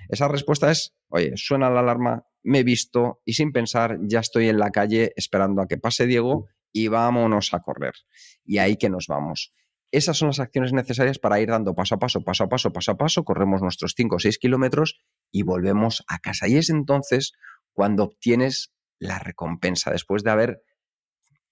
Esa 0.10 0.28
respuesta 0.28 0.72
es, 0.72 0.96
oye, 1.10 1.34
suena 1.36 1.70
la 1.70 1.82
alarma, 1.82 2.26
me 2.44 2.60
he 2.60 2.64
visto 2.64 3.22
y 3.26 3.34
sin 3.34 3.52
pensar 3.52 3.98
ya 4.04 4.20
estoy 4.20 4.50
en 4.50 4.60
la 4.60 4.72
calle 4.72 5.14
esperando 5.16 5.62
a 5.62 5.68
que 5.68 5.78
pase 5.78 6.08
Diego 6.08 6.48
y 6.72 6.88
vámonos 6.88 7.54
a 7.54 7.60
correr. 7.60 7.94
Y 8.46 8.60
ahí 8.60 8.78
que 8.78 8.90
nos 8.90 9.08
vamos. 9.08 9.54
Esas 9.92 10.18
son 10.18 10.30
las 10.30 10.40
acciones 10.40 10.74
necesarias 10.74 11.18
para 11.18 11.40
ir 11.40 11.50
dando 11.50 11.74
paso 11.74 11.96
a 11.96 12.00
paso, 12.00 12.22
paso 12.22 12.44
a 12.44 12.50
paso, 12.50 12.74
paso 12.74 12.92
a 12.92 12.98
paso, 12.98 13.24
corremos 13.24 13.62
nuestros 13.62 13.94
5 13.96 14.18
o 14.18 14.20
6 14.20 14.38
kilómetros 14.38 15.00
y 15.32 15.44
volvemos 15.44 16.04
a 16.08 16.20
casa. 16.20 16.48
Y 16.48 16.58
es 16.58 16.70
entonces 16.70 17.34
cuando 17.72 18.04
obtienes 18.04 18.74
la 19.00 19.20
recompensa, 19.20 19.92
después 19.92 20.24
de 20.24 20.32
haber, 20.32 20.62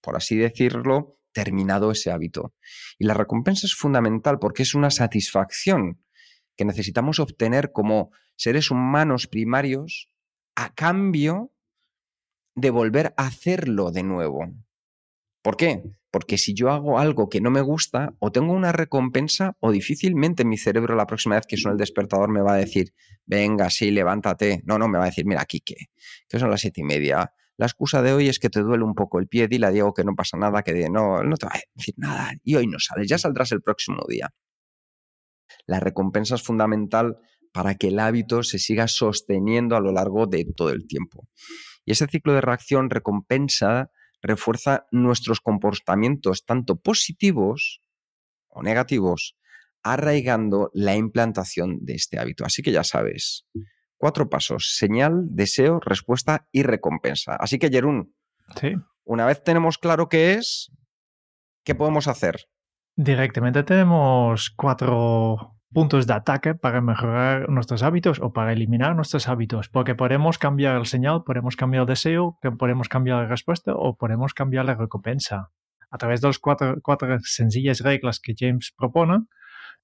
por 0.01 0.17
así 0.17 0.35
decirlo, 0.35 1.17
terminado 1.31 1.91
ese 1.91 2.11
hábito. 2.11 2.53
Y 2.97 3.05
la 3.05 3.13
recompensa 3.13 3.67
es 3.67 3.75
fundamental 3.75 4.39
porque 4.39 4.63
es 4.63 4.73
una 4.73 4.89
satisfacción 4.89 6.01
que 6.55 6.65
necesitamos 6.65 7.19
obtener 7.19 7.71
como 7.71 8.11
seres 8.35 8.71
humanos 8.71 9.27
primarios 9.27 10.09
a 10.55 10.73
cambio 10.73 11.51
de 12.55 12.69
volver 12.69 13.13
a 13.17 13.27
hacerlo 13.27 13.91
de 13.91 14.03
nuevo. 14.03 14.47
¿Por 15.41 15.57
qué? 15.57 15.83
Porque 16.09 16.37
si 16.37 16.53
yo 16.53 16.71
hago 16.71 16.97
algo 16.97 17.29
que 17.29 17.41
no 17.41 17.51
me 17.51 17.61
gusta, 17.61 18.15
o 18.19 18.31
tengo 18.31 18.53
una 18.53 18.71
recompensa, 18.71 19.57
o 19.59 19.71
difícilmente 19.71 20.45
mi 20.45 20.57
cerebro 20.57 20.95
la 20.95 21.05
próxima 21.05 21.35
vez 21.35 21.45
que 21.45 21.57
suene 21.57 21.73
el 21.73 21.77
despertador 21.77 22.29
me 22.29 22.41
va 22.41 22.53
a 22.53 22.57
decir, 22.57 22.93
venga, 23.25 23.69
sí, 23.69 23.91
levántate. 23.91 24.63
No, 24.65 24.79
no, 24.79 24.87
me 24.87 24.97
va 24.97 25.03
a 25.03 25.07
decir, 25.07 25.25
mira, 25.25 25.41
aquí 25.41 25.59
que, 25.59 25.75
que 26.27 26.39
son 26.39 26.49
las 26.49 26.61
siete 26.61 26.81
y 26.81 26.83
media. 26.83 27.31
La 27.57 27.67
excusa 27.67 28.01
de 28.01 28.13
hoy 28.13 28.27
es 28.27 28.39
que 28.39 28.49
te 28.49 28.61
duele 28.61 28.83
un 28.83 28.95
poco 28.95 29.19
el 29.19 29.27
pie, 29.27 29.47
dile 29.47 29.67
a 29.67 29.71
Diego 29.71 29.93
que 29.93 30.03
no 30.03 30.15
pasa 30.15 30.37
nada, 30.37 30.63
que 30.63 30.89
no, 30.89 31.23
no 31.23 31.37
te 31.37 31.45
va 31.45 31.53
a 31.53 31.59
decir 31.73 31.93
nada, 31.97 32.31
y 32.43 32.55
hoy 32.55 32.67
no 32.67 32.79
sales, 32.79 33.07
ya 33.07 33.17
saldrás 33.17 33.51
el 33.51 33.61
próximo 33.61 34.03
día. 34.07 34.33
La 35.67 35.79
recompensa 35.79 36.35
es 36.35 36.43
fundamental 36.43 37.17
para 37.55 37.75
que 37.75 37.87
el 37.87 37.99
hábito 37.99 38.43
se 38.43 38.59
siga 38.59 38.89
sosteniendo 38.89 39.77
a 39.77 39.79
lo 39.79 39.93
largo 39.93 40.27
de 40.27 40.45
todo 40.57 40.71
el 40.71 40.85
tiempo. 40.87 41.29
Y 41.85 41.93
ese 41.93 42.05
ciclo 42.05 42.33
de 42.33 42.41
reacción 42.41 42.89
recompensa 42.89 43.91
refuerza 44.21 44.87
nuestros 44.91 45.39
comportamientos 45.39 46.43
tanto 46.43 46.75
positivos 46.75 47.79
o 48.49 48.61
negativos, 48.61 49.37
arraigando 49.83 50.69
la 50.73 50.97
implantación 50.97 51.77
de 51.85 51.93
este 51.93 52.19
hábito. 52.19 52.43
Así 52.43 52.61
que 52.61 52.73
ya 52.73 52.83
sabes, 52.83 53.47
cuatro 53.95 54.29
pasos, 54.29 54.75
señal, 54.75 55.27
deseo, 55.29 55.79
respuesta 55.79 56.49
y 56.51 56.63
recompensa. 56.63 57.37
Así 57.37 57.57
que, 57.57 57.69
Jerún, 57.69 58.13
una 59.05 59.25
vez 59.25 59.41
tenemos 59.45 59.77
claro 59.77 60.09
qué 60.09 60.33
es, 60.33 60.73
¿qué 61.63 61.73
podemos 61.73 62.09
hacer? 62.09 62.49
Directamente 62.97 63.63
tenemos 63.63 64.49
cuatro 64.49 65.54
puntos 65.75 66.07
de 66.07 66.13
ataque 66.13 66.55
para 66.55 66.79
mejorar 66.79 67.49
nuestros 67.49 67.83
hábitos 67.83 68.21
o 68.21 68.31
para 68.31 68.53
eliminar 68.53 68.95
nuestros 68.95 69.27
hábitos, 69.27 69.67
porque 69.67 69.93
podemos 69.93 70.37
cambiar 70.37 70.77
el 70.77 70.85
señal, 70.85 71.23
podemos 71.25 71.57
cambiar 71.57 71.81
el 71.81 71.87
deseo, 71.87 72.39
podemos 72.57 72.87
cambiar 72.87 73.23
la 73.23 73.27
respuesta 73.27 73.73
o 73.75 73.97
podemos 73.97 74.33
cambiar 74.33 74.63
la 74.63 74.75
recompensa. 74.75 75.51
A 75.91 75.97
través 75.97 76.21
de 76.21 76.27
las 76.29 76.39
cuatro, 76.39 76.77
cuatro 76.81 77.19
sencillas 77.19 77.81
reglas 77.81 78.21
que 78.21 78.35
James 78.39 78.73
propone, 78.77 79.25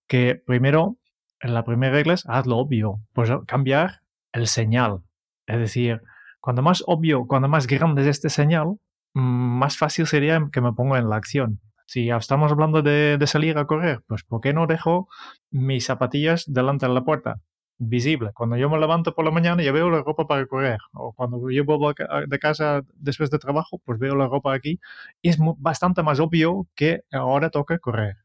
que 0.07 0.35
primero, 0.35 0.97
la 1.41 1.65
primera 1.65 1.91
regla 1.91 2.13
es 2.13 2.23
haz 2.25 2.47
lo 2.47 2.57
obvio, 2.57 3.01
pues 3.11 3.29
cambiar 3.45 3.99
el 4.31 4.47
señal. 4.47 5.01
Es 5.45 5.59
decir, 5.59 6.01
cuando 6.39 6.61
más 6.61 6.85
obvio, 6.87 7.27
cuando 7.27 7.49
más 7.49 7.67
grande 7.67 8.03
es 8.03 8.07
este 8.07 8.29
señal, 8.29 8.77
mm, 9.13 9.59
más 9.59 9.77
fácil 9.77 10.07
sería 10.07 10.41
que 10.53 10.61
me 10.61 10.71
ponga 10.71 10.99
en 10.99 11.09
la 11.09 11.17
acción. 11.17 11.59
Si 11.91 12.09
estamos 12.09 12.49
hablando 12.53 12.81
de, 12.81 13.19
salir 13.27 13.57
a 13.57 13.67
correr, 13.67 14.01
pues 14.07 14.23
¿por 14.23 14.39
qué 14.39 14.53
no 14.53 14.65
dejo 14.65 15.09
mis 15.49 15.87
zapatillas 15.87 16.45
delante 16.47 16.87
de 16.87 16.93
la 16.93 17.03
puerta? 17.03 17.41
visible. 17.83 18.31
Cuando 18.35 18.55
yo 18.57 18.69
me 18.69 18.79
levanto 18.79 19.15
por 19.15 19.25
la 19.25 19.31
mañana, 19.31 19.63
ya 19.63 19.71
veo 19.71 19.89
la 19.89 20.03
ropa 20.03 20.27
para 20.27 20.45
correr. 20.45 20.77
O 20.93 21.13
cuando 21.13 21.49
yo 21.49 21.65
vuelvo 21.65 21.91
de 21.93 22.39
casa 22.39 22.83
después 22.93 23.31
de 23.31 23.39
trabajo, 23.39 23.81
pues 23.83 23.97
veo 23.97 24.15
la 24.15 24.27
ropa 24.27 24.53
aquí. 24.53 24.79
Es 25.23 25.37
bastante 25.57 26.03
más 26.03 26.19
obvio 26.19 26.67
que 26.75 27.01
ahora 27.11 27.49
toca 27.49 27.79
correr. 27.79 28.17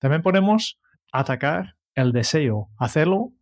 También 0.00 0.22
podemos 0.22 0.80
atacar 1.12 1.76
el 1.94 2.12
deseo, 2.12 2.70
hacerlo 2.78 3.32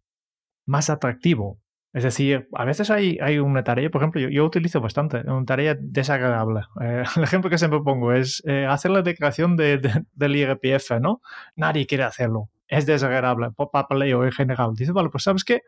más 0.66 0.90
atractivo. 0.90 1.60
Es 1.94 2.02
decir, 2.02 2.48
a 2.52 2.64
veces 2.64 2.90
hay, 2.90 3.18
hay 3.22 3.38
una 3.38 3.62
tarea, 3.62 3.88
por 3.88 4.02
ejemplo, 4.02 4.20
yo, 4.20 4.44
utilizo 4.44 4.80
bastante, 4.80 5.18
una 5.30 5.44
tarea 5.44 5.76
desagradable. 5.78 6.62
Eh, 6.80 7.04
el 7.16 7.22
ejemplo 7.22 7.48
que 7.48 7.56
siempre 7.56 7.80
pongo 7.80 8.12
es 8.12 8.42
eh, 8.46 8.66
hacer 8.66 8.90
la 8.90 9.02
declaración 9.02 9.56
de, 9.56 10.04
del 10.12 10.36
IRPF, 10.36 11.00
¿no? 11.00 11.22
Nadie 11.54 11.86
quiere 11.86 12.02
hacerlo, 12.02 12.50
es 12.66 12.84
desagradable, 12.84 13.50
papeleo 13.72 14.24
en 14.24 14.32
general. 14.32 14.74
Dice, 14.74 14.90
vale, 14.90 15.08
pues 15.08 15.22
¿sabes 15.22 15.44
qué? 15.44 15.62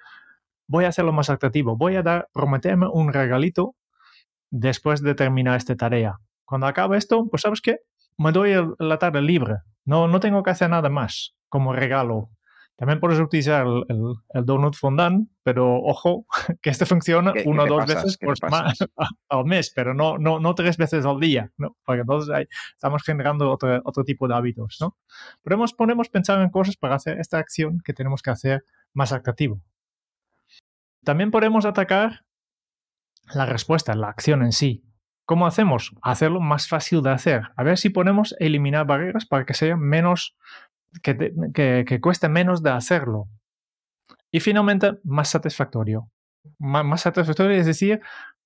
Voy 0.66 0.84
a 0.84 0.88
hacerlo 0.88 1.12
más 1.12 1.30
atractivo, 1.30 1.76
voy 1.76 1.94
a 1.94 2.02
dar, 2.02 2.28
prometerme 2.32 2.88
un 2.88 3.12
regalito 3.12 3.76
después 4.50 5.02
de 5.02 5.14
terminar 5.14 5.56
esta 5.56 5.76
tarea. 5.76 6.18
Cuando 6.44 6.66
acabe 6.66 6.98
esto, 6.98 7.28
pues 7.30 7.42
¿sabes 7.42 7.60
qué? 7.60 7.78
Me 8.18 8.32
doy 8.32 8.52
la 8.80 8.98
tarde 8.98 9.22
libre, 9.22 9.58
no, 9.84 10.08
no 10.08 10.18
tengo 10.18 10.42
que 10.42 10.50
hacer 10.50 10.70
nada 10.70 10.88
más 10.88 11.36
como 11.48 11.72
regalo 11.72 12.30
también 12.76 13.00
puedes 13.00 13.18
utilizar 13.18 13.66
el, 13.66 14.44
donut 14.44 14.74
fondant, 14.74 15.30
pero 15.42 15.76
ojo, 15.82 16.26
que 16.62 16.70
este 16.70 16.84
funciona 16.84 17.32
una 17.46 17.64
o 17.64 17.66
dos 17.66 17.86
veces 17.86 18.18
por 18.18 18.34
al 19.30 19.44
mes, 19.46 19.72
pero 19.74 19.94
no, 19.94 20.18
no, 20.18 20.38
no 20.38 20.54
tres 20.54 20.76
veces 20.76 21.06
al 21.06 21.18
día, 21.18 21.50
¿no? 21.56 21.76
porque 21.84 22.02
entonces 22.02 22.48
estamos 22.74 23.02
generando 23.02 23.50
otro, 23.50 23.80
otro 23.84 24.04
tipo 24.04 24.28
de 24.28 24.34
hábitos. 24.34 24.76
¿no? 24.80 24.96
Podemos, 25.42 25.72
podemos 25.72 26.10
pensar 26.10 26.40
en 26.42 26.50
cosas 26.50 26.76
para 26.76 26.96
hacer 26.96 27.18
esta 27.18 27.38
acción 27.38 27.80
que 27.82 27.94
tenemos 27.94 28.20
que 28.20 28.30
hacer 28.30 28.64
más 28.92 29.12
atractivo. 29.12 29.62
También 31.02 31.30
podemos 31.30 31.64
atacar 31.64 32.24
la 33.34 33.46
respuesta, 33.46 33.94
la 33.94 34.08
acción 34.08 34.42
en 34.42 34.52
sí. 34.52 34.82
¿Cómo 35.24 35.46
hacemos? 35.46 35.92
Hacerlo 36.02 36.40
más 36.40 36.68
fácil 36.68 37.02
de 37.02 37.10
hacer. 37.10 37.42
A 37.56 37.64
ver 37.64 37.78
si 37.78 37.90
podemos 37.90 38.36
eliminar 38.38 38.86
barreras 38.86 39.26
para 39.26 39.44
que 39.44 39.54
sea 39.54 39.76
menos 39.76 40.36
que, 41.02 41.98
cueste 42.00 42.28
menos 42.28 42.62
de 42.62 42.70
hacerlo. 42.70 43.28
Y 44.30 44.40
finalmente, 44.40 44.98
más 45.04 45.28
satisfactorio. 45.30 46.10
más 46.58 47.00
satisfactorio 47.02 47.56
es 47.58 47.66
decir, 47.66 48.00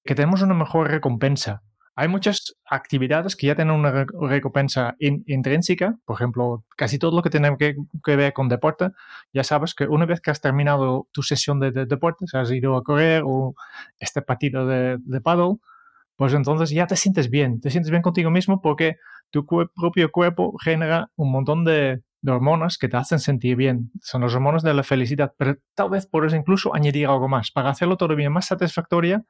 que 0.05 0.14
tenemos 0.14 0.42
una 0.42 0.55
mejor 0.55 0.90
recompensa. 0.90 1.62
Hay 1.96 2.09
muchas 2.09 2.55
actividades 2.64 3.36
que 3.36 3.48
ya 3.48 3.57
tienen 3.57 3.74
una 3.74 4.07
recompensa 4.20 4.96
intrínseca, 4.98 5.98
por 6.07 6.16
ejemplo, 6.16 6.64
casi 6.76 6.98
todo 6.98 7.14
lo 7.14 7.22
que 7.22 7.30
tiene 7.30 7.55
que, 7.59 8.16
ver 8.16 8.32
con 8.32 8.48
deporte, 8.48 8.90
ya 9.34 9.44
sabes 9.44 9.74
que 9.74 9.84
una 9.84 10.07
vez 10.07 10.20
que 10.20 10.30
has 10.30 10.40
terminado 10.40 11.09
tu 11.12 11.22
sesión 11.22 11.61
de, 11.61 11.72
deporte, 11.72 12.26
si 12.26 12.36
has 12.38 12.51
ido 12.53 12.76
a 12.76 12.84
correr 12.84 13.22
o 13.26 13.55
este 13.98 14.22
partido 14.22 14.66
de, 14.66 14.96
de 14.98 15.20
paddle, 15.20 15.57
pues 16.16 16.32
entonces 16.32 16.70
ya 16.70 16.86
te 16.86 16.96
sientes 16.96 17.28
bien, 17.28 17.61
te 17.61 17.70
sientes 17.70 17.90
bien 17.90 18.03
contigo 18.03 18.30
mismo 18.30 18.62
porque 18.62 18.96
tu 19.30 19.46
propio 19.46 20.11
cuerpo 20.11 20.57
genera 20.59 21.11
un 21.16 21.32
montón 21.32 21.64
de, 21.64 22.03
de 22.23 22.33
hormonas 22.33 22.79
que 22.79 22.89
te 22.89 22.97
hacen 22.97 23.18
sentir 23.18 23.57
bien. 23.57 23.91
Son 24.03 24.21
los 24.21 24.35
hormonas 24.35 24.62
de 24.62 24.75
la 24.75 24.83
felicidad, 24.83 25.35
pero 25.37 25.57
tal 25.75 25.91
vez 25.91 26.07
puedes 26.07 26.35
incluso 26.35 26.75
añadir 26.75 27.07
algo 27.07 27.29
más 27.29 27.51
para 27.51 27.71
hacerlo 27.71 27.97
todavía 27.97 28.31
más 28.31 28.47
satisfactoria. 28.47 29.25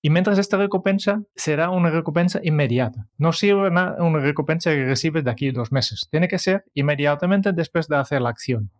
Y 0.00 0.10
mientras 0.10 0.38
esta 0.38 0.56
recompensa 0.56 1.22
será 1.36 1.70
una 1.70 1.90
recompensa 1.90 2.40
inmediata. 2.42 3.06
No 3.18 3.32
sirve 3.32 3.68
una 3.68 4.18
recompensa 4.18 4.70
que 4.70 4.84
recibes 4.84 5.22
de 5.24 5.30
aquí 5.30 5.48
a 5.48 5.52
dos 5.52 5.70
meses. 5.70 6.08
Tiene 6.10 6.26
que 6.26 6.40
ser 6.40 6.64
inmediatamente 6.74 7.52
después 7.52 7.86
de 7.86 7.96
hacer 7.96 8.20
la 8.20 8.30
acción. 8.30 8.72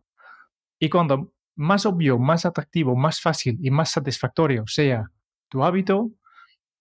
Y 0.80 0.88
cuando 0.88 1.32
más 1.54 1.86
obvio, 1.86 2.18
más 2.18 2.44
atractivo, 2.44 2.96
más 2.96 3.20
fácil 3.20 3.56
y 3.62 3.70
más 3.70 3.90
satisfactorio 3.92 4.64
sea 4.66 5.10
tu 5.48 5.62
hábito, 5.62 6.10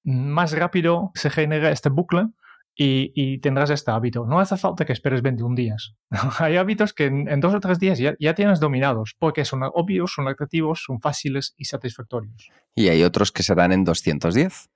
más 0.03 0.53
rápido 0.53 1.11
se 1.13 1.29
genera 1.29 1.69
este 1.69 1.89
bucle 1.89 2.29
y, 2.75 3.37
tendrás 3.39 3.69
este 3.69 3.91
hábito. 3.91 4.25
No 4.25 4.39
hace 4.39 4.57
falta 4.57 4.85
que 4.85 4.93
esperes 4.93 5.21
21 5.21 5.55
días. 5.55 5.93
Hay 6.39 6.57
hábitos 6.57 6.93
que 6.93 7.05
en, 7.05 7.39
dos 7.39 7.53
o 7.53 7.59
tres 7.59 7.79
días 7.79 7.99
ya, 7.99 8.35
tienes 8.35 8.59
dominados, 8.59 9.15
porque 9.19 9.45
son 9.45 9.61
obvios, 9.63 10.13
son 10.13 10.27
atractivos, 10.27 10.83
son 10.85 10.99
fáciles 10.99 11.53
y 11.57 11.65
satisfactorios. 11.65 12.49
Y 12.75 12.87
hay 12.87 13.03
otros 13.03 13.31
que 13.31 13.43
se 13.43 13.53
dan 13.53 13.71
en 13.73 13.83
210. 13.83 14.69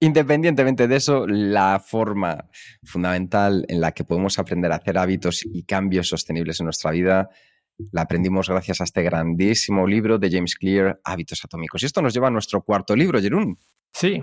Independientemente 0.00 0.88
de 0.88 0.96
eso, 0.96 1.26
la 1.26 1.80
forma 1.80 2.50
fundamental 2.82 3.64
en 3.68 3.80
la 3.80 3.92
que 3.92 4.04
podemos 4.04 4.38
aprender 4.38 4.72
a 4.72 4.76
hacer 4.76 4.98
hábitos 4.98 5.44
y 5.44 5.62
cambios 5.62 6.08
sostenibles 6.08 6.60
en 6.60 6.64
nuestra 6.64 6.90
vida 6.90 7.30
la 7.92 8.02
aprendimos 8.02 8.48
gracias 8.48 8.80
a 8.80 8.84
este 8.84 9.02
grandísimo 9.02 9.86
libro 9.86 10.18
de 10.18 10.30
James 10.30 10.54
Clear, 10.54 11.00
Hábitos 11.04 11.44
Atómicos. 11.44 11.82
Y 11.82 11.86
esto 11.86 12.02
nos 12.02 12.14
lleva 12.14 12.28
a 12.28 12.30
nuestro 12.30 12.62
cuarto 12.62 12.94
libro, 12.94 13.20
Jerún. 13.20 13.58
Sí, 13.92 14.22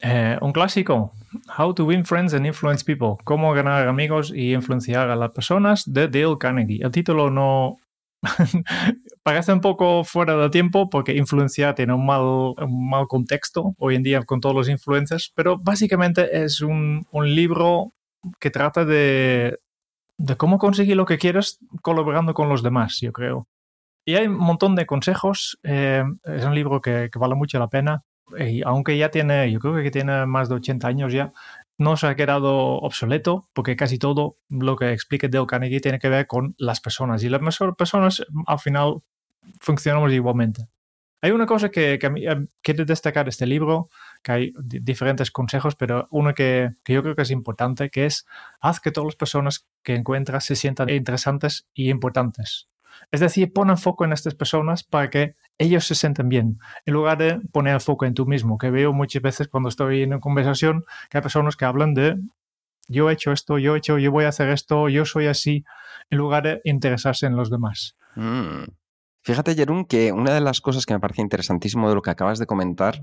eh, 0.00 0.38
un 0.40 0.52
clásico, 0.52 1.12
How 1.58 1.74
to 1.74 1.84
Win 1.84 2.04
Friends 2.04 2.32
and 2.34 2.46
Influence 2.46 2.84
People, 2.84 3.22
cómo 3.24 3.52
ganar 3.52 3.86
amigos 3.86 4.32
y 4.34 4.54
influenciar 4.54 5.10
a 5.10 5.16
las 5.16 5.30
personas 5.30 5.84
de 5.86 6.08
Dale 6.08 6.38
Carnegie. 6.38 6.82
El 6.82 6.90
título 6.90 7.30
no 7.30 7.76
parece 9.22 9.52
un 9.52 9.60
poco 9.60 10.04
fuera 10.04 10.36
de 10.36 10.50
tiempo 10.50 10.88
porque 10.88 11.14
influenciar 11.14 11.74
tiene 11.74 11.92
un 11.92 12.06
mal, 12.06 12.22
un 12.22 12.88
mal 12.88 13.06
contexto 13.08 13.74
hoy 13.78 13.96
en 13.96 14.02
día 14.02 14.22
con 14.22 14.40
todos 14.40 14.54
los 14.54 14.68
influencers, 14.68 15.32
pero 15.34 15.58
básicamente 15.58 16.42
es 16.44 16.62
un, 16.62 17.06
un 17.10 17.34
libro 17.34 17.92
que 18.38 18.50
trata 18.50 18.84
de, 18.84 19.58
de 20.16 20.36
cómo 20.36 20.58
conseguir 20.58 20.96
lo 20.96 21.06
que 21.06 21.18
quieres 21.18 21.58
colaborando 21.82 22.32
con 22.32 22.48
los 22.48 22.62
demás, 22.62 22.98
yo 23.00 23.12
creo. 23.12 23.48
Y 24.06 24.14
hay 24.14 24.26
un 24.26 24.36
montón 24.36 24.76
de 24.76 24.86
consejos. 24.86 25.58
Eh, 25.62 26.02
es 26.24 26.44
un 26.44 26.54
libro 26.54 26.80
que, 26.80 27.10
que, 27.12 27.18
vale 27.18 27.34
mucho 27.34 27.58
la 27.58 27.68
pena 27.68 28.02
aunque 28.64 28.96
ya 28.96 29.10
tiene, 29.10 29.50
yo 29.50 29.60
creo 29.60 29.74
que 29.82 29.90
tiene 29.90 30.26
más 30.26 30.48
de 30.48 30.56
80 30.56 30.86
años 30.88 31.12
ya, 31.12 31.32
no 31.78 31.96
se 31.96 32.06
ha 32.06 32.14
quedado 32.14 32.78
obsoleto 32.78 33.48
porque 33.54 33.74
casi 33.74 33.98
todo 33.98 34.36
lo 34.50 34.76
que 34.76 34.92
explica 34.92 35.28
Dale 35.28 35.46
Carnegie 35.46 35.80
tiene 35.80 35.98
que 35.98 36.10
ver 36.10 36.26
con 36.26 36.54
las 36.58 36.80
personas 36.80 37.22
y 37.22 37.30
las 37.30 37.40
personas 37.76 38.22
al 38.46 38.58
final 38.58 39.02
funcionamos 39.60 40.12
igualmente. 40.12 40.68
Hay 41.22 41.32
una 41.32 41.46
cosa 41.46 41.70
que, 41.70 41.98
que 41.98 42.06
eh, 42.06 42.46
quiero 42.62 42.84
destacar 42.84 43.26
de 43.26 43.30
este 43.30 43.46
libro, 43.46 43.90
que 44.22 44.32
hay 44.32 44.52
diferentes 44.58 45.30
consejos, 45.30 45.74
pero 45.74 46.08
uno 46.10 46.34
que, 46.34 46.70
que, 46.82 46.94
yo 46.94 47.02
creo 47.02 47.14
que 47.14 47.22
es 47.22 47.30
importante, 47.30 47.90
que 47.90 48.06
es 48.06 48.26
haz 48.60 48.80
que 48.80 48.90
todas 48.90 49.06
las 49.06 49.16
personas 49.16 49.66
que 49.82 49.94
encuentras 49.94 50.44
se 50.44 50.56
sientan 50.56 50.88
interesantes 50.88 51.66
y 51.74 51.90
importantes. 51.90 52.68
Es 53.10 53.20
decir, 53.20 53.52
pon 53.52 53.70
el 53.70 53.76
foco 53.76 54.04
en 54.04 54.12
estas 54.12 54.34
personas 54.34 54.84
para 54.84 55.10
que 55.10 55.36
ellos 55.58 55.86
se 55.86 55.94
sienten 55.94 56.28
bien, 56.28 56.58
en 56.86 56.94
lugar 56.94 57.18
de 57.18 57.40
poner 57.52 57.74
el 57.74 57.80
foco 57.80 58.06
en 58.06 58.14
tú 58.14 58.26
mismo, 58.26 58.58
que 58.58 58.70
veo 58.70 58.92
muchas 58.92 59.22
veces 59.22 59.48
cuando 59.48 59.68
estoy 59.68 60.02
en 60.02 60.10
una 60.10 60.20
conversación 60.20 60.84
que 61.10 61.18
hay 61.18 61.22
personas 61.22 61.56
que 61.56 61.64
hablan 61.64 61.94
de 61.94 62.16
yo 62.88 63.08
he 63.08 63.12
hecho 63.12 63.30
esto, 63.30 63.58
yo 63.58 63.74
he 63.74 63.78
hecho, 63.78 63.98
yo 63.98 64.10
voy 64.10 64.24
a 64.24 64.28
hacer 64.28 64.48
esto, 64.48 64.88
yo 64.88 65.04
soy 65.04 65.28
así, 65.28 65.64
en 66.10 66.18
lugar 66.18 66.42
de 66.42 66.60
interesarse 66.64 67.26
en 67.26 67.36
los 67.36 67.50
demás. 67.50 67.96
Mm. 68.16 68.64
Fíjate, 69.22 69.54
Jerún, 69.54 69.84
que 69.84 70.12
una 70.12 70.34
de 70.34 70.40
las 70.40 70.60
cosas 70.60 70.86
que 70.86 70.94
me 70.94 71.00
parece 71.00 71.22
interesantísimo 71.22 71.88
de 71.88 71.94
lo 71.94 72.02
que 72.02 72.10
acabas 72.10 72.38
de 72.38 72.46
comentar, 72.46 73.02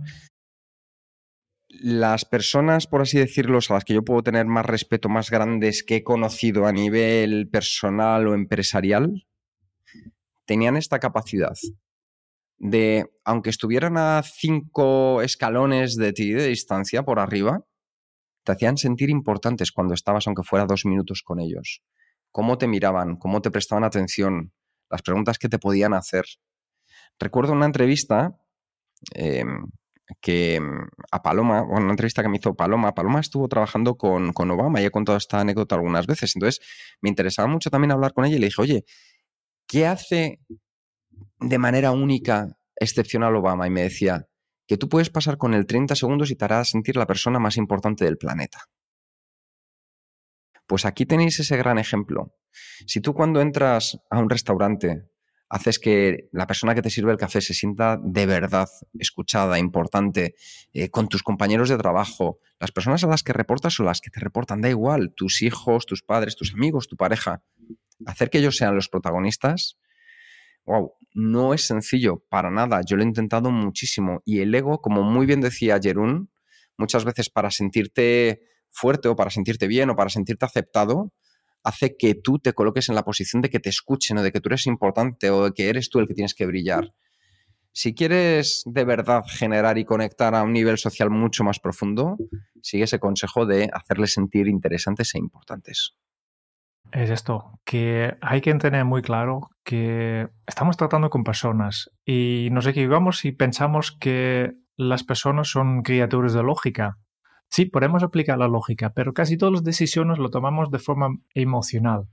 las 1.69 2.25
personas, 2.25 2.87
por 2.87 3.01
así 3.01 3.17
decirlo, 3.17 3.59
a 3.59 3.73
las 3.73 3.85
que 3.85 3.93
yo 3.93 4.03
puedo 4.03 4.23
tener 4.23 4.45
más 4.45 4.65
respeto, 4.65 5.09
más 5.09 5.29
grandes 5.29 5.83
que 5.83 5.97
he 5.97 6.03
conocido 6.03 6.65
a 6.65 6.71
nivel 6.71 7.49
personal 7.49 8.27
o 8.27 8.33
empresarial, 8.33 9.27
tenían 10.47 10.77
esta 10.77 10.97
capacidad 10.97 11.53
de, 12.57 13.11
aunque 13.23 13.51
estuvieran 13.51 13.97
a 13.97 14.23
cinco 14.23 15.21
escalones 15.21 15.95
de 15.95 16.13
ti 16.13 16.31
de 16.33 16.47
distancia 16.47 17.03
por 17.03 17.19
arriba, 17.19 17.63
te 18.43 18.53
hacían 18.53 18.77
sentir 18.77 19.09
importantes 19.09 19.71
cuando 19.71 19.93
estabas, 19.93 20.25
aunque 20.27 20.43
fuera 20.43 20.65
dos 20.65 20.85
minutos 20.85 21.21
con 21.23 21.39
ellos. 21.39 21.83
Cómo 22.31 22.57
te 22.57 22.67
miraban, 22.67 23.17
cómo 23.17 23.41
te 23.41 23.51
prestaban 23.51 23.83
atención, 23.83 24.53
las 24.89 25.01
preguntas 25.01 25.37
que 25.37 25.49
te 25.49 25.59
podían 25.59 25.93
hacer. 25.93 26.25
Recuerdo 27.19 27.53
una 27.53 27.65
entrevista 27.65 28.39
em, 29.13 29.65
que 30.21 30.59
a 31.11 31.21
Paloma, 31.21 31.63
una 31.63 31.91
entrevista 31.91 32.23
que 32.23 32.29
me 32.29 32.37
hizo 32.37 32.55
Paloma, 32.55 32.93
Paloma 32.93 33.19
estuvo 33.19 33.47
trabajando 33.47 33.97
con, 33.97 34.31
con 34.33 34.49
Obama 34.49 34.81
y 34.81 34.85
he 34.85 34.91
contado 34.91 35.17
esta 35.17 35.41
anécdota 35.41 35.75
algunas 35.75 36.07
veces, 36.07 36.31
entonces 36.35 36.65
me 37.01 37.09
interesaba 37.09 37.47
mucho 37.47 37.69
también 37.69 37.91
hablar 37.91 38.13
con 38.13 38.25
ella 38.25 38.37
y 38.37 38.39
le 38.39 38.47
dije, 38.47 38.61
oye, 38.61 38.85
¿qué 39.67 39.85
hace 39.85 40.39
de 41.39 41.57
manera 41.57 41.91
única, 41.91 42.57
excepcional 42.75 43.35
Obama? 43.35 43.67
Y 43.67 43.69
me 43.69 43.83
decía 43.83 44.27
que 44.67 44.77
tú 44.77 44.89
puedes 44.89 45.09
pasar 45.09 45.37
con 45.37 45.53
el 45.53 45.65
30 45.65 45.95
segundos 45.95 46.31
y 46.31 46.35
te 46.35 46.45
hará 46.45 46.63
sentir 46.65 46.97
la 46.97 47.07
persona 47.07 47.39
más 47.39 47.57
importante 47.57 48.05
del 48.05 48.17
planeta. 48.17 48.65
Pues 50.65 50.85
aquí 50.85 51.05
tenéis 51.05 51.39
ese 51.39 51.55
gran 51.55 51.79
ejemplo. 51.79 52.33
Si 52.85 52.99
tú 52.99 53.13
cuando 53.13 53.39
entras 53.39 53.97
a 54.09 54.19
un 54.19 54.29
restaurante 54.29 55.05
haces 55.49 55.79
que 55.79 56.27
la 56.31 56.45
persona 56.45 56.75
que 56.75 56.81
te 56.81 56.89
sirve 56.89 57.11
el 57.11 57.17
café 57.17 57.39
se 57.41 57.53
sienta 57.53 57.97
de 58.01 58.25
verdad 58.25 58.67
escuchada, 58.99 59.59
importante, 59.59 60.35
eh, 60.73 60.89
con 60.89 61.07
tus 61.07 61.23
compañeros 61.23 61.69
de 61.69 61.77
trabajo, 61.77 62.39
las 62.59 62.71
personas 62.71 63.03
a 63.03 63.07
las 63.07 63.23
que 63.23 63.33
reportas 63.33 63.79
o 63.79 63.83
las 63.83 64.01
que 64.01 64.09
te 64.09 64.19
reportan, 64.19 64.61
da 64.61 64.69
igual, 64.69 65.13
tus 65.15 65.41
hijos, 65.41 65.85
tus 65.85 66.03
padres, 66.03 66.35
tus 66.35 66.53
amigos, 66.53 66.87
tu 66.87 66.97
pareja, 66.97 67.43
hacer 68.05 68.29
que 68.29 68.39
ellos 68.39 68.57
sean 68.57 68.75
los 68.75 68.89
protagonistas, 68.89 69.77
wow, 70.65 70.93
no 71.13 71.53
es 71.53 71.65
sencillo, 71.65 72.23
para 72.29 72.51
nada. 72.51 72.81
Yo 72.85 72.95
lo 72.95 73.03
he 73.03 73.05
intentado 73.05 73.49
muchísimo. 73.51 74.21
Y 74.25 74.39
el 74.39 74.53
ego, 74.53 74.81
como 74.81 75.03
muy 75.03 75.25
bien 75.25 75.41
decía 75.41 75.79
Jerún, 75.81 76.29
muchas 76.77 77.05
veces 77.05 77.29
para 77.29 77.49
sentirte 77.51 78.41
fuerte 78.69 79.07
o 79.07 79.15
para 79.15 79.31
sentirte 79.31 79.67
bien 79.67 79.89
o 79.89 79.95
para 79.95 80.09
sentirte 80.09 80.45
aceptado, 80.45 81.13
hace 81.63 81.97
que 81.97 82.15
tú 82.15 82.39
te 82.39 82.53
coloques 82.53 82.89
en 82.89 82.95
la 82.95 83.03
posición 83.03 83.41
de 83.41 83.49
que 83.49 83.59
te 83.59 83.69
escuchen 83.69 84.17
o 84.17 84.23
de 84.23 84.31
que 84.31 84.39
tú 84.39 84.49
eres 84.49 84.67
importante 84.67 85.29
o 85.31 85.45
de 85.45 85.51
que 85.51 85.69
eres 85.69 85.89
tú 85.89 85.99
el 85.99 86.07
que 86.07 86.13
tienes 86.13 86.33
que 86.33 86.45
brillar. 86.45 86.93
Si 87.73 87.93
quieres 87.93 88.63
de 88.65 88.85
verdad 88.85 89.23
generar 89.27 89.77
y 89.77 89.85
conectar 89.85 90.33
a 90.33 90.43
un 90.43 90.53
nivel 90.53 90.77
social 90.77 91.09
mucho 91.09 91.43
más 91.43 91.59
profundo, 91.59 92.17
sigue 92.61 92.85
ese 92.85 92.99
consejo 92.99 93.45
de 93.45 93.69
hacerles 93.71 94.13
sentir 94.13 94.47
interesantes 94.47 95.13
e 95.13 95.19
importantes. 95.19 95.93
Es 96.91 97.09
esto, 97.09 97.59
que 97.65 98.17
hay 98.21 98.41
que 98.41 98.53
tener 98.55 98.85
muy 98.85 99.01
claro 99.01 99.49
que 99.63 100.29
estamos 100.45 100.77
tratando 100.77 101.09
con 101.09 101.23
personas 101.23 101.91
y 102.05 102.49
nos 102.51 102.65
equivocamos 102.65 103.17
si 103.17 103.31
pensamos 103.31 103.91
que 103.91 104.55
las 104.77 105.03
personas 105.03 105.49
son 105.49 105.81
criaturas 105.83 106.33
de 106.33 106.43
lógica. 106.43 106.97
Sí, 107.49 107.65
podemos 107.65 108.03
aplicar 108.03 108.37
la 108.37 108.47
lógica, 108.47 108.93
pero 108.93 109.13
casi 109.13 109.37
todas 109.37 109.53
las 109.53 109.63
decisiones 109.63 110.17
lo 110.17 110.29
tomamos 110.29 110.71
de 110.71 110.79
forma 110.79 111.17
emocional. 111.33 112.07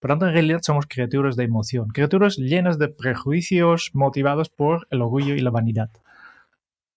Por 0.00 0.10
tanto, 0.10 0.26
en 0.26 0.32
realidad 0.32 0.60
somos 0.62 0.86
criaturas 0.86 1.36
de 1.36 1.44
emoción, 1.44 1.88
criaturas 1.88 2.36
llenas 2.36 2.78
de 2.78 2.88
prejuicios 2.88 3.90
motivados 3.94 4.50
por 4.50 4.86
el 4.90 5.02
orgullo 5.02 5.34
y 5.34 5.40
la 5.40 5.50
vanidad. 5.50 5.90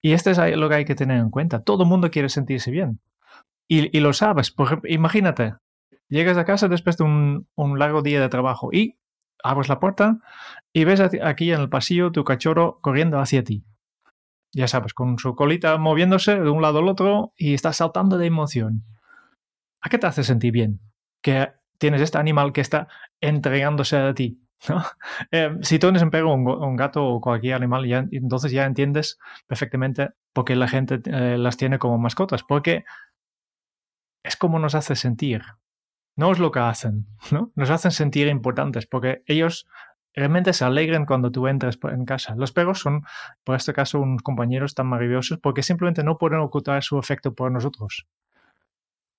Y 0.02 0.14
esto 0.14 0.32
es 0.32 0.58
lo 0.58 0.70
que 0.70 0.76
hay 0.76 0.86
que 0.86 0.96
tener 0.96 1.20
en 1.20 1.30
cuenta. 1.30 1.62
Todo 1.64 1.84
el 1.84 1.90
mundo 1.90 2.10
quiere 2.10 2.30
sentirse 2.30 2.72
bien. 2.72 3.00
Y, 3.68 4.00
lo 4.00 4.14
sabes. 4.14 4.50
Por 4.52 4.82
imagínate, 4.86 5.54
llegas 6.10 6.38
a 6.38 6.46
casa 6.46 6.68
después 6.68 6.98
de 6.98 7.04
un, 7.06 7.48
largo 7.80 8.02
día 8.02 8.20
de 8.20 8.30
trabajo 8.30 8.70
y 8.74 9.00
abres 9.44 9.70
la 9.70 9.80
puerta 9.80 10.20
y 10.74 10.84
ves 10.84 11.00
aquí 11.00 11.52
en 11.52 11.62
el 11.62 11.70
pasillo 11.70 12.12
tu 12.12 12.24
cachorro 12.24 12.80
corriendo 12.82 13.20
hacia 13.20 13.44
ti. 13.44 13.64
Ya 14.52 14.68
sabes, 14.68 14.94
con 14.94 15.20
su 15.20 15.36
colita 15.36 15.78
moviéndose 15.78 16.40
de 16.40 16.50
un 16.50 16.62
lado 16.62 16.80
al 16.80 16.88
otro 16.88 17.34
y 17.38 17.54
está 17.54 17.72
saltando 17.72 18.18
de 18.18 18.26
emoción. 18.26 18.84
¿A 19.82 19.90
qué 19.90 19.98
te 19.98 20.08
hace 20.08 20.24
sentir 20.24 20.52
bien? 20.52 20.82
Que 21.22 21.52
tienes 21.78 22.02
este 22.02 22.18
animal 22.18 22.52
que 22.52 22.62
está 22.62 22.88
entregándose 23.22 23.98
a 23.98 24.14
ti. 24.14 24.42
Eh, 25.32 25.58
si 25.62 25.80
tú 25.80 25.88
tienes 25.88 26.02
un 26.02 26.48
un, 26.48 26.76
gato 26.76 27.06
o 27.06 27.22
cualquier 27.22 27.56
animal, 27.56 27.86
entonces 28.12 28.52
ya 28.52 28.66
entiendes 28.66 29.18
perfectamente 29.48 30.10
por 30.34 30.44
qué 30.44 30.56
la 30.56 30.68
gente 30.68 31.00
eh, 31.06 31.38
las 31.38 31.56
tiene 31.56 31.80
como 31.80 31.98
mascotas, 31.98 32.44
porque 32.44 32.84
es 34.24 34.36
como 34.36 34.60
nos 34.60 34.76
hace 34.76 34.96
sentir. 34.96 35.44
No 36.20 36.34
es 36.34 36.40
lo 36.40 36.52
que 36.52 36.60
hacen, 36.60 37.08
¿no? 37.32 37.54
Nos 37.56 37.70
hacen 37.70 37.92
sentir 37.92 38.28
importantes, 38.28 38.86
porque 38.86 39.24
ellos 39.26 39.70
realmente 40.14 40.52
se 40.52 40.66
alegran 40.66 41.06
cuando 41.06 41.32
tú 41.32 41.48
entras 41.48 41.80
en 41.82 42.04
casa. 42.04 42.36
Los 42.36 42.52
perros 42.52 42.80
son, 42.80 43.06
por 43.46 43.56
este 43.56 43.72
caso, 43.72 44.02
unos 44.02 44.22
compañeros 44.22 44.76
tan 44.76 44.88
maravillosos 44.88 45.40
porque 45.40 45.64
simplemente 45.64 46.04
no 46.04 46.18
pueden 46.18 46.42
ocultar 46.42 46.84
su 46.84 46.98
afecto 46.98 47.34
por 47.34 47.54
nosotros 47.54 48.06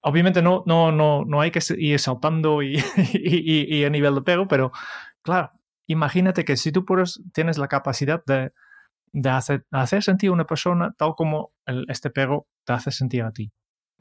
obviamente 0.02 0.42
no, 0.42 0.62
no, 0.66 0.92
no, 0.92 1.24
no 1.24 1.40
hay 1.40 1.50
que 1.50 1.60
ir 1.78 1.98
saltando 1.98 2.62
y, 2.62 2.82
y, 3.14 3.84
a 3.84 3.90
nivel 3.90 4.14
de 4.14 4.22
perro, 4.22 4.46
pero 4.48 4.70
claro, 5.22 5.52
imagínate 5.86 6.44
que 6.44 6.56
si 6.56 6.72
tú 6.72 6.84
tienes 7.32 7.58
la 7.58 7.68
capacidad 7.68 8.22
de, 8.26 8.52
de 9.12 9.30
hacer, 9.30 9.66
hacer, 9.70 10.02
sentir 10.02 10.30
a 10.30 10.32
una 10.32 10.46
persona 10.46 10.94
tal 10.98 11.14
como 11.14 11.52
este 11.88 12.10
perro 12.10 12.46
te 12.64 12.72
hace 12.72 12.90
sentir 12.90 13.22
a 13.22 13.32
ti. 13.32 13.52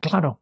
Claro, 0.01 0.41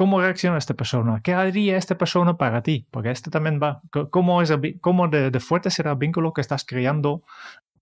¿cómo 0.00 0.18
reacciona 0.18 0.56
esta 0.56 0.72
persona? 0.72 1.20
¿Qué 1.22 1.34
haría 1.34 1.76
esta 1.76 1.98
persona 1.98 2.38
para 2.38 2.62
ti? 2.62 2.86
Porque 2.90 3.10
esto 3.10 3.30
también 3.30 3.60
va, 3.62 3.82
¿cómo, 4.08 4.40
es 4.40 4.50
cómo 4.80 5.08
de, 5.08 5.30
de, 5.30 5.40
fuerte 5.40 5.68
será 5.68 5.90
el 5.90 5.98
vínculo 5.98 6.32
que 6.32 6.40
estás 6.40 6.64
creando 6.64 7.22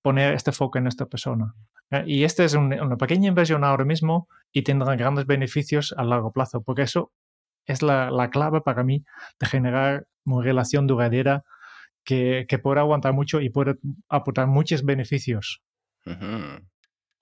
poner 0.03 0.35
este 0.35 0.51
foco 0.51 0.79
en 0.79 0.89
esta 0.89 1.07
persona? 1.07 1.55
Eh, 1.93 2.03
y 2.09 2.25
esta 2.25 2.43
es 2.43 2.55
una 2.55 2.97
pequeña 2.97 3.29
inversión 3.29 3.63
ahora 3.63 3.85
mismo 3.85 4.27
y 4.51 4.63
tendrá 4.63 4.97
grandes 4.97 5.27
beneficios 5.27 5.95
a 5.97 6.03
largo 6.03 6.33
plazo, 6.33 6.61
porque 6.61 6.83
eso 6.83 7.13
es 7.67 7.83
la, 7.83 8.29
clave 8.33 8.63
para 8.63 8.83
mí 8.83 9.05
de 9.39 9.47
generar 9.47 10.09
una 10.25 10.43
relación 10.45 10.89
duradera 10.89 11.45
que, 12.03 12.47
que 12.49 12.59
pueda 12.59 12.81
aguantar 12.81 13.13
mucho 13.13 13.41
y 13.41 13.49
puede 13.51 13.77
aportar 14.09 14.49
muchos 14.49 14.85
beneficios. 14.85 15.63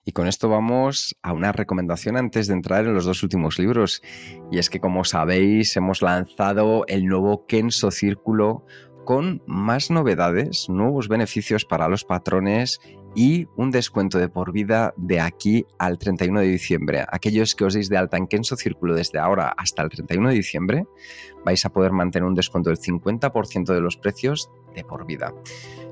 Y 0.07 0.13
con 0.13 0.25
esto 0.29 0.47
vamos 0.47 1.17
a 1.21 1.33
una 1.33 1.51
recomendación 1.51 2.15
antes 2.15 2.47
de 2.47 2.53
entrar 2.53 2.85
en 2.85 2.93
los 2.93 3.03
dos 3.03 3.23
últimos 3.23 3.59
libros. 3.59 4.01
Y 4.49 4.57
es 4.57 4.69
que, 4.69 4.79
como 4.79 5.03
sabéis, 5.03 5.75
hemos 5.75 6.01
lanzado 6.01 6.85
el 6.87 7.07
nuevo 7.07 7.45
Kenso 7.45 7.91
Círculo 7.91 8.65
con 9.03 9.43
más 9.47 9.91
novedades, 9.91 10.69
nuevos 10.69 11.09
beneficios 11.09 11.65
para 11.65 11.89
los 11.89 12.05
patrones 12.05 12.79
y 13.15 13.47
un 13.57 13.69
descuento 13.69 14.17
de 14.17 14.29
por 14.29 14.53
vida 14.53 14.93
de 14.95 15.19
aquí 15.19 15.65
al 15.77 15.97
31 15.97 16.39
de 16.39 16.47
diciembre. 16.47 17.05
Aquellos 17.11 17.53
que 17.53 17.65
os 17.65 17.73
deis 17.73 17.89
de 17.89 17.97
alta 17.97 18.15
en 18.15 18.27
Kenso 18.27 18.55
Círculo 18.55 18.95
desde 18.95 19.19
ahora 19.19 19.53
hasta 19.57 19.81
el 19.81 19.89
31 19.89 20.29
de 20.29 20.35
diciembre 20.35 20.85
vais 21.43 21.65
a 21.65 21.69
poder 21.69 21.91
mantener 21.91 22.25
un 22.25 22.35
descuento 22.35 22.69
del 22.69 22.79
50% 22.79 23.73
de 23.73 23.81
los 23.81 23.97
precios 23.97 24.49
de 24.73 24.85
por 24.85 25.05
vida. 25.05 25.33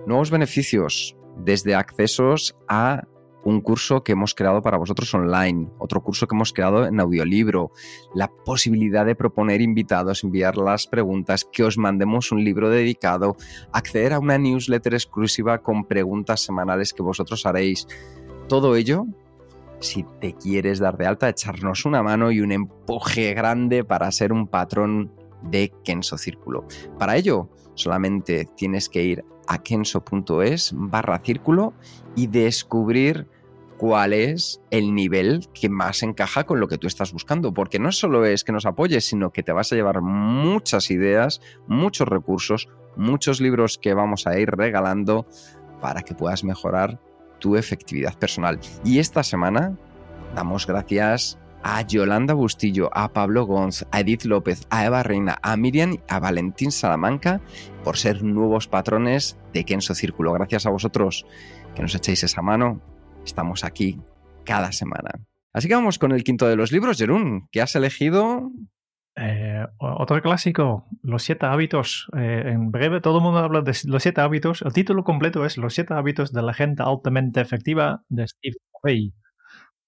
Nuevos 0.07 0.32
beneficios 0.32 1.18
desde 1.38 1.76
accesos 1.76 2.55
a 2.70 3.03
un 3.46 3.62
curso 3.62 4.04
que 4.04 4.12
hemos 4.12 4.34
creado 4.34 4.62
para 4.62 4.78
vosotros 4.78 5.14
online, 5.14 5.70
otro 5.78 6.02
curso 6.02 6.28
que 6.28 6.36
hemos 6.36 6.52
creado 6.52 6.86
en 6.86 7.00
audiolibro, 7.00 7.72
la 8.14 8.28
posibilidad 8.28 9.06
de 9.06 9.16
proponer 9.16 9.62
invitados, 9.62 10.24
enviar 10.24 10.58
las 10.58 10.88
preguntas, 10.88 11.48
que 11.50 11.64
os 11.64 11.78
mandemos 11.78 12.32
un 12.32 12.43
libro 12.43 12.70
dedicado, 12.70 13.38
acceder 13.72 14.14
a 14.14 14.20
una 14.20 14.38
newsletter 14.38 14.96
exclusiva 14.96 15.60
con 15.60 15.86
preguntas 15.86 16.41
semanales 16.41 16.91
que 16.91 17.04
vosotros 17.04 17.46
haréis. 17.46 17.88
Todo 18.50 18.76
ello, 18.76 19.06
si 19.80 20.04
te 20.20 20.34
quieres 20.34 20.80
dar 20.80 20.98
de 20.98 21.06
alta, 21.06 21.30
echarnos 21.30 21.86
una 21.86 22.02
mano 22.02 22.32
y 22.32 22.41
un 22.41 22.52
empuje 22.52 23.36
grande 23.36 23.84
para 23.84 24.12
ser 24.12 24.34
un 24.34 24.48
patrón 24.48 25.12
de 25.43 25.72
Kenso 25.84 26.18
Círculo. 26.18 26.66
Para 26.98 27.16
ello, 27.16 27.50
solamente 27.76 28.48
tienes 28.56 28.89
que 28.89 29.04
ir 29.04 29.26
a 29.48 29.62
kenso.es 29.62 30.72
barra 30.76 31.20
círculo 31.20 31.74
y 32.16 32.26
descubrir 32.26 33.28
cuál 33.78 34.14
es 34.14 34.62
el 34.72 34.94
nivel 34.94 35.48
que 35.54 35.70
más 35.70 36.04
encaja 36.04 36.46
con 36.46 36.60
lo 36.60 36.68
que 36.68 36.78
tú 36.78 36.88
estás 36.88 37.12
buscando, 37.12 37.54
porque 37.54 37.80
no 37.80 37.92
solo 37.92 38.26
es 38.26 38.44
que 38.44 38.52
nos 38.52 38.66
apoyes, 38.66 39.06
sino 39.06 39.32
que 39.32 39.44
te 39.44 39.52
vas 39.52 39.72
a 39.72 39.76
llevar 39.76 40.02
muchas 40.02 40.92
ideas, 40.92 41.42
muchos 41.68 42.08
recursos, 42.08 42.70
muchos 42.96 43.42
libros 43.42 43.78
que 43.78 43.94
vamos 43.94 44.28
a 44.28 44.40
ir 44.40 44.50
regalando 44.52 45.26
para 45.82 46.02
que 46.02 46.16
puedas 46.16 46.44
mejorar 46.44 47.00
tu 47.40 47.56
efectividad 47.56 48.18
personal. 48.18 48.60
Y 48.84 49.00
esta 49.00 49.24
semana 49.24 49.78
damos 50.34 50.66
gracias 50.66 51.38
a 51.64 51.82
Yolanda 51.82 52.36
Bustillo, 52.36 52.90
a 52.94 53.12
Pablo 53.12 53.46
Gonz, 53.46 53.86
a 53.92 54.02
Edith 54.02 54.26
López, 54.26 54.68
a 54.70 54.86
Eva 54.86 55.02
Reina, 55.04 55.40
a 55.42 55.58
Miriam 55.58 55.94
y 55.94 56.00
a 56.08 56.20
Valentín 56.20 56.72
Salamanca 56.72 57.42
por 57.84 57.98
ser 57.98 58.24
nuevos 58.24 58.68
patrones 58.68 59.38
de 59.52 59.66
Kenso 59.66 59.96
Círculo. 59.96 60.32
Gracias 60.34 60.66
a 60.66 60.70
vosotros 60.70 61.26
que 61.74 61.82
nos 61.82 61.96
echéis 61.96 62.24
esa 62.24 62.42
mano 62.42 62.82
estamos 63.26 63.64
aquí 63.64 64.00
cada 64.46 64.72
semana. 64.72 65.12
Así 65.52 65.68
que 65.68 65.76
vamos 65.76 66.00
con 66.00 66.12
el 66.12 66.24
quinto 66.24 66.48
de 66.48 66.56
los 66.56 66.72
libros, 66.72 66.98
Jerún, 66.98 67.48
que 67.52 67.62
has 67.62 67.76
elegido. 67.76 68.52
Eh, 69.18 69.66
otro 69.80 70.22
clásico, 70.22 70.86
Los 71.02 71.24
siete 71.24 71.46
hábitos. 71.46 72.08
Eh, 72.18 72.44
en 72.48 72.72
breve, 72.72 73.02
todo 73.02 73.18
el 73.18 73.24
mundo 73.24 73.40
habla 73.40 73.62
de 73.62 73.74
los 73.86 74.04
siete 74.04 74.22
hábitos. 74.22 74.62
El 74.62 74.74
título 74.74 75.04
completo 75.04 75.46
es 75.46 75.58
Los 75.58 75.74
siete 75.74 75.94
hábitos 75.94 76.34
de 76.34 76.42
la 76.42 76.54
gente 76.54 76.84
altamente 76.84 77.42
efectiva 77.42 78.04
de 78.10 78.28
Steve 78.28 78.58
Covey. 78.72 79.14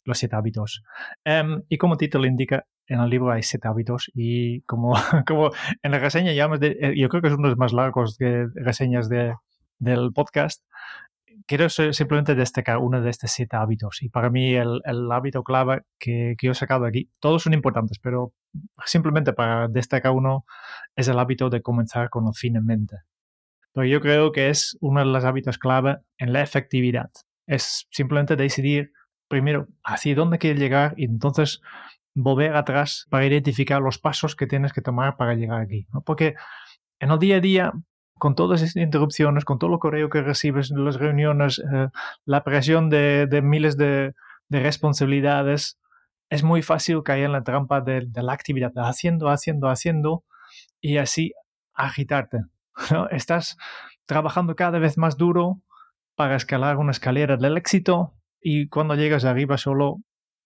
Los 0.06 0.20
siete 0.20 0.36
hábitos. 0.38 0.84
Em, 1.26 1.64
y 1.68 1.78
como 1.78 1.98
título 1.98 2.26
indica, 2.26 2.66
en 2.88 3.02
el 3.02 3.10
libro 3.10 3.32
hay 3.32 3.44
siete 3.44 3.68
hábitos 3.68 4.10
y 4.14 4.62
como, 4.62 4.94
como 5.28 5.52
en 5.84 5.92
la 5.92 6.00
reseña 6.00 6.32
ya 6.32 6.48
de, 6.48 6.78
eh, 6.80 6.94
yo 6.98 7.10
creo 7.10 7.22
que 7.22 7.28
es 7.28 7.34
uno 7.34 7.44
de 7.44 7.50
los 7.50 7.58
más 7.58 7.74
largos 7.74 8.18
de 8.18 8.48
reseñas 8.56 9.10
de, 9.10 9.34
del 9.80 10.12
podcast, 10.14 10.64
quiero 11.48 11.70
simplemente 11.70 12.36
destacar 12.36 12.78
uno 12.78 13.02
de 13.02 13.10
estos 13.10 13.32
siete 13.32 13.56
hábitos. 13.56 14.04
Y 14.04 14.10
para 14.10 14.30
mí 14.30 14.54
el, 14.54 14.82
hábito 15.12 15.44
clave 15.44 15.84
que, 15.98 16.36
que, 16.38 16.48
yo 16.48 16.52
he 16.52 16.56
sacado 16.56 16.86
aquí, 16.86 17.10
todos 17.20 17.44
son 17.44 17.54
importantes, 17.54 18.00
pero 18.00 18.34
simplemente 18.86 19.34
para 19.34 19.68
destacar 19.68 20.12
uno 20.12 20.46
es 20.96 21.08
el 21.08 21.18
hábito 21.18 21.50
de 21.50 21.62
comenzar 21.62 22.10
con 22.10 22.28
el 22.28 22.34
fin 22.34 22.58
en 22.58 22.66
mente. 22.66 22.98
Pero 23.74 23.88
yo 23.88 24.02
creo 24.02 24.32
que 24.32 24.50
es 24.50 24.78
uno 24.82 25.00
de 25.00 25.06
los 25.06 25.24
hábitos 25.24 25.58
clave 25.58 25.98
en 26.18 26.34
la 26.34 26.42
efectividad. 26.42 27.10
Es 27.48 27.88
simplemente 27.92 28.36
decidir 28.36 28.92
primero 29.28 29.68
hacia 29.84 30.16
dónde 30.16 30.40
quieres 30.40 30.60
llegar 30.60 30.94
y 30.98 31.06
entonces 31.06 31.62
volver 32.16 32.56
atrás 32.56 33.06
para 33.10 33.26
identificar 33.26 33.82
los 33.82 34.00
pasos 34.00 34.36
que 34.36 34.48
tienes 34.48 34.74
que 34.74 34.82
tomar 34.82 35.16
para 35.18 35.36
llegar 35.36 35.62
aquí. 35.62 35.88
Porque 36.06 36.36
en 37.00 37.12
el 37.12 37.20
día 37.20 37.38
a 37.38 37.40
día 37.40 37.74
con 38.18 38.36
todas 38.36 38.62
estas 38.62 38.82
interrupciones, 38.82 39.46
con 39.46 39.60
todo 39.60 39.70
lo 39.70 39.80
correo 39.80 40.10
que 40.10 40.22
recibes 40.22 40.72
las 40.72 40.96
reuniones, 40.96 41.60
eh, 41.60 41.90
la 42.26 42.44
presión 42.44 42.90
de, 42.90 43.28
miles 43.44 43.78
de, 43.78 44.14
responsabilidades, 44.50 45.80
es 46.30 46.44
muy 46.44 46.62
fácil 46.62 47.04
caer 47.04 47.26
en 47.26 47.32
la 47.32 47.44
trampa 47.44 47.82
de, 47.82 48.08
la 48.14 48.34
actividad, 48.34 48.72
haciendo, 48.76 49.30
haciendo, 49.30 49.70
haciendo 49.70 50.24
y 50.82 50.98
así 50.98 51.34
agitarte. 51.74 52.42
Estás 53.12 53.58
trabajando 54.06 54.56
cada 54.56 54.80
vez 54.80 54.98
más 54.98 55.18
duro 55.18 55.62
para 56.16 56.36
escalar 56.36 56.78
una 56.78 56.92
escalera 56.92 57.38
del 57.38 57.58
éxito 57.58 58.14
y 58.42 58.68
cuando 58.70 58.96
llegas 58.96 59.26
arriba 59.26 59.58
solo 59.58 59.98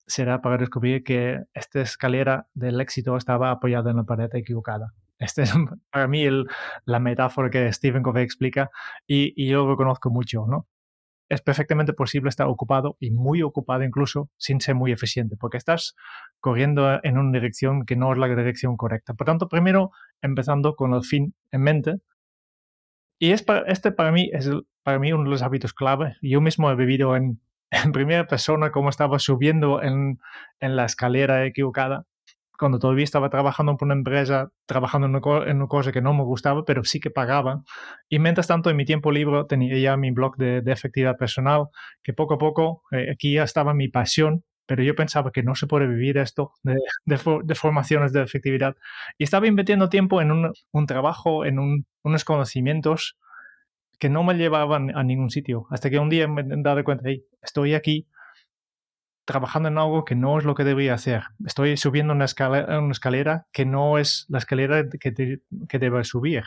será 0.07 0.41
para 0.41 0.57
descubrir 0.57 1.03
que 1.03 1.43
esta 1.53 1.81
escalera 1.81 2.47
del 2.53 2.81
éxito 2.81 3.15
estaba 3.15 3.51
apoyada 3.51 3.91
en 3.91 3.97
la 3.97 4.03
pared 4.03 4.29
equivocada. 4.33 4.93
Esta 5.21 5.43
es 5.43 5.53
para 5.91 6.07
mí 6.07 6.27
la 6.85 6.99
metáfora 6.99 7.51
que 7.51 7.71
Stephen 7.71 8.01
Covey 8.01 8.23
explica 8.23 8.71
y, 9.05 9.33
y, 9.41 9.49
yo 9.49 9.67
lo 9.67 9.77
conozco 9.77 10.09
mucho, 10.09 10.47
¿no? 10.47 10.67
Es 11.29 11.41
perfectamente 11.41 11.93
posible 11.93 12.29
estar 12.29 12.47
ocupado 12.47 12.97
y 12.99 13.11
muy 13.11 13.43
ocupado 13.43 13.83
incluso 13.83 14.31
sin 14.37 14.59
ser 14.61 14.73
muy 14.73 14.91
eficiente, 14.91 15.37
porque 15.37 15.57
estás 15.57 15.95
corriendo 16.39 16.99
en 17.03 17.19
una 17.19 17.31
dirección 17.31 17.85
que 17.85 17.95
no 17.95 18.11
es 18.11 18.17
la 18.17 18.27
dirección 18.27 18.75
correcta. 18.77 19.13
Por 19.13 19.27
tanto, 19.27 19.47
primero 19.47 19.91
empezando 20.23 20.75
con 20.75 20.95
el 20.95 21.03
fin 21.03 21.35
en 21.51 21.61
mente. 21.61 21.97
Y 23.19 23.31
es 23.31 23.43
para, 23.43 23.61
este 23.71 23.91
para 23.91 24.11
mí 24.11 24.31
es 24.33 24.49
para 24.81 24.97
mí 24.97 25.13
uno 25.13 25.25
de 25.25 25.29
los 25.29 25.43
hábitos 25.43 25.73
clave. 25.73 26.17
Yo 26.23 26.41
mismo 26.41 26.71
he 26.71 26.75
vivido 26.75 27.15
en, 27.15 27.39
en 27.69 27.91
primera 27.91 28.25
persona 28.25 28.71
cómo 28.71 28.89
estaba 28.89 29.19
subiendo 29.19 29.83
en, 29.83 30.19
en 30.59 30.75
la 30.75 30.85
escalera 30.85 31.45
equivocada 31.45 32.07
cuando 32.61 32.77
todavía 32.77 33.05
estaba 33.05 33.31
trabajando 33.31 33.75
por 33.75 33.87
una 33.87 33.95
empresa, 33.95 34.51
trabajando 34.67 35.07
en 35.07 35.55
una, 35.57 35.67
cosa 35.67 35.91
que 35.91 35.99
no 35.99 36.13
me 36.13 36.21
gustaba, 36.21 36.63
pero 36.63 36.83
sí 36.83 36.99
que 36.99 37.09
pagaba. 37.09 37.63
Y 38.07 38.19
mientras 38.19 38.45
tanto, 38.45 38.69
en 38.69 38.77
mi 38.77 38.85
tiempo 38.85 39.11
libre 39.11 39.45
tenía 39.49 39.75
ya 39.79 39.97
mi 39.97 40.11
blog 40.11 40.37
de, 40.37 40.61
efectividad 40.67 41.17
personal, 41.17 41.69
que 42.03 42.13
poco 42.13 42.35
a 42.35 42.37
poco, 42.37 42.83
eh, 42.91 43.09
aquí 43.11 43.33
ya 43.33 43.45
estaba 43.45 43.73
mi 43.73 43.87
pasión, 43.87 44.43
pero 44.67 44.83
yo 44.83 44.93
pensaba 44.93 45.31
que 45.31 45.41
no 45.41 45.55
se 45.55 45.65
puede 45.65 45.87
vivir 45.87 46.19
esto 46.19 46.53
de, 46.61 47.55
formaciones 47.55 48.13
de 48.13 48.21
efectividad. 48.21 48.75
Y 49.17 49.23
estaba 49.23 49.47
invirtiendo 49.47 49.89
tiempo 49.89 50.21
en 50.21 50.31
un, 50.31 50.85
trabajo, 50.85 51.45
en 51.45 51.57
un, 51.57 51.87
unos 52.03 52.23
conocimientos 52.23 53.17
que 53.97 54.09
no 54.09 54.23
me 54.23 54.35
llevaban 54.35 54.95
a 54.95 55.03
ningún 55.03 55.31
sitio. 55.31 55.65
Hasta 55.71 55.89
que 55.89 55.97
un 55.97 56.09
día 56.09 56.27
me 56.27 56.41
he 56.41 56.61
dado 56.61 56.83
cuenta, 56.83 57.05
hey, 57.07 57.25
estoy 57.41 57.73
aquí 57.73 58.07
trabajando 59.31 59.69
en 59.69 59.77
algo 59.77 60.03
que 60.03 60.15
no 60.15 60.37
es 60.37 60.43
lo 60.43 60.55
que 60.55 60.63
debería 60.63 60.93
hacer. 60.93 61.23
Estoy 61.45 61.77
subiendo 61.77 62.13
una 62.13 62.25
escalera, 62.25 62.79
una 62.79 62.91
escalera 62.91 63.47
que 63.51 63.65
no 63.65 63.97
es 63.97 64.25
la 64.29 64.39
escalera 64.39 64.83
que, 64.89 65.39
que 65.69 65.79
debe 65.79 66.03
subir. 66.03 66.43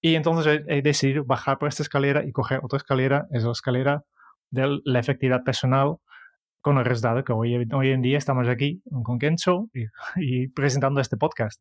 Y 0.00 0.14
entonces 0.14 0.62
he, 0.68 0.82
decidido 0.82 1.24
bajar 1.24 1.58
por 1.58 1.68
esta 1.68 1.82
escalera 1.82 2.24
y 2.24 2.30
coger 2.30 2.60
otra 2.62 2.76
escalera, 2.76 3.26
es 3.32 3.42
la 3.42 3.52
escalera 3.52 4.04
de 4.50 4.80
la 4.84 5.00
efectividad 5.00 5.42
personal, 5.42 5.96
con 6.60 6.78
el 6.78 6.84
resultado 6.84 7.24
que 7.24 7.32
hoy, 7.32 7.66
hoy 7.72 7.90
en 7.90 8.02
día 8.02 8.18
estamos 8.18 8.48
aquí 8.48 8.82
con 9.02 9.18
Kenzo 9.18 9.70
y, 9.74 9.86
y 10.16 10.48
presentando 10.48 11.00
este 11.00 11.16
podcast. 11.16 11.60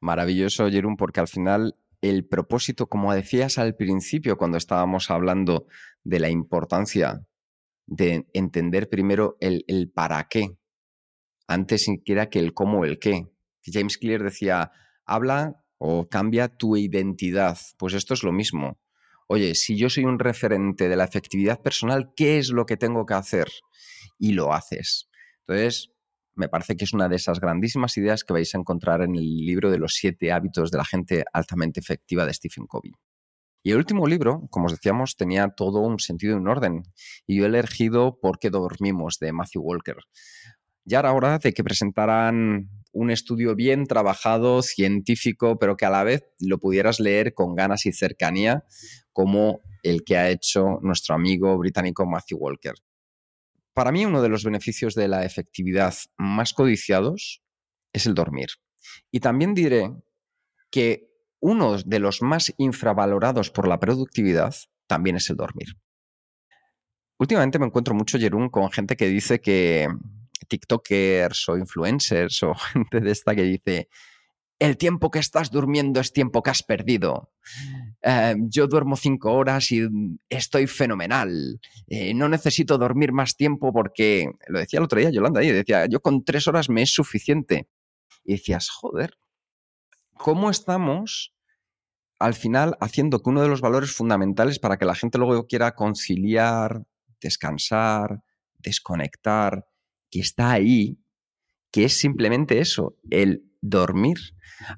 Maravilloso, 0.00 0.68
Jerón, 0.68 0.96
porque 0.96 1.20
al 1.20 1.28
final 1.28 1.74
el 2.02 2.26
propósito, 2.26 2.86
como 2.88 3.12
decías 3.12 3.58
al 3.58 3.74
principio 3.74 4.36
cuando 4.36 4.58
estábamos 4.58 5.10
hablando 5.10 5.66
de 6.04 6.20
la 6.20 6.28
importancia 6.28 7.22
de 7.86 8.26
entender 8.32 8.88
primero 8.88 9.36
el, 9.40 9.64
el 9.68 9.90
para 9.90 10.26
qué, 10.28 10.56
antes 11.46 11.84
siquiera 11.84 12.28
que 12.28 12.38
el 12.38 12.52
cómo 12.52 12.80
o 12.80 12.84
el 12.84 12.98
qué. 12.98 13.28
James 13.64 13.98
Clear 13.98 14.22
decía, 14.22 14.72
habla 15.04 15.62
o 15.78 16.08
cambia 16.08 16.48
tu 16.48 16.76
identidad. 16.76 17.58
Pues 17.78 17.94
esto 17.94 18.14
es 18.14 18.22
lo 18.22 18.32
mismo. 18.32 18.78
Oye, 19.28 19.54
si 19.54 19.76
yo 19.76 19.90
soy 19.90 20.04
un 20.04 20.18
referente 20.18 20.88
de 20.88 20.96
la 20.96 21.04
efectividad 21.04 21.60
personal, 21.60 22.12
¿qué 22.16 22.38
es 22.38 22.50
lo 22.50 22.64
que 22.64 22.76
tengo 22.76 23.06
que 23.06 23.14
hacer? 23.14 23.48
Y 24.18 24.32
lo 24.32 24.52
haces. 24.52 25.08
Entonces, 25.46 25.90
me 26.34 26.48
parece 26.48 26.76
que 26.76 26.84
es 26.84 26.92
una 26.92 27.08
de 27.08 27.16
esas 27.16 27.40
grandísimas 27.40 27.96
ideas 27.96 28.22
que 28.22 28.32
vais 28.32 28.54
a 28.54 28.58
encontrar 28.58 29.02
en 29.02 29.16
el 29.16 29.24
libro 29.24 29.70
de 29.70 29.78
los 29.78 29.94
siete 29.94 30.32
hábitos 30.32 30.70
de 30.70 30.78
la 30.78 30.84
gente 30.84 31.24
altamente 31.32 31.80
efectiva 31.80 32.24
de 32.24 32.34
Stephen 32.34 32.66
Covey. 32.66 32.92
Y 33.66 33.72
el 33.72 33.78
último 33.78 34.06
libro, 34.06 34.46
como 34.50 34.66
os 34.66 34.72
decíamos, 34.74 35.16
tenía 35.16 35.48
todo 35.48 35.80
un 35.80 35.98
sentido 35.98 36.34
y 36.34 36.38
un 36.38 36.46
orden. 36.46 36.84
Y 37.26 37.38
yo 37.38 37.46
he 37.46 37.48
elegido 37.48 38.20
Por 38.20 38.38
qué 38.38 38.48
dormimos, 38.48 39.18
de 39.18 39.32
Matthew 39.32 39.60
Walker. 39.60 39.96
Ya 40.84 41.00
era 41.00 41.12
hora 41.12 41.40
de 41.40 41.52
que 41.52 41.64
presentaran 41.64 42.70
un 42.92 43.10
estudio 43.10 43.56
bien 43.56 43.86
trabajado, 43.86 44.62
científico, 44.62 45.58
pero 45.58 45.76
que 45.76 45.84
a 45.84 45.90
la 45.90 46.04
vez 46.04 46.22
lo 46.38 46.60
pudieras 46.60 47.00
leer 47.00 47.34
con 47.34 47.56
ganas 47.56 47.86
y 47.86 47.92
cercanía, 47.92 48.62
como 49.12 49.62
el 49.82 50.04
que 50.04 50.16
ha 50.16 50.30
hecho 50.30 50.78
nuestro 50.82 51.16
amigo 51.16 51.58
británico 51.58 52.06
Matthew 52.06 52.38
Walker. 52.38 52.74
Para 53.74 53.90
mí, 53.90 54.06
uno 54.06 54.22
de 54.22 54.28
los 54.28 54.44
beneficios 54.44 54.94
de 54.94 55.08
la 55.08 55.24
efectividad 55.24 55.92
más 56.16 56.52
codiciados 56.52 57.42
es 57.92 58.06
el 58.06 58.14
dormir. 58.14 58.50
Y 59.10 59.18
también 59.18 59.54
diré 59.54 59.90
que 60.70 61.15
uno 61.40 61.76
de 61.78 61.98
los 61.98 62.22
más 62.22 62.52
infravalorados 62.58 63.50
por 63.50 63.68
la 63.68 63.78
productividad 63.78 64.54
también 64.86 65.16
es 65.16 65.30
el 65.30 65.36
dormir. 65.36 65.76
Últimamente 67.18 67.58
me 67.58 67.66
encuentro 67.66 67.94
mucho, 67.94 68.18
Jerún, 68.18 68.48
con 68.50 68.70
gente 68.70 68.96
que 68.96 69.08
dice 69.08 69.40
que 69.40 69.88
TikTokers 70.48 71.48
o 71.48 71.56
influencers 71.56 72.42
o 72.42 72.54
gente 72.72 73.00
de 73.00 73.10
esta 73.10 73.34
que 73.34 73.42
dice, 73.42 73.88
el 74.58 74.76
tiempo 74.76 75.10
que 75.10 75.18
estás 75.18 75.50
durmiendo 75.50 76.00
es 76.00 76.12
tiempo 76.12 76.42
que 76.42 76.50
has 76.50 76.62
perdido. 76.62 77.30
Eh, 78.02 78.34
yo 78.48 78.66
duermo 78.66 78.96
cinco 78.96 79.32
horas 79.32 79.70
y 79.70 79.86
estoy 80.28 80.66
fenomenal. 80.66 81.60
Eh, 81.88 82.14
no 82.14 82.28
necesito 82.28 82.78
dormir 82.78 83.12
más 83.12 83.36
tiempo 83.36 83.72
porque, 83.72 84.30
lo 84.48 84.58
decía 84.58 84.78
el 84.78 84.84
otro 84.84 84.98
día 84.98 85.10
Yolanda, 85.10 85.42
y 85.42 85.50
decía, 85.50 85.86
yo 85.86 86.00
con 86.00 86.24
tres 86.24 86.46
horas 86.48 86.68
me 86.68 86.82
es 86.82 86.90
suficiente. 86.90 87.68
Y 88.24 88.32
decías, 88.32 88.68
joder, 88.70 89.18
¿cómo 90.16 90.50
estamos 90.50 91.34
al 92.18 92.34
final 92.34 92.76
haciendo 92.80 93.20
que 93.22 93.30
uno 93.30 93.42
de 93.42 93.48
los 93.48 93.60
valores 93.60 93.92
fundamentales 93.92 94.58
para 94.58 94.78
que 94.78 94.86
la 94.86 94.94
gente 94.94 95.18
luego 95.18 95.46
quiera 95.46 95.74
conciliar, 95.74 96.86
descansar, 97.20 98.22
desconectar, 98.58 99.66
que 100.10 100.20
está 100.20 100.52
ahí, 100.52 100.98
que 101.70 101.84
es 101.84 101.98
simplemente 101.98 102.58
eso, 102.58 102.96
el 103.10 103.44
dormir. 103.60 104.18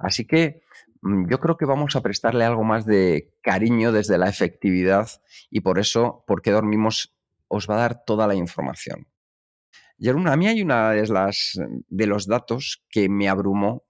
Así 0.01 0.26
que 0.26 0.62
mm, 1.03 1.28
yo 1.30 1.39
creo 1.39 1.57
que 1.57 1.64
vamos 1.64 1.95
a 1.95 2.03
prestarle 2.03 2.45
algo 2.45 2.64
más 2.64 2.86
de 2.86 3.34
cariño 3.43 3.93
desde 3.93 4.18
la 4.18 4.28
efectividad 4.28 5.09
y 5.51 5.61
por 5.61 5.78
eso, 5.78 6.24
porque 6.26 6.51
dormimos, 6.51 7.14
os 7.49 7.68
va 7.68 7.76
a 7.76 7.80
dar 7.80 8.05
toda 8.05 8.26
la 8.26 8.34
información. 8.34 9.07
Y 10.01 10.09
a 10.09 10.14
mí 10.14 10.47
hay 10.47 10.62
una 10.62 10.91
de, 10.93 11.09
las, 11.09 11.59
de 11.89 12.07
los 12.07 12.28
datos 12.28 12.84
que 12.89 13.09
me 13.09 13.28
abrumó 13.28 13.84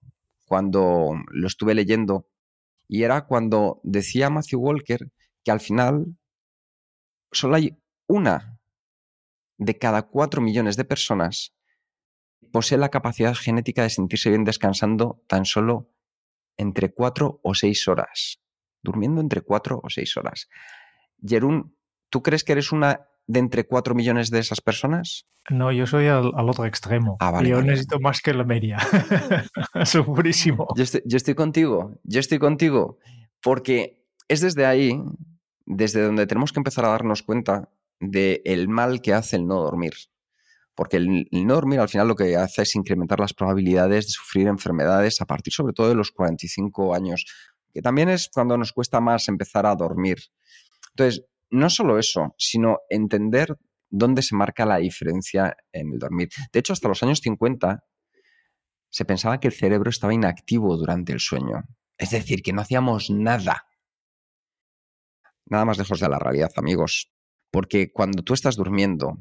cuando 0.49 1.11
lo 1.31 1.47
estuve 1.47 1.75
leyendo 1.75 2.27
y 2.87 3.03
era 3.03 3.25
cuando 3.27 3.79
decía 3.83 4.29
Matthew 4.29 4.59
Walker 4.59 5.11
que 5.43 5.51
al 5.51 5.61
final 5.61 6.17
solo 7.31 7.55
hay 7.55 7.77
una 8.07 8.59
de 9.57 9.77
cada 9.77 10.01
cuatro 10.03 10.41
millones 10.41 10.75
de 10.75 10.85
personas 10.85 11.53
posee 12.51 12.77
la 12.77 12.89
capacidad 12.89 13.35
genética 13.35 13.83
de 13.83 13.89
sentirse 13.89 14.29
bien 14.29 14.43
descansando 14.43 15.23
tan 15.27 15.45
solo 15.45 15.93
entre 16.57 16.91
cuatro 16.91 17.39
o 17.43 17.53
seis 17.53 17.87
horas. 17.87 18.41
Durmiendo 18.81 19.21
entre 19.21 19.41
cuatro 19.41 19.79
o 19.83 19.89
seis 19.89 20.17
horas. 20.17 20.49
Jerún, 21.23 21.77
¿tú 22.09 22.23
crees 22.23 22.43
que 22.43 22.53
eres 22.53 22.71
una 22.71 23.07
de 23.29 23.39
entre 23.39 23.63
4 23.63 23.93
millones 23.93 24.31
de 24.31 24.39
esas 24.39 24.59
personas? 24.59 25.27
No, 25.51 25.71
yo 25.71 25.85
soy 25.85 26.07
al, 26.07 26.33
otro 26.35 26.65
extremo. 26.65 27.15
Ah, 27.19 27.43
yo 27.43 27.61
necesito 27.61 27.99
más 27.99 28.21
que 28.21 28.33
la 28.33 28.43
media. 28.43 28.79
Segurísimo. 29.85 30.67
Yo 30.75 30.83
estoy, 30.83 31.03
yo 31.05 31.15
estoy 31.15 31.35
contigo, 31.35 31.99
yo 32.03 32.19
estoy 32.19 32.39
contigo, 32.39 32.97
porque 33.43 34.03
es 34.27 34.41
desde 34.41 34.65
ahí, 34.65 34.99
desde 35.67 36.01
donde 36.01 36.25
tenemos 36.25 36.51
que 36.51 36.59
empezar 36.59 36.85
a 36.85 36.89
darnos 36.89 37.21
cuenta 37.21 37.69
del 37.99 38.67
mal 38.67 38.99
que 38.99 39.13
hace 39.13 39.35
el 39.35 39.45
no 39.45 39.61
dormir. 39.61 39.93
Porque 40.73 40.97
el, 40.97 41.27
el, 41.29 41.45
no 41.45 41.53
dormir 41.53 41.81
al 41.81 41.89
final 41.89 42.07
lo 42.07 42.15
que 42.15 42.35
hace 42.35 42.63
es 42.63 42.75
incrementar 42.75 43.19
las 43.19 43.35
probabilidades 43.35 44.07
de 44.07 44.11
sufrir 44.11 44.47
enfermedades 44.47 45.21
a 45.21 45.25
partir 45.25 45.53
sobre 45.53 45.73
todo 45.73 45.89
de 45.89 45.95
los 45.95 46.09
45 46.09 46.95
años, 46.95 47.27
que 47.71 47.83
también 47.83 48.09
es 48.09 48.27
cuando 48.33 48.57
nos 48.57 48.73
cuesta 48.73 48.99
más 48.99 49.27
empezar 49.27 49.67
a 49.67 49.75
dormir. 49.75 50.17
Entonces, 50.93 51.23
no 51.49 51.69
solo 51.69 51.99
eso, 51.99 52.35
sino 52.37 52.79
entender 52.89 53.57
dónde 53.89 54.21
se 54.21 54.35
marca 54.35 54.65
la 54.65 54.77
diferencia 54.77 55.55
en 55.71 55.93
el 55.93 55.99
dormir. 55.99 56.29
De 56.51 56.59
hecho, 56.59 56.73
hasta 56.73 56.87
los 56.87 57.01
años 57.03 57.19
50 57.19 57.83
se 58.89 59.05
pensaba 59.05 59.39
que 59.39 59.47
el 59.47 59.53
cerebro 59.53 59.89
estaba 59.89 60.13
inactivo 60.13 60.75
durante 60.77 61.13
el 61.13 61.19
sueño. 61.19 61.63
Es 61.97 62.11
decir, 62.11 62.41
que 62.41 62.53
no 62.53 62.61
hacíamos 62.61 63.09
nada. 63.09 63.65
Nada 65.45 65.65
más 65.65 65.77
lejos 65.77 65.99
de 65.99 66.09
la 66.09 66.19
realidad, 66.19 66.51
amigos. 66.55 67.11
Porque 67.51 67.91
cuando 67.91 68.23
tú 68.23 68.33
estás 68.33 68.55
durmiendo, 68.55 69.17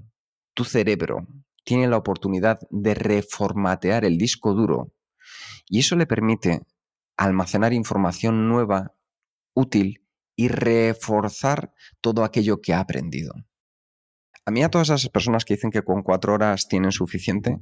tu 0.54 0.64
cerebro 0.64 1.26
tiene 1.64 1.88
la 1.88 1.96
oportunidad 1.96 2.58
de 2.70 2.94
reformatear 2.94 4.04
el 4.04 4.16
disco 4.16 4.54
duro 4.54 4.92
y 5.66 5.80
eso 5.80 5.96
le 5.96 6.06
permite 6.06 6.62
almacenar 7.16 7.72
información 7.72 8.48
nueva, 8.48 8.94
útil 9.54 10.07
y 10.38 10.46
reforzar 10.46 11.74
todo 12.00 12.22
aquello 12.22 12.60
que 12.60 12.72
ha 12.72 12.78
aprendido. 12.78 13.34
A 14.46 14.52
mí 14.52 14.62
a 14.62 14.68
todas 14.68 14.88
esas 14.88 15.10
personas 15.10 15.44
que 15.44 15.54
dicen 15.54 15.72
que 15.72 15.82
con 15.82 16.04
cuatro 16.04 16.32
horas 16.32 16.68
tienen 16.68 16.92
suficiente, 16.92 17.58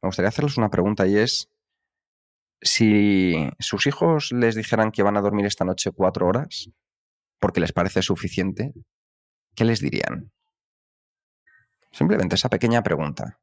me 0.00 0.06
gustaría 0.06 0.28
hacerles 0.28 0.56
una 0.56 0.70
pregunta 0.70 1.08
y 1.08 1.16
es, 1.16 1.50
si 2.62 3.50
sus 3.58 3.88
hijos 3.88 4.30
les 4.30 4.54
dijeran 4.54 4.92
que 4.92 5.02
van 5.02 5.16
a 5.16 5.20
dormir 5.20 5.44
esta 5.44 5.64
noche 5.64 5.90
cuatro 5.90 6.28
horas, 6.28 6.70
porque 7.40 7.58
les 7.58 7.72
parece 7.72 8.00
suficiente, 8.02 8.74
¿qué 9.56 9.64
les 9.64 9.80
dirían? 9.80 10.30
Simplemente 11.90 12.36
esa 12.36 12.48
pequeña 12.48 12.84
pregunta. 12.84 13.40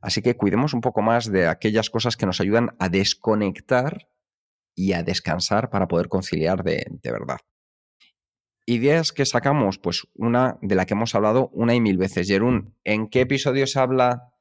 Así 0.00 0.22
que 0.22 0.36
cuidemos 0.36 0.72
un 0.72 0.82
poco 0.82 1.02
más 1.02 1.32
de 1.32 1.48
aquellas 1.48 1.90
cosas 1.90 2.16
que 2.16 2.26
nos 2.26 2.40
ayudan 2.40 2.76
a 2.78 2.88
desconectar 2.88 4.08
y 4.76 4.92
a 4.92 5.02
descansar 5.02 5.68
para 5.68 5.88
poder 5.88 6.08
conciliar 6.08 6.62
de, 6.62 6.86
verdad. 7.02 7.40
Ideas 8.70 9.12
que 9.12 9.24
sacamos, 9.24 9.78
pues 9.78 10.06
una 10.14 10.58
de 10.60 10.74
la 10.74 10.84
que 10.84 10.92
hemos 10.92 11.14
hablado 11.14 11.48
una 11.54 11.74
y 11.74 11.80
mil 11.80 11.96
veces. 11.96 12.28
Jerún, 12.28 12.74
¿en 12.84 13.08
qué 13.08 13.22
episodio 13.22 13.66
se 13.66 13.80
habla? 13.80 14.34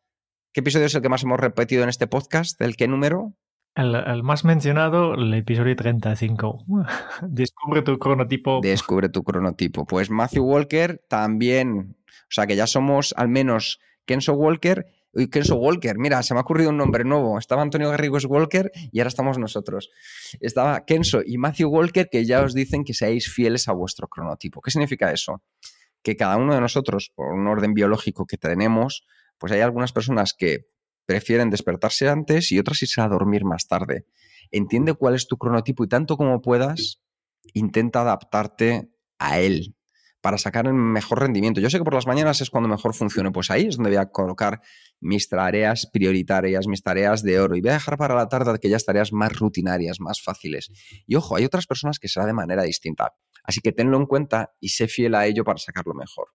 ¿Qué 0.51 0.59
episodio 0.59 0.88
es 0.88 0.95
el 0.95 1.01
que 1.01 1.07
más 1.07 1.23
hemos 1.23 1.39
repetido 1.39 1.84
en 1.84 1.88
este 1.88 2.07
podcast? 2.07 2.59
¿Del 2.59 2.75
qué 2.75 2.89
número? 2.89 3.38
El, 3.73 4.23
más 4.23 4.43
mencionado, 4.43 5.13
el 5.13 5.34
episodio 5.34 5.78
35. 5.78 6.65
Descubre 7.21 7.84
tu 7.84 7.97
cronotipo. 7.99 8.59
Descubre 8.61 9.07
tu 9.07 9.23
cronotipo. 9.23 9.86
Pues 9.86 10.09
Matthew 10.09 10.43
Walker 10.43 11.01
también. 11.07 11.95
O 12.05 12.32
sea 12.32 12.47
que 12.47 12.57
ya 12.57 12.67
somos 12.67 13.13
al 13.15 13.30
menos 13.30 13.80
Kenzo 14.05 14.34
Walker 14.34 14.88
Kenzo 15.26 15.55
Walker, 15.55 15.97
mira, 15.97 16.22
se 16.22 16.36
me 16.36 16.39
ha 16.39 16.43
ocurrido 16.43 16.70
un 16.70 16.78
nombre 16.78 17.03
nuevo. 17.03 17.39
Estaba 17.39 17.63
Antonio 17.63 17.89
Garrigos 17.89 18.26
Walker 18.26 18.72
y 18.91 18.99
ahora 18.99 19.07
estamos 19.07 19.39
nosotros. 19.39 19.89
Estaba 20.39 20.86
Kenzo 20.86 21.22
y 21.26 21.39
Matthew 21.39 21.70
Walker 21.70 22.07
que 22.11 22.24
ya 22.26 22.43
os 22.43 22.53
dicen 22.53 22.84
que 22.84 22.93
seáis 22.93 23.32
fieles 23.34 23.68
a 23.68 23.72
vuestro 23.72 24.07
cronotipo. 24.07 24.61
¿Qué 24.61 24.70
significa 24.70 25.11
eso? 25.11 25.41
Que 26.03 26.15
cada 26.15 26.38
uno 26.38 26.53
de 26.53 26.61
nosotros, 26.61 27.11
por 27.15 27.34
un 27.34 27.47
orden 27.47 27.74
biológico 27.74 28.28
que 28.28 28.38
tenemos, 28.38 29.07
pues 29.39 29.51
hay 29.51 29.61
algunas 29.61 29.91
personas 29.91 30.36
que 30.38 30.68
prefieren 31.07 31.49
despertarse 31.49 32.07
antes 32.07 32.51
y 32.51 32.59
otras 32.59 32.82
irse 32.84 33.01
a 33.01 33.07
dormir 33.07 33.43
más 33.43 33.68
tarde. 33.68 34.05
Entiende 34.51 34.93
cuál 34.93 35.15
es 35.15 35.28
tu 35.28 35.38
cronotipo 35.38 35.84
y 35.84 35.88
tanto 35.88 36.18
como 36.18 36.41
puedas, 36.41 37.01
intenta 37.53 38.01
adaptarte 38.01 38.91
a 39.18 39.39
él 39.39 39.76
para 40.22 40.38
sacar 40.38 40.68
el 40.68 40.74
mejor 40.74 41.22
rendimiento. 41.22 41.61
Yo 41.61 41.70
sé 41.70 41.78
que 41.78 41.84
por 41.84 41.93
las 41.93 42.07
mañanas 42.07 42.41
es 42.41 42.49
cuando 42.49 42.68
mejor 42.68 42.93
funciona, 42.93 43.32
pues 43.32 43.49
ahí 43.51 43.68
es 43.68 43.78
donde 43.78 43.91
voy 43.91 43.97
a 43.97 44.07
colocar 44.07 44.61
mis 44.99 45.29
tareas 45.29 45.87
prioritarias, 45.91 46.67
mis 46.67 46.81
tareas 46.81 47.23
de 47.23 47.39
oro 47.39 47.55
y 47.55 47.61
voy 47.61 47.69
a 47.69 47.73
dejar 47.73 47.97
para 47.97 48.15
la 48.15 48.27
tarde 48.27 48.51
aquellas 48.51 48.85
tareas 48.85 49.13
más 49.13 49.37
rutinarias, 49.37 49.99
más 49.99 50.21
fáciles. 50.21 50.69
Y 51.05 51.15
ojo, 51.15 51.35
hay 51.35 51.45
otras 51.45 51.67
personas 51.67 51.99
que 51.99 52.07
será 52.07 52.25
de 52.25 52.33
manera 52.33 52.63
distinta. 52.63 53.13
Así 53.43 53.61
que 53.61 53.71
tenlo 53.71 53.97
en 53.97 54.05
cuenta 54.05 54.53
y 54.59 54.69
sé 54.69 54.87
fiel 54.87 55.15
a 55.15 55.25
ello 55.25 55.43
para 55.43 55.59
sacarlo 55.59 55.93
mejor. 55.93 56.29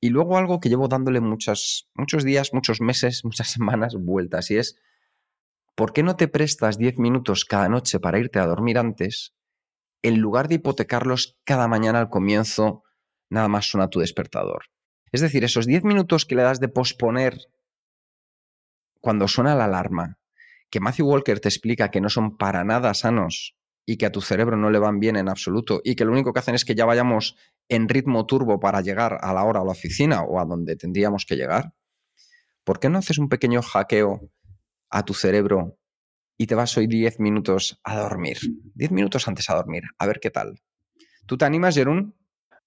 Y 0.00 0.10
luego 0.10 0.36
algo 0.36 0.60
que 0.60 0.68
llevo 0.68 0.88
dándole 0.88 1.20
muchos, 1.20 1.88
muchos 1.94 2.24
días, 2.24 2.52
muchos 2.52 2.80
meses, 2.80 3.20
muchas 3.24 3.48
semanas 3.48 3.94
vueltas 3.98 4.50
y 4.50 4.56
es, 4.56 4.76
¿por 5.74 5.92
qué 5.92 6.02
no 6.02 6.16
te 6.16 6.28
prestas 6.28 6.78
10 6.78 6.98
minutos 6.98 7.44
cada 7.44 7.68
noche 7.68 8.00
para 8.00 8.18
irte 8.18 8.38
a 8.38 8.46
dormir 8.46 8.78
antes 8.78 9.34
en 10.02 10.20
lugar 10.20 10.48
de 10.48 10.56
hipotecarlos 10.56 11.38
cada 11.44 11.68
mañana 11.68 11.98
al 11.98 12.10
comienzo 12.10 12.84
nada 13.28 13.48
más 13.48 13.66
suena 13.66 13.88
tu 13.88 14.00
despertador. 14.00 14.66
Es 15.12 15.20
decir, 15.20 15.44
esos 15.44 15.66
10 15.66 15.84
minutos 15.84 16.26
que 16.26 16.34
le 16.34 16.42
das 16.42 16.60
de 16.60 16.68
posponer 16.68 17.38
cuando 19.06 19.28
suena 19.28 19.54
la 19.54 19.66
alarma, 19.66 20.18
que 20.68 20.80
Matthew 20.80 21.06
Walker 21.06 21.38
te 21.38 21.48
explica 21.48 21.92
que 21.92 22.00
no 22.00 22.08
son 22.08 22.36
para 22.36 22.64
nada 22.64 22.92
sanos 22.92 23.56
y 23.86 23.98
que 23.98 24.06
a 24.06 24.10
tu 24.10 24.20
cerebro 24.20 24.56
no 24.56 24.68
le 24.68 24.80
van 24.80 24.98
bien 24.98 25.14
en 25.14 25.28
absoluto 25.28 25.80
y 25.84 25.94
que 25.94 26.04
lo 26.04 26.10
único 26.10 26.32
que 26.32 26.40
hacen 26.40 26.56
es 26.56 26.64
que 26.64 26.74
ya 26.74 26.86
vayamos 26.86 27.36
en 27.68 27.88
ritmo 27.88 28.26
turbo 28.26 28.58
para 28.58 28.80
llegar 28.80 29.18
a 29.20 29.32
la 29.32 29.44
hora 29.44 29.60
a 29.60 29.64
la 29.64 29.70
oficina 29.70 30.22
o 30.22 30.40
a 30.40 30.44
donde 30.44 30.74
tendríamos 30.74 31.24
que 31.24 31.36
llegar, 31.36 31.72
¿por 32.64 32.80
qué 32.80 32.88
no 32.88 32.98
haces 32.98 33.18
un 33.18 33.28
pequeño 33.28 33.62
hackeo 33.62 34.28
a 34.90 35.04
tu 35.04 35.14
cerebro 35.14 35.78
y 36.36 36.48
te 36.48 36.56
vas 36.56 36.76
hoy 36.76 36.88
10 36.88 37.20
minutos 37.20 37.80
a 37.84 38.00
dormir? 38.00 38.38
10 38.74 38.90
minutos 38.90 39.28
antes 39.28 39.48
a 39.50 39.54
dormir, 39.54 39.84
a 40.00 40.06
ver 40.08 40.18
qué 40.18 40.32
tal. 40.32 40.58
¿Tú 41.26 41.38
te 41.38 41.44
animas, 41.44 41.76
Jerún? 41.76 42.16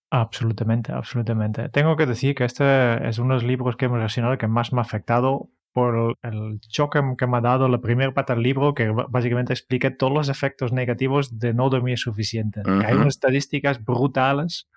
Absolutamente, 0.10 0.94
absolutamente. 0.94 1.68
Tengo 1.68 1.98
que 1.98 2.06
decir 2.06 2.34
que 2.34 2.46
este 2.46 3.10
es 3.10 3.20
uno 3.20 3.34
de 3.34 3.42
los 3.42 3.44
libros 3.44 3.76
que 3.76 3.88
hemos 3.88 4.00
reseñado 4.00 4.38
que 4.38 4.48
más 4.48 4.72
me 4.72 4.80
ha 4.80 4.84
afectado 4.84 5.52
por 5.72 6.18
el 6.24 6.60
choque 6.62 7.00
que 7.18 7.28
me 7.28 7.38
ha 7.38 7.42
dado 7.42 7.68
la 7.70 7.80
primera 7.80 8.14
parte 8.14 8.34
del 8.34 8.44
libro, 8.44 8.74
que 8.74 8.90
básicamente 8.90 9.54
explica 9.54 9.96
todos 9.96 10.14
los 10.14 10.30
efectos 10.30 10.72
negativos 10.72 11.40
de 11.40 11.54
no 11.54 11.70
dormir 11.70 11.98
suficiente. 11.98 12.62
Hay 12.66 12.96
unas 12.96 13.16
estadísticas 13.16 13.84
brutales, 13.84 14.68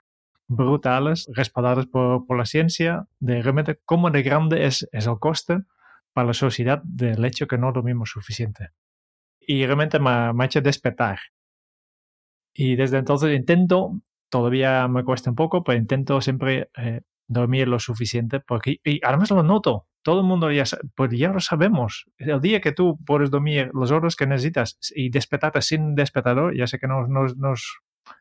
brutales, 0.48 1.28
respaldadas 1.34 1.86
por, 1.86 2.26
por, 2.26 2.36
la 2.36 2.44
ciencia, 2.44 3.06
de 3.20 3.42
realmente 3.42 3.80
cómo 3.84 4.10
de 4.10 4.22
grande 4.22 4.66
es, 4.66 4.88
es 4.92 5.06
el 5.06 5.18
coste 5.18 5.58
para 6.12 6.28
la 6.28 6.34
sociedad 6.34 6.82
del 6.84 7.24
hecho 7.24 7.46
que 7.46 7.58
no 7.58 7.72
dormimos 7.72 8.10
suficiente. 8.10 8.70
Y 9.40 9.64
realmente 9.64 9.98
me, 9.98 10.32
me 10.32 10.44
ha 10.44 10.46
hecho 10.46 10.60
despertar. 10.60 11.18
Y 12.54 12.76
desde 12.76 12.98
entonces 12.98 13.34
intento 13.34 14.00
todavía 14.28 14.88
me 14.88 15.04
cuesta 15.04 15.30
un 15.30 15.36
poco, 15.36 15.64
pero 15.64 15.78
intento 15.78 16.20
siempre 16.20 16.70
eh, 16.76 17.02
dormir 17.28 17.68
lo 17.68 17.78
suficiente 17.78 18.40
porque, 18.40 18.80
y 18.84 19.00
además 19.04 19.30
lo 19.30 19.42
noto, 19.42 19.86
todo 20.02 20.20
el 20.20 20.26
mundo 20.26 20.50
ya, 20.50 20.64
pues 20.94 21.10
ya 21.12 21.32
lo 21.32 21.40
sabemos. 21.40 22.06
El 22.18 22.40
día 22.40 22.60
que 22.60 22.72
tú 22.72 22.98
puedes 23.04 23.30
dormir 23.30 23.70
los 23.72 23.90
horas 23.90 24.16
que 24.16 24.26
necesitas 24.26 24.78
y 24.94 25.10
despertarte 25.10 25.62
sin 25.62 25.94
despertador, 25.94 26.56
ya 26.56 26.66
sé 26.66 26.78
que 26.78 26.88
no, 26.88 27.06
no, 27.06 27.26
no, 27.36 27.52
es 27.54 27.64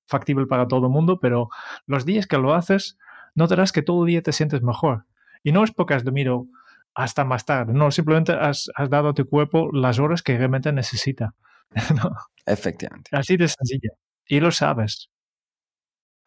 factible 0.08 0.46
para 0.46 0.68
todo 0.68 0.86
el 0.86 0.92
mundo, 0.92 1.20
pero 1.20 1.50
los 1.88 2.06
días 2.06 2.28
que 2.28 2.38
lo 2.38 2.54
haces, 2.54 2.98
notarás 3.36 3.72
que 3.72 3.82
todo 3.82 4.04
el 4.04 4.10
día 4.10 4.22
te 4.22 4.32
sientes 4.32 4.62
mejor. 4.62 5.06
Y 5.44 5.52
no 5.52 5.64
es 5.64 5.72
porque 5.72 5.96
has 5.96 6.04
dormido 6.04 6.46
hasta 6.94 7.24
más 7.24 7.46
tarde, 7.46 7.74
no, 7.74 7.90
simplemente 7.90 8.34
has, 8.34 8.70
has 8.76 8.90
dado 8.90 9.10
a 9.10 9.14
tu 9.14 9.28
cuerpo 9.28 9.70
las 9.72 9.98
horas 9.98 10.22
que 10.22 10.38
realmente 10.38 10.72
necesita. 10.72 11.34
Efectivamente. 12.46 13.10
Así 13.14 13.38
de 13.38 13.48
sencillo. 13.48 13.92
Y 14.28 14.40
lo 14.40 14.52
sabes. 14.52 15.10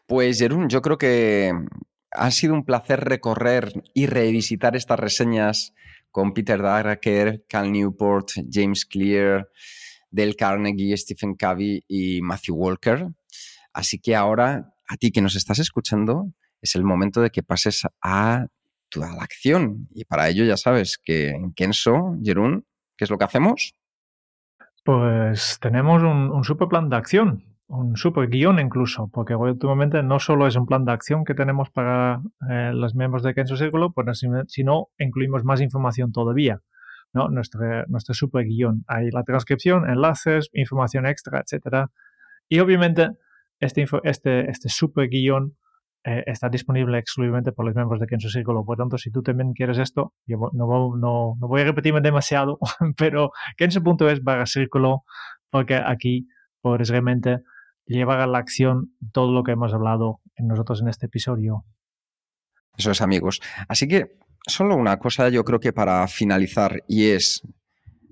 Pues 0.07 0.39
Jerún, 0.39 0.69
yo 0.69 0.83
creo 0.83 0.99
que 0.99 1.53
ha 2.15 2.31
sido 2.31 2.55
un 2.55 2.65
placer 2.65 3.01
recorrer 3.01 3.73
y 3.93 4.07
revisitar 4.07 4.77
estas 4.77 4.99
reseñas 4.99 5.75
con 6.11 6.33
Peter 6.33 6.63
Drucker, 6.63 7.45
Cal 7.49 7.73
Newport, 7.73 8.29
James 8.51 8.87
Clear, 8.87 9.49
Dale 10.11 10.35
Carnegie, 10.35 10.97
Stephen 10.97 11.35
Covey 11.35 11.85
y 11.89 12.23
Matthew 12.23 12.55
Walker. 12.55 13.09
Así 13.73 13.99
que 13.99 14.15
ahora, 14.15 14.73
a 14.89 14.97
ti 14.97 15.11
que 15.11 15.21
nos 15.21 15.35
estás 15.35 15.59
escuchando, 15.59 16.31
es 16.63 16.77
el 16.77 16.85
momento 16.85 17.21
de 17.21 17.31
que 17.31 17.43
pases 17.43 17.83
a, 18.01 18.47
la 18.95 19.23
acción. 19.25 19.89
Y 19.93 20.05
para 20.05 20.29
ello 20.29 20.45
ya 20.45 20.57
sabes 20.57 20.99
que 21.03 21.31
en 21.31 21.53
Kenso, 21.53 22.17
Jerún, 22.23 22.65
¿qué 22.97 23.05
es 23.05 23.11
lo 23.11 23.19
que 23.19 23.25
hacemos? 23.25 23.75
Pues 24.85 25.59
tenemos 25.61 26.01
un 26.05 26.45
super 26.45 26.69
plan 26.69 26.89
de 26.89 26.97
acción 26.97 27.54
un 27.67 27.97
super 27.97 28.29
guion 28.29 28.59
incluso, 28.59 29.09
porque 29.13 29.35
últimamente 29.35 30.03
no 30.03 30.19
solo 30.19 30.47
es 30.47 30.57
un 30.57 30.67
plan 30.67 30.85
de 30.85 30.93
acción 30.93 31.25
que 31.25 31.35
tenemos 31.35 31.71
para 31.71 32.21
eh, 32.51 32.73
los 32.75 32.95
miembros 32.95 33.23
de 33.23 33.35
Kenzo 33.35 33.57
Círculo, 33.57 33.93
pues, 33.93 34.23
sino 34.49 34.89
incluimos 34.99 35.45
más 35.45 35.61
información 35.61 36.13
todavía. 36.13 36.61
¿no? 37.15 37.29
Nuestro, 37.29 37.87
nuestro 37.87 38.13
super 38.13 38.45
guion. 38.45 38.85
Hay 38.87 39.11
la 39.11 39.23
transcripción, 39.23 39.89
enlaces, 39.89 40.51
información 40.53 41.07
extra, 41.07 41.41
etc. 41.41 41.89
Y 42.49 42.59
obviamente 42.59 43.11
este, 43.61 43.87
este, 44.03 44.51
este 44.51 44.69
super 44.69 45.09
guion 45.09 45.57
eh, 46.05 46.25
está 46.27 46.49
disponible 46.49 46.99
exclusivamente 46.99 47.53
por 47.53 47.65
los 47.65 47.75
miembros 47.75 48.01
de 48.01 48.07
Kenzo 48.07 48.29
Círculo. 48.29 48.65
Por 48.65 48.77
tanto, 48.77 48.99
si 48.99 49.11
tú 49.11 49.23
también 49.23 49.53
quieres 49.55 49.79
esto, 49.79 50.13
yo 50.27 50.37
no, 50.53 50.97
no, 50.97 51.35
no 51.41 51.49
voy 51.49 51.63
a 51.63 51.65
repetirme 51.65 52.01
demasiado, 52.01 52.59
pero 52.99 53.31
kenzo.es 53.57 54.23
barra 54.23 54.45
círculo, 54.45 55.05
porque 55.51 55.77
aquí 55.77 56.27
puedes 56.61 56.89
realmente 56.89 57.39
llevar 57.87 58.21
a 58.21 58.27
la 58.27 58.39
acción 58.39 58.95
todo 59.13 59.33
lo 59.33 59.43
que 59.43 59.53
hemos 59.53 59.73
hablado 59.75 60.21
nosotros 60.39 60.81
en 60.81 60.89
este 60.89 61.07
episodio. 61.07 61.65
Eso 62.77 62.91
es, 62.91 63.01
amigos. 63.01 63.41
Así 63.69 63.87
que 63.87 64.19
solo 64.47 64.77
una 64.77 64.99
cosa 64.99 65.29
yo 65.29 65.45
creo 65.45 65.61
que 65.61 65.73
para 65.73 66.07
finalizar, 66.09 66.83
y 66.89 67.07
es 67.07 67.43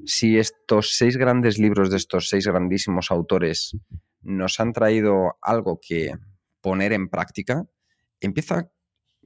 si 0.04 0.38
estos 0.38 0.96
seis 0.96 1.16
grandes 1.16 1.58
libros 1.58 1.90
de 1.90 1.96
estos 1.96 2.28
seis 2.28 2.46
grandísimos 2.46 3.10
autores 3.10 3.76
nos 4.20 4.60
han 4.60 4.72
traído 4.72 5.36
algo 5.40 5.80
que 5.80 6.14
poner 6.60 6.92
en 6.92 7.08
práctica, 7.08 7.64
empieza 8.20 8.70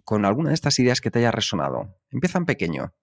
con 0.05 0.25
alguna 0.25 0.51
de 0.51 0.55
estas 0.55 0.79
ideas 0.79 1.01
que 1.01 1.11
te 1.11 1.19
haya 1.19 1.33
resonado. 1.33 1.97
Empieza 2.11 2.39
en 2.39 2.47
pequeño. 2.47 2.95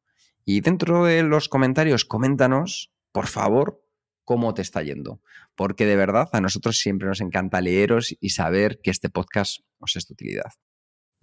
Y 0.45 0.61
dentro 0.61 1.05
de 1.05 1.23
los 1.23 1.49
comentarios, 1.49 2.05
coméntanos, 2.05 2.91
por 3.11 3.27
favor, 3.27 3.82
cómo 4.23 4.53
te 4.53 4.61
está 4.61 4.83
yendo. 4.83 5.21
Porque 5.55 5.85
de 5.85 5.95
verdad 5.95 6.29
a 6.31 6.41
nosotros 6.41 6.77
siempre 6.77 7.07
nos 7.07 7.21
encanta 7.21 7.61
leeros 7.61 8.15
y 8.19 8.29
saber 8.29 8.79
que 8.81 8.91
este 8.91 9.09
podcast 9.09 9.59
os 9.79 9.95
es 9.95 10.07
de 10.07 10.13
utilidad. 10.13 10.51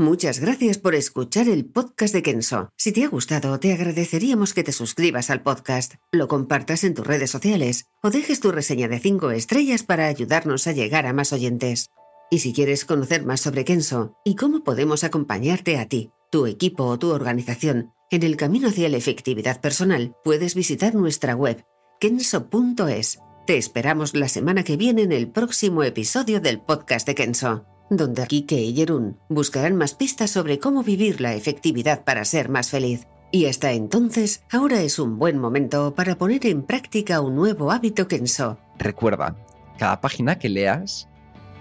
Muchas 0.00 0.40
gracias 0.40 0.78
por 0.78 0.94
escuchar 0.94 1.46
el 1.46 1.66
podcast 1.66 2.14
de 2.14 2.22
Kenso. 2.22 2.70
Si 2.78 2.90
te 2.90 3.04
ha 3.04 3.08
gustado, 3.08 3.60
te 3.60 3.74
agradeceríamos 3.74 4.54
que 4.54 4.64
te 4.64 4.72
suscribas 4.72 5.28
al 5.28 5.42
podcast, 5.42 5.96
lo 6.10 6.26
compartas 6.26 6.84
en 6.84 6.94
tus 6.94 7.06
redes 7.06 7.30
sociales 7.30 7.84
o 8.02 8.08
dejes 8.08 8.40
tu 8.40 8.50
reseña 8.50 8.88
de 8.88 8.98
5 8.98 9.30
estrellas 9.32 9.82
para 9.82 10.06
ayudarnos 10.06 10.66
a 10.66 10.72
llegar 10.72 11.04
a 11.04 11.12
más 11.12 11.34
oyentes. 11.34 11.90
Y 12.30 12.38
si 12.38 12.54
quieres 12.54 12.86
conocer 12.86 13.26
más 13.26 13.42
sobre 13.42 13.66
Kenso 13.66 14.16
y 14.24 14.36
cómo 14.36 14.64
podemos 14.64 15.04
acompañarte 15.04 15.76
a 15.78 15.86
ti, 15.86 16.12
tu 16.30 16.46
equipo 16.46 16.86
o 16.86 16.98
tu 16.98 17.10
organización 17.10 17.92
en 18.10 18.22
el 18.22 18.38
camino 18.38 18.68
hacia 18.68 18.88
la 18.88 18.96
efectividad 18.96 19.60
personal, 19.60 20.16
puedes 20.24 20.54
visitar 20.54 20.94
nuestra 20.94 21.34
web 21.34 21.62
kenso.es. 22.00 23.20
Te 23.46 23.58
esperamos 23.58 24.14
la 24.14 24.28
semana 24.28 24.64
que 24.64 24.78
viene 24.78 25.02
en 25.02 25.12
el 25.12 25.28
próximo 25.28 25.82
episodio 25.82 26.40
del 26.40 26.58
podcast 26.58 27.06
de 27.06 27.14
Kenso. 27.14 27.66
donde 27.90 28.26
Kike 28.26 28.58
y 28.58 28.74
Jerún 28.74 29.18
buscarán 29.28 29.76
más 29.76 29.94
pistas 29.94 30.30
sobre 30.30 30.58
cómo 30.58 30.82
vivir 30.82 31.20
la 31.20 31.34
efectividad 31.34 32.04
para 32.04 32.24
ser 32.24 32.48
más 32.48 32.70
feliz. 32.70 33.06
Y 33.32 33.46
hasta 33.46 33.72
entonces, 33.72 34.44
ahora 34.50 34.80
es 34.80 34.98
un 34.98 35.18
buen 35.18 35.38
momento 35.38 35.94
para 35.94 36.16
poner 36.16 36.46
en 36.46 36.62
práctica 36.62 37.20
un 37.20 37.34
nuevo 37.34 37.70
hábito 37.70 38.08
Kenso. 38.08 38.58
Recuerda, 38.78 39.36
cada 39.78 40.00
página 40.00 40.38
que 40.38 40.48
leas 40.48 41.06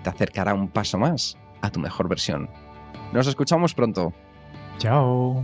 te 0.04 0.10
acercará 0.10 0.54
un 0.54 0.70
paso 0.70 0.98
más 0.98 1.38
a 1.62 1.70
tu 1.70 1.82
mejor 1.82 2.08
versión. 2.08 2.50
Nos 3.12 3.28
escuchamos 3.28 3.74
pronto. 3.74 4.14
Chao. 4.78 5.44